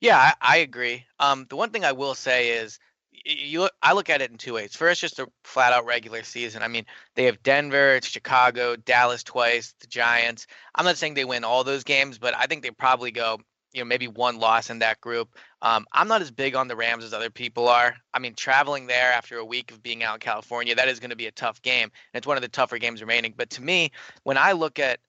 Yeah, 0.00 0.16
I, 0.18 0.34
I 0.40 0.56
agree. 0.58 1.06
Um, 1.18 1.46
the 1.48 1.56
one 1.56 1.70
thing 1.70 1.84
I 1.84 1.92
will 1.92 2.14
say 2.14 2.50
is 2.50 2.78
you 3.24 3.68
I 3.82 3.92
look 3.92 4.10
at 4.10 4.22
it 4.22 4.30
in 4.30 4.38
two 4.38 4.54
ways. 4.54 4.74
First, 4.74 5.00
just 5.00 5.18
a 5.18 5.28
flat 5.44 5.72
out 5.72 5.84
regular 5.84 6.22
season. 6.22 6.62
I 6.62 6.68
mean, 6.68 6.84
they 7.14 7.24
have 7.24 7.42
Denver, 7.42 7.94
it's 7.96 8.06
Chicago, 8.06 8.76
Dallas 8.76 9.22
twice, 9.22 9.74
the 9.80 9.86
Giants. 9.86 10.46
I'm 10.74 10.84
not 10.84 10.96
saying 10.96 11.14
they 11.14 11.24
win 11.24 11.44
all 11.44 11.64
those 11.64 11.84
games, 11.84 12.18
but 12.18 12.36
I 12.36 12.46
think 12.46 12.62
they 12.62 12.70
probably 12.70 13.10
go, 13.10 13.38
you 13.72 13.80
know, 13.80 13.86
maybe 13.86 14.08
one 14.08 14.38
loss 14.38 14.70
in 14.70 14.78
that 14.80 15.00
group. 15.00 15.36
Um, 15.62 15.86
I'm 15.92 16.08
not 16.08 16.22
as 16.22 16.30
big 16.30 16.54
on 16.54 16.68
the 16.68 16.76
Rams 16.76 17.04
as 17.04 17.12
other 17.12 17.30
people 17.30 17.68
are. 17.68 17.96
I 18.14 18.18
mean, 18.18 18.34
traveling 18.34 18.86
there 18.86 19.12
after 19.12 19.38
a 19.38 19.44
week 19.44 19.70
of 19.70 19.82
being 19.82 20.02
out 20.02 20.14
in 20.14 20.20
California, 20.20 20.74
that 20.74 20.88
is 20.88 21.00
going 21.00 21.10
to 21.10 21.16
be 21.16 21.26
a 21.26 21.32
tough 21.32 21.60
game. 21.62 21.84
And 21.84 22.18
it's 22.18 22.26
one 22.26 22.36
of 22.36 22.42
the 22.42 22.48
tougher 22.48 22.78
games 22.78 23.00
remaining. 23.00 23.34
But 23.36 23.50
to 23.50 23.62
me, 23.62 23.92
when 24.24 24.38
I 24.38 24.52
look 24.52 24.78
at 24.78 25.00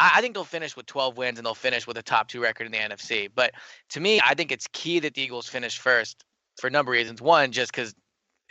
I 0.00 0.20
think 0.20 0.34
they'll 0.34 0.44
finish 0.44 0.76
with 0.76 0.86
12 0.86 1.16
wins 1.16 1.38
and 1.38 1.46
they'll 1.46 1.54
finish 1.54 1.86
with 1.86 1.98
a 1.98 2.02
top 2.02 2.28
two 2.28 2.40
record 2.40 2.66
in 2.66 2.72
the 2.72 2.78
NFC. 2.78 3.28
But 3.34 3.52
to 3.90 4.00
me, 4.00 4.20
I 4.24 4.34
think 4.34 4.52
it's 4.52 4.68
key 4.72 5.00
that 5.00 5.14
the 5.14 5.22
Eagles 5.22 5.48
finish 5.48 5.78
first 5.78 6.24
for 6.60 6.66
a 6.66 6.70
number 6.70 6.92
of 6.92 6.98
reasons. 6.98 7.20
One, 7.20 7.52
just 7.52 7.72
because 7.72 7.94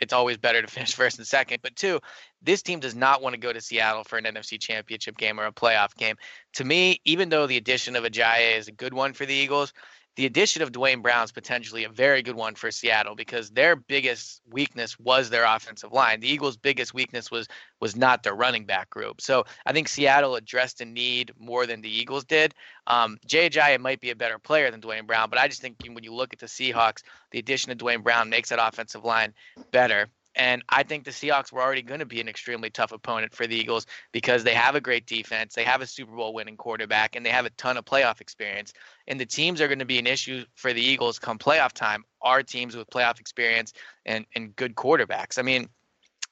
it's 0.00 0.12
always 0.12 0.36
better 0.36 0.62
to 0.62 0.68
finish 0.68 0.94
first 0.96 1.18
and 1.18 1.26
second. 1.26 1.60
But 1.62 1.76
two, 1.76 2.00
this 2.42 2.62
team 2.62 2.80
does 2.80 2.94
not 2.94 3.22
want 3.22 3.34
to 3.34 3.40
go 3.40 3.52
to 3.52 3.60
Seattle 3.60 4.04
for 4.04 4.18
an 4.18 4.24
NFC 4.24 4.60
championship 4.60 5.16
game 5.16 5.40
or 5.40 5.46
a 5.46 5.52
playoff 5.52 5.94
game. 5.96 6.16
To 6.54 6.64
me, 6.64 7.00
even 7.04 7.28
though 7.28 7.46
the 7.46 7.56
addition 7.56 7.96
of 7.96 8.04
Ajayi 8.04 8.56
is 8.56 8.68
a 8.68 8.72
good 8.72 8.94
one 8.94 9.12
for 9.12 9.26
the 9.26 9.34
Eagles, 9.34 9.72
the 10.18 10.26
addition 10.26 10.62
of 10.62 10.72
Duane 10.72 11.00
Brown 11.00 11.22
is 11.22 11.30
potentially 11.30 11.84
a 11.84 11.88
very 11.88 12.22
good 12.22 12.34
one 12.34 12.56
for 12.56 12.72
Seattle 12.72 13.14
because 13.14 13.50
their 13.50 13.76
biggest 13.76 14.42
weakness 14.50 14.98
was 14.98 15.30
their 15.30 15.44
offensive 15.44 15.92
line. 15.92 16.18
The 16.18 16.28
Eagles' 16.28 16.56
biggest 16.56 16.92
weakness 16.92 17.30
was 17.30 17.46
was 17.78 17.94
not 17.94 18.24
their 18.24 18.34
running 18.34 18.64
back 18.64 18.90
group. 18.90 19.20
So 19.20 19.44
I 19.64 19.72
think 19.72 19.86
Seattle 19.86 20.34
addressed 20.34 20.80
a 20.80 20.84
need 20.84 21.30
more 21.38 21.66
than 21.66 21.82
the 21.82 21.88
Eagles 21.88 22.24
did. 22.24 22.52
Um, 22.88 23.18
Jay 23.26 23.48
Ajayi 23.48 23.78
might 23.78 24.00
be 24.00 24.10
a 24.10 24.16
better 24.16 24.40
player 24.40 24.72
than 24.72 24.80
Duane 24.80 25.06
Brown, 25.06 25.30
but 25.30 25.38
I 25.38 25.46
just 25.46 25.60
think 25.60 25.76
when 25.88 26.02
you 26.02 26.12
look 26.12 26.32
at 26.32 26.40
the 26.40 26.46
Seahawks, 26.46 27.04
the 27.30 27.38
addition 27.38 27.70
of 27.70 27.78
Duane 27.78 28.02
Brown 28.02 28.28
makes 28.28 28.48
that 28.48 28.58
offensive 28.60 29.04
line 29.04 29.32
better. 29.70 30.08
And 30.34 30.62
I 30.68 30.82
think 30.82 31.04
the 31.04 31.10
Seahawks 31.10 31.52
were 31.52 31.60
already 31.60 31.82
going 31.82 32.00
to 32.00 32.06
be 32.06 32.20
an 32.20 32.28
extremely 32.28 32.70
tough 32.70 32.92
opponent 32.92 33.34
for 33.34 33.46
the 33.46 33.56
Eagles 33.56 33.86
because 34.12 34.44
they 34.44 34.54
have 34.54 34.76
a 34.76 34.80
great 34.80 35.06
defense, 35.06 35.54
they 35.54 35.64
have 35.64 35.82
a 35.82 35.86
Super 35.86 36.14
Bowl 36.14 36.32
winning 36.32 36.56
quarterback, 36.56 37.16
and 37.16 37.26
they 37.26 37.30
have 37.30 37.46
a 37.46 37.50
ton 37.50 37.76
of 37.76 37.84
playoff 37.84 38.20
experience. 38.20 38.72
And 39.06 39.18
the 39.18 39.26
teams 39.26 39.60
are 39.60 39.66
going 39.66 39.80
to 39.80 39.84
be 39.84 39.98
an 39.98 40.06
issue 40.06 40.44
for 40.54 40.72
the 40.72 40.82
Eagles 40.82 41.18
come 41.18 41.38
playoff 41.38 41.72
time 41.72 42.04
are 42.22 42.42
teams 42.42 42.76
with 42.76 42.90
playoff 42.90 43.20
experience 43.20 43.72
and, 44.06 44.26
and 44.34 44.54
good 44.54 44.74
quarterbacks. 44.74 45.38
I 45.38 45.42
mean, 45.42 45.68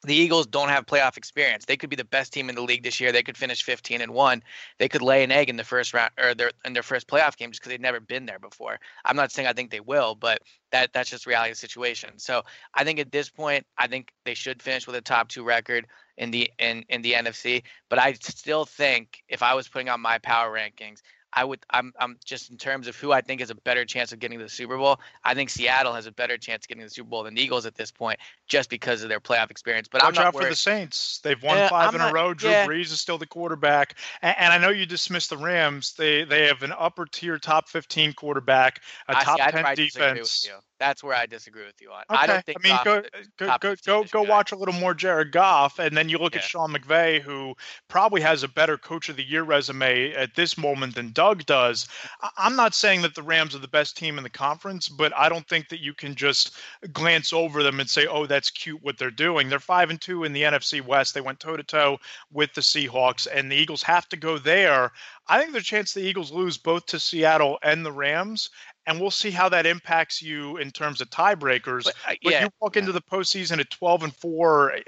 the 0.03 0.15
Eagles 0.15 0.47
don't 0.47 0.69
have 0.69 0.87
playoff 0.87 1.17
experience. 1.17 1.65
They 1.65 1.77
could 1.77 1.91
be 1.91 1.97
the 1.97 2.05
best 2.05 2.33
team 2.33 2.49
in 2.49 2.55
the 2.55 2.63
league 2.63 2.83
this 2.83 3.01
year. 3.01 3.13
They 3.13 3.23
could 3.23 3.37
finish 3.37 3.63
15 3.63 4.01
and 4.01 4.13
1. 4.13 4.43
They 4.79 4.89
could 4.89 5.03
lay 5.03 5.25
an 5.25 5.33
egg 5.33 5.49
in 5.49 5.57
the 5.57 5.65
first 5.65 5.95
round 5.95 6.11
or 6.23 6.35
their 6.35 6.51
in 6.65 6.73
their 6.73 6.83
first 6.83 7.09
playoff 7.09 7.37
game 7.37 7.51
just 7.51 7.61
because 7.61 7.71
they've 7.71 7.81
never 7.81 8.01
been 8.01 8.27
there 8.27 8.39
before. 8.39 8.79
I'm 9.05 9.17
not 9.17 9.33
saying 9.33 9.49
I 9.49 9.53
think 9.53 9.71
they 9.71 9.81
will, 9.81 10.15
but 10.15 10.43
that 10.73 10.93
that's 10.93 11.11
just 11.11 11.27
reality 11.27 11.51
of 11.51 11.57
the 11.57 11.61
situation. 11.61 12.19
So 12.19 12.43
I 12.75 12.85
think 12.85 12.99
at 12.99 13.11
this 13.11 13.29
point, 13.29 13.67
I 13.79 13.87
think 13.87 14.13
they 14.25 14.35
should 14.35 14.63
finish 14.63 14.87
with 14.87 14.97
a 14.97 15.01
top 15.01 15.29
two 15.29 15.45
record 15.45 15.87
in 16.19 16.31
the 16.31 16.51
in 16.59 16.85
in 16.89 17.03
the 17.03 17.13
NFC. 17.13 17.63
But 17.89 17.99
I 17.99 18.13
still 18.15 18.65
think 18.65 19.23
if 19.29 19.43
I 19.43 19.55
was 19.55 19.69
putting 19.69 19.89
out 19.89 20.01
my 20.01 20.19
power 20.19 20.53
rankings, 20.53 21.01
I 21.37 21.45
would 21.45 21.61
I'm 21.69 21.93
I'm 22.01 22.19
just 22.25 22.51
in 22.51 22.57
terms 22.57 22.89
of 22.89 22.97
who 22.97 23.13
I 23.13 23.21
think 23.21 23.41
has 23.41 23.51
a 23.51 23.55
better 23.55 23.85
chance 23.85 24.11
of 24.11 24.19
getting 24.19 24.39
to 24.39 24.45
the 24.45 24.51
Super 24.51 24.79
Bowl. 24.79 24.99
I 25.23 25.35
think 25.35 25.51
Seattle 25.51 25.93
has 25.93 26.07
a 26.07 26.13
better 26.13 26.39
chance 26.39 26.65
of 26.65 26.69
getting 26.69 26.81
to 26.81 26.87
the 26.87 26.95
Super 26.95 27.11
Bowl 27.11 27.23
than 27.25 27.35
the 27.35 27.43
Eagles 27.43 27.67
at 27.67 27.75
this 27.75 27.91
point, 27.91 28.19
just 28.49 28.71
because 28.71 29.03
of 29.03 29.11
their 29.11 29.21
playoff 29.21 29.51
experience. 29.51 29.87
But 29.87 30.03
Watch 30.03 30.09
I'm 30.09 30.15
not 30.15 30.27
out 30.29 30.35
worried. 30.35 30.45
for 30.45 30.51
the 30.51 30.57
Saints. 30.57 31.21
They've 31.23 31.41
won 31.43 31.59
Yeah, 31.59 31.69
5 31.69 31.89
I'm 31.89 32.01
in 32.01 32.01
a 32.01 32.13
row. 32.13 32.33
Drew 32.33 32.51
yeah. 32.51 32.67
Brees 32.67 32.87
is 32.87 33.01
still 33.01 33.19
the 33.19 33.27
quarterback, 33.27 33.97
and, 34.23 34.35
and 34.39 34.53
I 34.53 34.59
know 34.59 34.71
you 34.71 34.87
dismissed 34.87 35.29
the 35.29 35.37
Rams. 35.37 35.93
They 35.93 36.25
they 36.25 36.47
have 36.47 36.63
an 36.63 36.73
upper 36.77 37.05
tier 37.05 37.39
top 37.39 37.69
15 37.69 38.15
quarterback, 38.15 38.81
a 39.09 39.19
I 39.19 39.23
top 39.23 39.39
I'd 39.39 39.53
10 39.53 39.63
probably 39.63 39.85
disagree 39.85 40.21
with 40.21 40.31
defense. 40.31 40.49
That's 40.79 41.03
where 41.03 41.15
I 41.15 41.27
disagree 41.27 41.65
with 41.65 41.81
you 41.81 41.91
on. 41.91 42.03
Okay. 42.11 42.21
I 42.21 42.27
don't 42.27 42.45
think 42.45 42.59
I 42.63 42.69
mean, 42.69 42.79
uh, 42.79 42.85
go 42.85 43.03
go 43.39 43.57
go 43.59 43.75
go, 43.85 44.05
go 44.05 44.23
watch 44.23 44.53
a 44.53 44.57
little 44.57 44.75
more 44.75 44.93
Jared 44.93 45.33
Goff, 45.33 45.79
and 45.79 45.97
then 45.97 46.09
you 46.09 46.19
look 46.19 46.37
at 46.37 46.43
Sean 46.43 46.73
McVay, 46.73 47.21
who 47.21 47.55
probably 47.89 48.21
has 48.21 48.43
a 48.43 48.49
better 48.49 48.77
Coach 48.77 49.09
of 49.09 49.17
the 49.17 49.25
Year 49.25 49.43
resume 49.43 50.13
at 50.13 50.35
this 50.35 50.59
moment 50.59 50.95
than 50.95 51.13
Doug 51.13 51.47
does. 51.47 51.89
I'm 52.37 52.57
not 52.57 52.75
saying 52.75 53.03
that 53.03 53.15
the 53.15 53.23
Rams 53.23 53.55
are 53.55 53.61
the 53.61 53.69
best 53.69 53.97
team 53.97 54.19
in 54.19 54.25
the 54.25 54.31
conference, 54.31 54.89
but 54.89 55.17
I 55.17 55.29
don't 55.31 55.49
think 55.49 55.69
that 55.71 55.81
you 55.81 55.95
can 55.95 56.15
just 56.15 56.57
glance 56.93 57.33
over 57.33 57.63
them 57.63 57.81
and 57.81 57.89
say, 57.89 58.07
"Oh, 58.07 58.27
that's 58.27 58.51
cute 58.51 58.83
what 58.83 58.99
they're 58.99 59.11
doing." 59.11 59.49
They're 59.49 59.59
five 59.59 59.89
and 59.89 60.01
two 60.01 60.25
in 60.25 60.33
the 60.35 60.43
NFC 60.43 60.85
West. 60.85 61.15
They 61.15 61.23
went 61.23 61.41
toe 61.41 61.57
to 61.57 61.63
toe 61.63 61.99
with 62.31 62.53
the 62.53 62.61
Seahawks, 62.61 63.27
and 63.33 63.51
the 63.51 63.57
Eagles 63.57 63.83
have 63.83 64.09
to 64.11 64.17
go 64.17 64.37
there. 64.37 64.93
I 65.29 65.39
think 65.39 65.53
there's 65.53 65.65
a 65.65 65.67
chance 65.67 65.93
the 65.93 66.01
Eagles 66.01 66.31
lose 66.31 66.59
both 66.59 66.87
to 66.87 67.01
Seattle 67.01 67.59
and 67.63 67.85
the 67.85 67.93
Rams, 67.93 68.51
and 68.87 69.01
we'll 69.01 69.11
see 69.11 69.31
how 69.31 69.49
that 69.49 69.67
impacts 69.67 70.23
you 70.23 70.57
in 70.59 70.71
terms 70.71 71.01
of 71.01 71.11
tiebreakers. 71.11 71.85
But, 71.85 71.95
uh, 72.07 72.15
But 72.23 72.33
yeah, 72.33 72.45
you 72.45 72.51
walk 72.61 72.77
into 72.77 72.93
the 72.93 73.01
postseason 73.01 73.59
at 73.59 73.71
12 73.71 74.05
and 74.05 74.17
4, 74.17 74.79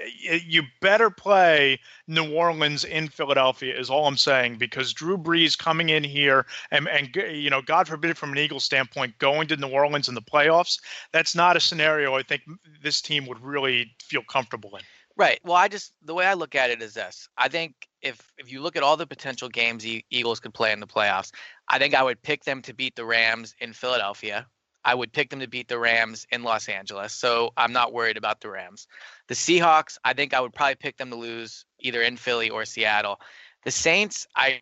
you 0.45 0.63
better 0.81 1.09
play 1.09 1.79
New 2.07 2.33
Orleans 2.33 2.85
in 2.85 3.07
Philadelphia, 3.07 3.77
is 3.77 3.89
all 3.89 4.07
I'm 4.07 4.17
saying, 4.17 4.57
because 4.57 4.93
Drew 4.93 5.17
Brees 5.17 5.57
coming 5.57 5.89
in 5.89 6.03
here 6.03 6.45
and, 6.71 6.87
and 6.87 7.13
you 7.15 7.49
know, 7.49 7.61
God 7.61 7.87
forbid, 7.87 8.17
from 8.17 8.31
an 8.31 8.37
Eagles 8.37 8.63
standpoint, 8.63 9.17
going 9.19 9.47
to 9.49 9.57
New 9.57 9.69
Orleans 9.69 10.07
in 10.07 10.15
the 10.15 10.21
playoffs, 10.21 10.79
that's 11.11 11.35
not 11.35 11.57
a 11.57 11.59
scenario 11.59 12.15
I 12.15 12.23
think 12.23 12.41
this 12.81 13.01
team 13.01 13.25
would 13.27 13.41
really 13.41 13.91
feel 14.01 14.23
comfortable 14.23 14.75
in. 14.75 14.83
Right. 15.19 15.41
Well, 15.43 15.57
I 15.57 15.67
just 15.67 15.93
the 16.01 16.13
way 16.13 16.25
I 16.25 16.33
look 16.33 16.55
at 16.55 16.69
it 16.69 16.81
is 16.81 16.93
this. 16.93 17.27
I 17.37 17.49
think 17.49 17.75
if 18.01 18.31
if 18.37 18.49
you 18.49 18.61
look 18.61 18.77
at 18.77 18.83
all 18.83 18.95
the 18.95 19.05
potential 19.05 19.49
games 19.49 19.83
the 19.83 20.05
Eagles 20.09 20.39
could 20.39 20.53
play 20.53 20.71
in 20.71 20.79
the 20.79 20.87
playoffs, 20.87 21.31
I 21.67 21.77
think 21.77 21.93
I 21.93 22.01
would 22.01 22.21
pick 22.21 22.45
them 22.45 22.61
to 22.61 22.73
beat 22.73 22.95
the 22.95 23.03
Rams 23.03 23.53
in 23.59 23.73
Philadelphia. 23.73 24.47
I 24.85 24.95
would 24.95 25.11
pick 25.11 25.29
them 25.29 25.41
to 25.41 25.47
beat 25.49 25.67
the 25.67 25.77
Rams 25.77 26.25
in 26.31 26.43
Los 26.43 26.69
Angeles. 26.69 27.11
So 27.11 27.51
I'm 27.57 27.73
not 27.73 27.91
worried 27.91 28.15
about 28.15 28.39
the 28.39 28.49
Rams. 28.49 28.87
The 29.27 29.35
Seahawks, 29.35 29.97
I 30.05 30.13
think 30.13 30.33
I 30.33 30.39
would 30.39 30.53
probably 30.53 30.75
pick 30.75 30.95
them 30.95 31.09
to 31.09 31.17
lose 31.17 31.65
either 31.79 32.01
in 32.01 32.15
Philly 32.15 32.49
or 32.49 32.63
Seattle. 32.63 33.19
The 33.65 33.71
Saints, 33.71 34.25
I 34.37 34.61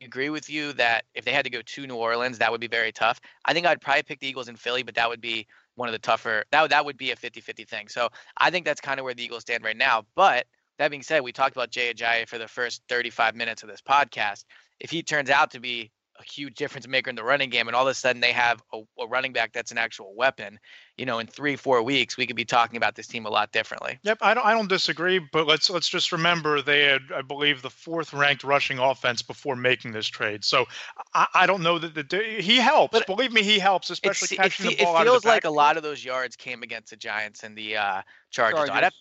agree 0.00 0.30
with 0.30 0.48
you 0.48 0.74
that 0.74 1.06
if 1.14 1.24
they 1.24 1.32
had 1.32 1.44
to 1.44 1.50
go 1.50 1.60
to 1.60 1.86
New 1.88 1.96
Orleans, 1.96 2.38
that 2.38 2.52
would 2.52 2.60
be 2.60 2.68
very 2.68 2.92
tough. 2.92 3.20
I 3.44 3.52
think 3.52 3.66
I'd 3.66 3.80
probably 3.80 4.04
pick 4.04 4.20
the 4.20 4.28
Eagles 4.28 4.48
in 4.48 4.54
Philly, 4.54 4.84
but 4.84 4.94
that 4.94 5.08
would 5.08 5.20
be 5.20 5.48
one 5.76 5.88
of 5.88 5.92
the 5.92 5.98
tougher 5.98 6.44
that 6.50 6.70
that 6.70 6.84
would 6.84 6.96
be 6.98 7.12
a 7.12 7.16
50-50 7.16 7.68
thing. 7.68 7.88
So 7.88 8.08
I 8.36 8.50
think 8.50 8.66
that's 8.66 8.80
kind 8.80 8.98
of 8.98 9.04
where 9.04 9.14
the 9.14 9.22
Eagles 9.22 9.42
stand 9.42 9.64
right 9.64 9.76
now. 9.76 10.04
But 10.14 10.46
that 10.78 10.90
being 10.90 11.02
said, 11.02 11.22
we 11.22 11.32
talked 11.32 11.56
about 11.56 11.70
Jay 11.70 11.92
Ajayi 11.92 12.28
for 12.28 12.38
the 12.38 12.48
first 12.48 12.82
35 12.88 13.34
minutes 13.34 13.62
of 13.62 13.68
this 13.68 13.80
podcast. 13.80 14.44
If 14.80 14.90
he 14.90 15.02
turns 15.02 15.30
out 15.30 15.52
to 15.52 15.60
be 15.60 15.90
a 16.18 16.24
huge 16.24 16.54
difference 16.54 16.86
maker 16.88 17.10
in 17.10 17.16
the 17.16 17.24
running 17.24 17.50
game, 17.50 17.66
and 17.66 17.76
all 17.76 17.82
of 17.82 17.90
a 17.90 17.94
sudden 17.94 18.20
they 18.20 18.32
have 18.32 18.62
a, 18.72 18.80
a 19.00 19.06
running 19.06 19.32
back 19.32 19.52
that's 19.52 19.70
an 19.70 19.78
actual 19.78 20.14
weapon, 20.14 20.58
you 20.96 21.06
know, 21.06 21.18
in 21.18 21.26
three, 21.26 21.56
four 21.56 21.82
weeks, 21.82 22.16
we 22.16 22.26
could 22.26 22.36
be 22.36 22.44
talking 22.44 22.76
about 22.76 22.94
this 22.94 23.06
team 23.06 23.26
a 23.26 23.30
lot 23.30 23.52
differently. 23.52 23.98
Yep, 24.02 24.18
I 24.20 24.34
don't, 24.34 24.46
I 24.46 24.52
don't 24.52 24.68
disagree, 24.68 25.18
but 25.18 25.46
let's 25.46 25.68
let's 25.70 25.88
just 25.88 26.12
remember 26.12 26.62
they 26.62 26.84
had, 26.84 27.02
I 27.14 27.22
believe, 27.22 27.62
the 27.62 27.70
fourth 27.70 28.12
ranked 28.12 28.44
rushing 28.44 28.78
offense 28.78 29.22
before 29.22 29.56
making 29.56 29.92
this 29.92 30.06
trade. 30.06 30.44
So 30.44 30.66
I, 31.14 31.26
I 31.34 31.46
don't 31.46 31.62
know 31.62 31.78
that 31.78 31.94
the 31.94 32.38
he 32.40 32.56
helps. 32.56 32.92
But 32.92 33.06
Believe 33.06 33.32
me, 33.32 33.42
he 33.42 33.58
helps, 33.58 33.90
It's, 33.90 34.00
especially 34.00 34.34
it, 34.36 34.40
catching 34.40 34.70
fe- 34.70 34.76
the 34.76 34.84
ball 34.84 34.96
it 34.96 35.00
out 35.00 35.06
of 35.06 35.12
feels 35.12 35.22
the 35.22 35.28
like 35.28 35.44
a 35.44 35.50
lot 35.50 35.76
of 35.76 35.82
those 35.82 36.04
yards 36.04 36.36
came 36.36 36.62
against 36.62 36.90
the 36.90 36.96
Giants 36.96 37.42
and 37.42 37.56
the 37.56 37.76
uh, 37.76 38.02
Chargers. 38.30 38.66
though. 38.66 38.72
I'd 38.72 38.84
have 38.84 38.92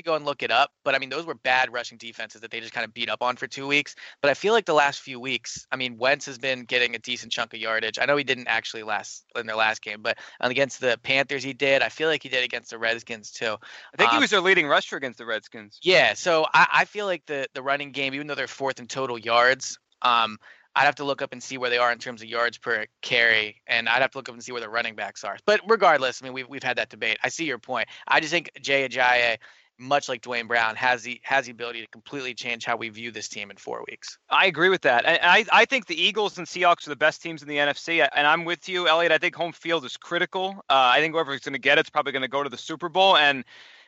to 0.00 0.08
go 0.08 0.16
and 0.16 0.24
look 0.24 0.42
it 0.42 0.50
up, 0.50 0.70
but 0.84 0.94
I 0.94 0.98
mean, 0.98 1.10
those 1.10 1.26
were 1.26 1.34
bad 1.34 1.72
rushing 1.72 1.98
defenses 1.98 2.40
that 2.40 2.50
they 2.50 2.60
just 2.60 2.72
kind 2.72 2.84
of 2.84 2.92
beat 2.92 3.08
up 3.08 3.22
on 3.22 3.36
for 3.36 3.46
two 3.46 3.66
weeks. 3.66 3.94
But 4.20 4.30
I 4.30 4.34
feel 4.34 4.52
like 4.52 4.66
the 4.66 4.74
last 4.74 5.00
few 5.00 5.20
weeks, 5.20 5.66
I 5.70 5.76
mean, 5.76 5.96
Wentz 5.98 6.26
has 6.26 6.38
been 6.38 6.64
getting 6.64 6.94
a 6.94 6.98
decent 6.98 7.32
chunk 7.32 7.54
of 7.54 7.60
yardage. 7.60 7.98
I 8.00 8.06
know 8.06 8.16
he 8.16 8.24
didn't 8.24 8.48
actually 8.48 8.82
last 8.82 9.24
in 9.36 9.46
their 9.46 9.56
last 9.56 9.82
game, 9.82 10.02
but 10.02 10.18
against 10.40 10.80
the 10.80 10.98
Panthers, 11.02 11.42
he 11.42 11.52
did. 11.52 11.82
I 11.82 11.88
feel 11.88 12.08
like 12.08 12.22
he 12.22 12.28
did 12.28 12.44
against 12.44 12.70
the 12.70 12.78
Redskins 12.78 13.30
too. 13.30 13.56
I 13.94 13.96
think 13.96 14.10
he 14.10 14.16
Um, 14.16 14.20
was 14.22 14.30
their 14.30 14.40
leading 14.40 14.66
rusher 14.66 14.96
against 14.96 15.18
the 15.18 15.26
Redskins. 15.26 15.78
Yeah, 15.82 16.14
so 16.14 16.46
I, 16.52 16.66
I 16.72 16.84
feel 16.84 17.06
like 17.06 17.26
the 17.26 17.46
the 17.54 17.62
running 17.62 17.92
game, 17.92 18.14
even 18.14 18.26
though 18.26 18.34
they're 18.34 18.46
fourth 18.46 18.80
in 18.80 18.86
total 18.86 19.18
yards, 19.18 19.78
um, 20.02 20.38
I'd 20.76 20.84
have 20.84 20.94
to 20.96 21.04
look 21.04 21.20
up 21.20 21.32
and 21.32 21.42
see 21.42 21.58
where 21.58 21.68
they 21.68 21.78
are 21.78 21.90
in 21.90 21.98
terms 21.98 22.22
of 22.22 22.28
yards 22.28 22.56
per 22.56 22.86
carry, 23.02 23.60
and 23.66 23.88
I'd 23.88 24.02
have 24.02 24.12
to 24.12 24.18
look 24.18 24.28
up 24.28 24.34
and 24.34 24.42
see 24.42 24.52
where 24.52 24.60
the 24.60 24.68
running 24.68 24.94
backs 24.94 25.24
are. 25.24 25.36
But 25.44 25.60
regardless, 25.66 26.22
I 26.22 26.26
mean, 26.26 26.32
we've 26.32 26.48
we've 26.48 26.62
had 26.62 26.78
that 26.78 26.90
debate. 26.90 27.18
I 27.24 27.28
see 27.28 27.44
your 27.44 27.58
point. 27.58 27.88
I 28.06 28.20
just 28.20 28.30
think 28.32 28.50
Jay 28.60 28.88
Ajayi, 28.88 29.38
much 29.80 30.08
like 30.08 30.20
Duane 30.20 30.46
Brown, 30.46 30.76
has 30.76 31.02
the 31.02 31.20
has 31.24 31.46
the 31.46 31.52
ability 31.52 31.80
to 31.80 31.88
completely 31.88 32.34
change 32.34 32.64
how 32.64 32.76
we 32.76 32.88
view 32.88 33.10
this 33.10 33.28
team 33.28 33.50
in 33.50 33.56
four 33.56 33.84
weeks. 33.88 34.18
I 34.28 34.46
agree 34.46 34.68
with 34.68 34.82
that. 34.82 35.04
And 35.04 35.18
I, 35.22 35.44
I 35.52 35.64
think 35.64 35.86
the 35.86 36.00
Eagles 36.00 36.38
and 36.38 36.46
Seahawks 36.46 36.86
are 36.86 36.90
the 36.90 36.96
best 36.96 37.22
teams 37.22 37.42
in 37.42 37.48
the 37.48 37.56
NFC. 37.56 38.06
And 38.14 38.26
I'm 38.26 38.44
with 38.44 38.68
you, 38.68 38.86
Eliot. 38.86 39.12
I 39.12 39.18
think 39.18 39.34
home 39.34 39.52
field 39.52 39.84
is 39.84 39.96
critical. 39.96 40.56
Uh, 40.68 40.92
I 40.94 41.00
think 41.00 41.14
whoever's 41.14 41.40
going 41.40 41.54
to 41.54 41.58
get 41.58 41.78
it's 41.78 41.90
probably 41.90 42.12
going 42.12 42.22
to 42.22 42.28
go 42.28 42.42
to 42.42 42.50
the 42.50 42.58
Super 42.58 42.88
Bowl. 42.88 43.16
And 43.16 43.44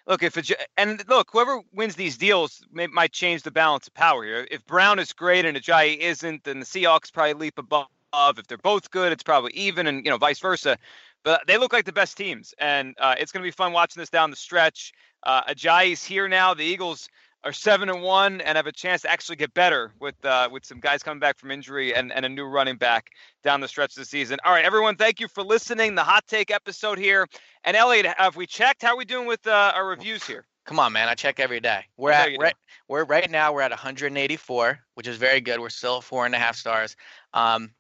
look, 0.07 0.23
if 0.23 0.37
it's 0.37 0.51
and 0.77 1.03
look, 1.09 1.29
whoever 1.33 1.61
wins 1.73 1.95
these 1.95 2.17
deals 2.17 2.65
may, 2.73 2.87
might 2.87 3.13
change 3.13 3.43
the 3.43 3.51
balance 3.51 3.87
of 3.87 3.95
power 3.95 4.25
here. 4.25 4.47
If 4.51 4.65
Brown 4.67 4.99
is 4.99 5.13
great 5.13 5.45
and 5.45 5.57
Ajayi 5.57 5.99
isn't, 5.99 6.45
then 6.45 6.61
the 6.61 6.67
Seahawks 6.67 7.13
probably 7.13 7.35
leap 7.35 7.59
above. 7.59 7.87
If 8.14 8.46
they're 8.46 8.59
both 8.59 8.90
good, 8.90 9.12
it's 9.12 9.22
probably 9.22 9.53
even, 9.55 9.87
and 9.87 10.05
you 10.05 10.11
know, 10.11 10.18
vice 10.18 10.40
versa. 10.40 10.79
But 11.25 11.46
they 11.46 11.57
look 11.57 11.72
like 11.72 11.85
the 11.85 11.92
best 11.92 12.16
teams, 12.16 12.53
and 12.59 12.94
uh, 12.98 13.14
it's 13.18 13.31
going 13.31 13.42
to 13.42 13.46
be 13.46 13.53
fun 13.53 13.72
watching 13.72 14.01
this 14.01 14.11
down 14.11 14.31
the 14.31 14.37
stretch. 14.37 14.92
Uh, 15.22 15.44
Ajayi's 15.44 16.03
here 16.03 16.27
now. 16.29 16.53
The 16.53 16.64
Eagles 16.64 17.09
are 17.44 17.53
seven 17.53 17.88
and 17.88 18.03
one 18.03 18.40
and 18.40 18.57
have 18.57 18.66
a 18.66 18.72
chance 18.72 19.03
to 19.03 19.11
actually 19.11 19.37
get 19.37 19.53
better 19.55 19.92
with 20.01 20.14
uh, 20.25 20.48
with 20.51 20.64
some 20.64 20.81
guys 20.81 21.03
coming 21.03 21.20
back 21.20 21.38
from 21.38 21.51
injury 21.51 21.94
and, 21.94 22.12
and 22.12 22.25
a 22.25 22.29
new 22.29 22.44
running 22.44 22.77
back 22.77 23.11
down 23.42 23.61
the 23.61 23.68
stretch 23.68 23.92
of 23.92 24.03
the 24.03 24.05
season. 24.05 24.38
All 24.44 24.53
right, 24.53 24.64
everyone, 24.64 24.96
thank 24.96 25.20
you 25.20 25.29
for 25.29 25.42
listening. 25.42 25.94
The 25.94 26.05
hot 26.05 26.27
take 26.27 26.51
episode 26.51 26.98
here. 26.98 27.27
And 27.64 27.77
Eliot, 27.77 28.07
have 28.16 28.37
we 28.37 28.46
checked? 28.46 28.83
How 28.83 28.94
are 28.94 28.96
we 28.96 29.05
doing 29.05 29.27
with 29.27 29.46
uh, 29.46 29.72
our 29.75 29.87
reviews 29.87 30.25
here? 30.25 30.46
Come 30.64 30.79
on, 30.79 30.92
man! 30.92 31.09
I 31.09 31.14
check 31.14 31.40
every 31.40 31.59
day. 31.59 31.85
We're 31.96 32.12
at 32.12 32.38
right, 32.38 32.55
we're 32.87 33.05
right 33.05 33.29
now 33.29 33.53
we're 33.53 33.62
at 33.62 33.72
184, 33.72 34.79
which 34.94 35.09
is 35.09 35.16
very 35.16 35.40
good. 35.40 35.59
We're 35.59 35.70
still 35.70 36.01
four 36.01 36.25
and 36.25 36.35
a 36.37 36.38
half 36.38 36.55
stars. 36.55 36.94
Um, 37.35 37.70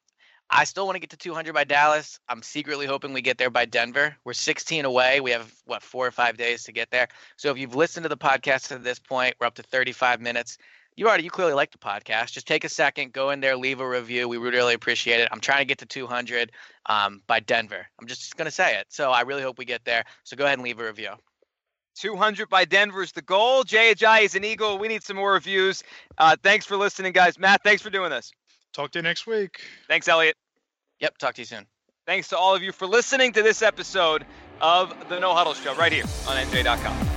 I 0.50 0.64
still 0.64 0.84
want 0.84 0.96
to 0.96 1.00
get 1.00 1.10
to 1.10 1.16
200 1.16 1.54
by 1.54 1.64
Dallas. 1.64 2.20
I'm 2.28 2.42
secretly 2.42 2.86
hoping 2.86 3.12
we 3.12 3.22
get 3.22 3.38
there 3.38 3.50
by 3.50 3.64
Denver. 3.64 4.16
We're 4.24 4.34
16 4.34 4.84
away. 4.84 5.20
We 5.20 5.30
have 5.30 5.52
what 5.64 5.82
four 5.82 6.06
or 6.06 6.10
five 6.10 6.36
days 6.36 6.64
to 6.64 6.72
get 6.72 6.90
there. 6.90 7.08
So 7.36 7.50
if 7.50 7.58
you've 7.58 7.74
listened 7.74 8.04
to 8.04 8.08
the 8.08 8.16
podcast 8.16 8.68
to 8.68 8.78
this 8.78 8.98
point, 8.98 9.34
we're 9.40 9.46
up 9.46 9.54
to 9.54 9.62
35 9.62 10.20
minutes. 10.20 10.58
You 10.94 11.08
already 11.08 11.24
you 11.24 11.30
clearly 11.30 11.54
like 11.54 11.72
the 11.72 11.78
podcast. 11.78 12.32
Just 12.32 12.46
take 12.46 12.64
a 12.64 12.68
second, 12.68 13.14
go 13.14 13.30
in 13.30 13.40
there, 13.40 13.56
leave 13.56 13.80
a 13.80 13.88
review. 13.88 14.28
We 14.28 14.36
would 14.36 14.52
really 14.52 14.74
appreciate 14.74 15.20
it. 15.20 15.28
I'm 15.32 15.40
trying 15.40 15.60
to 15.60 15.64
get 15.64 15.78
to 15.78 15.86
200 15.86 16.52
um, 16.86 17.22
by 17.26 17.40
Denver. 17.40 17.86
I'm 17.98 18.06
just 18.06 18.36
gonna 18.36 18.50
say 18.50 18.78
it. 18.78 18.86
So 18.90 19.10
I 19.10 19.22
really 19.22 19.42
hope 19.42 19.58
we 19.58 19.64
get 19.64 19.84
there. 19.86 20.04
So 20.24 20.36
go 20.36 20.44
ahead 20.44 20.58
and 20.58 20.64
leave 20.64 20.80
a 20.80 20.84
review. 20.84 21.12
200 21.96 22.48
by 22.48 22.64
Denver 22.64 23.02
is 23.02 23.12
the 23.12 23.22
goal. 23.22 23.64
Ajayi 23.64 24.24
is 24.24 24.34
an 24.34 24.44
Eagle. 24.44 24.78
We 24.78 24.88
need 24.88 25.02
some 25.02 25.16
more 25.16 25.32
reviews. 25.32 25.82
Uh, 26.18 26.36
thanks 26.42 26.66
for 26.66 26.76
listening, 26.76 27.12
guys. 27.12 27.38
Matt, 27.38 27.62
thanks 27.62 27.82
for 27.82 27.90
doing 27.90 28.10
this. 28.10 28.32
Talk 28.72 28.90
to 28.92 28.98
you 28.98 29.02
next 29.02 29.26
week. 29.26 29.60
Thanks, 29.88 30.08
Eliot. 30.08 30.36
Yep. 31.00 31.18
Talk 31.18 31.34
to 31.34 31.40
you 31.42 31.46
soon. 31.46 31.66
Thanks 32.06 32.28
to 32.28 32.38
all 32.38 32.54
of 32.54 32.62
you 32.62 32.72
for 32.72 32.86
listening 32.86 33.32
to 33.32 33.42
this 33.42 33.62
episode 33.62 34.24
of 34.60 35.08
the 35.08 35.20
No 35.20 35.34
Huddle 35.34 35.54
Show 35.54 35.74
right 35.74 35.92
here 35.92 36.04
on 36.26 36.36
NJ.com. 36.36 37.11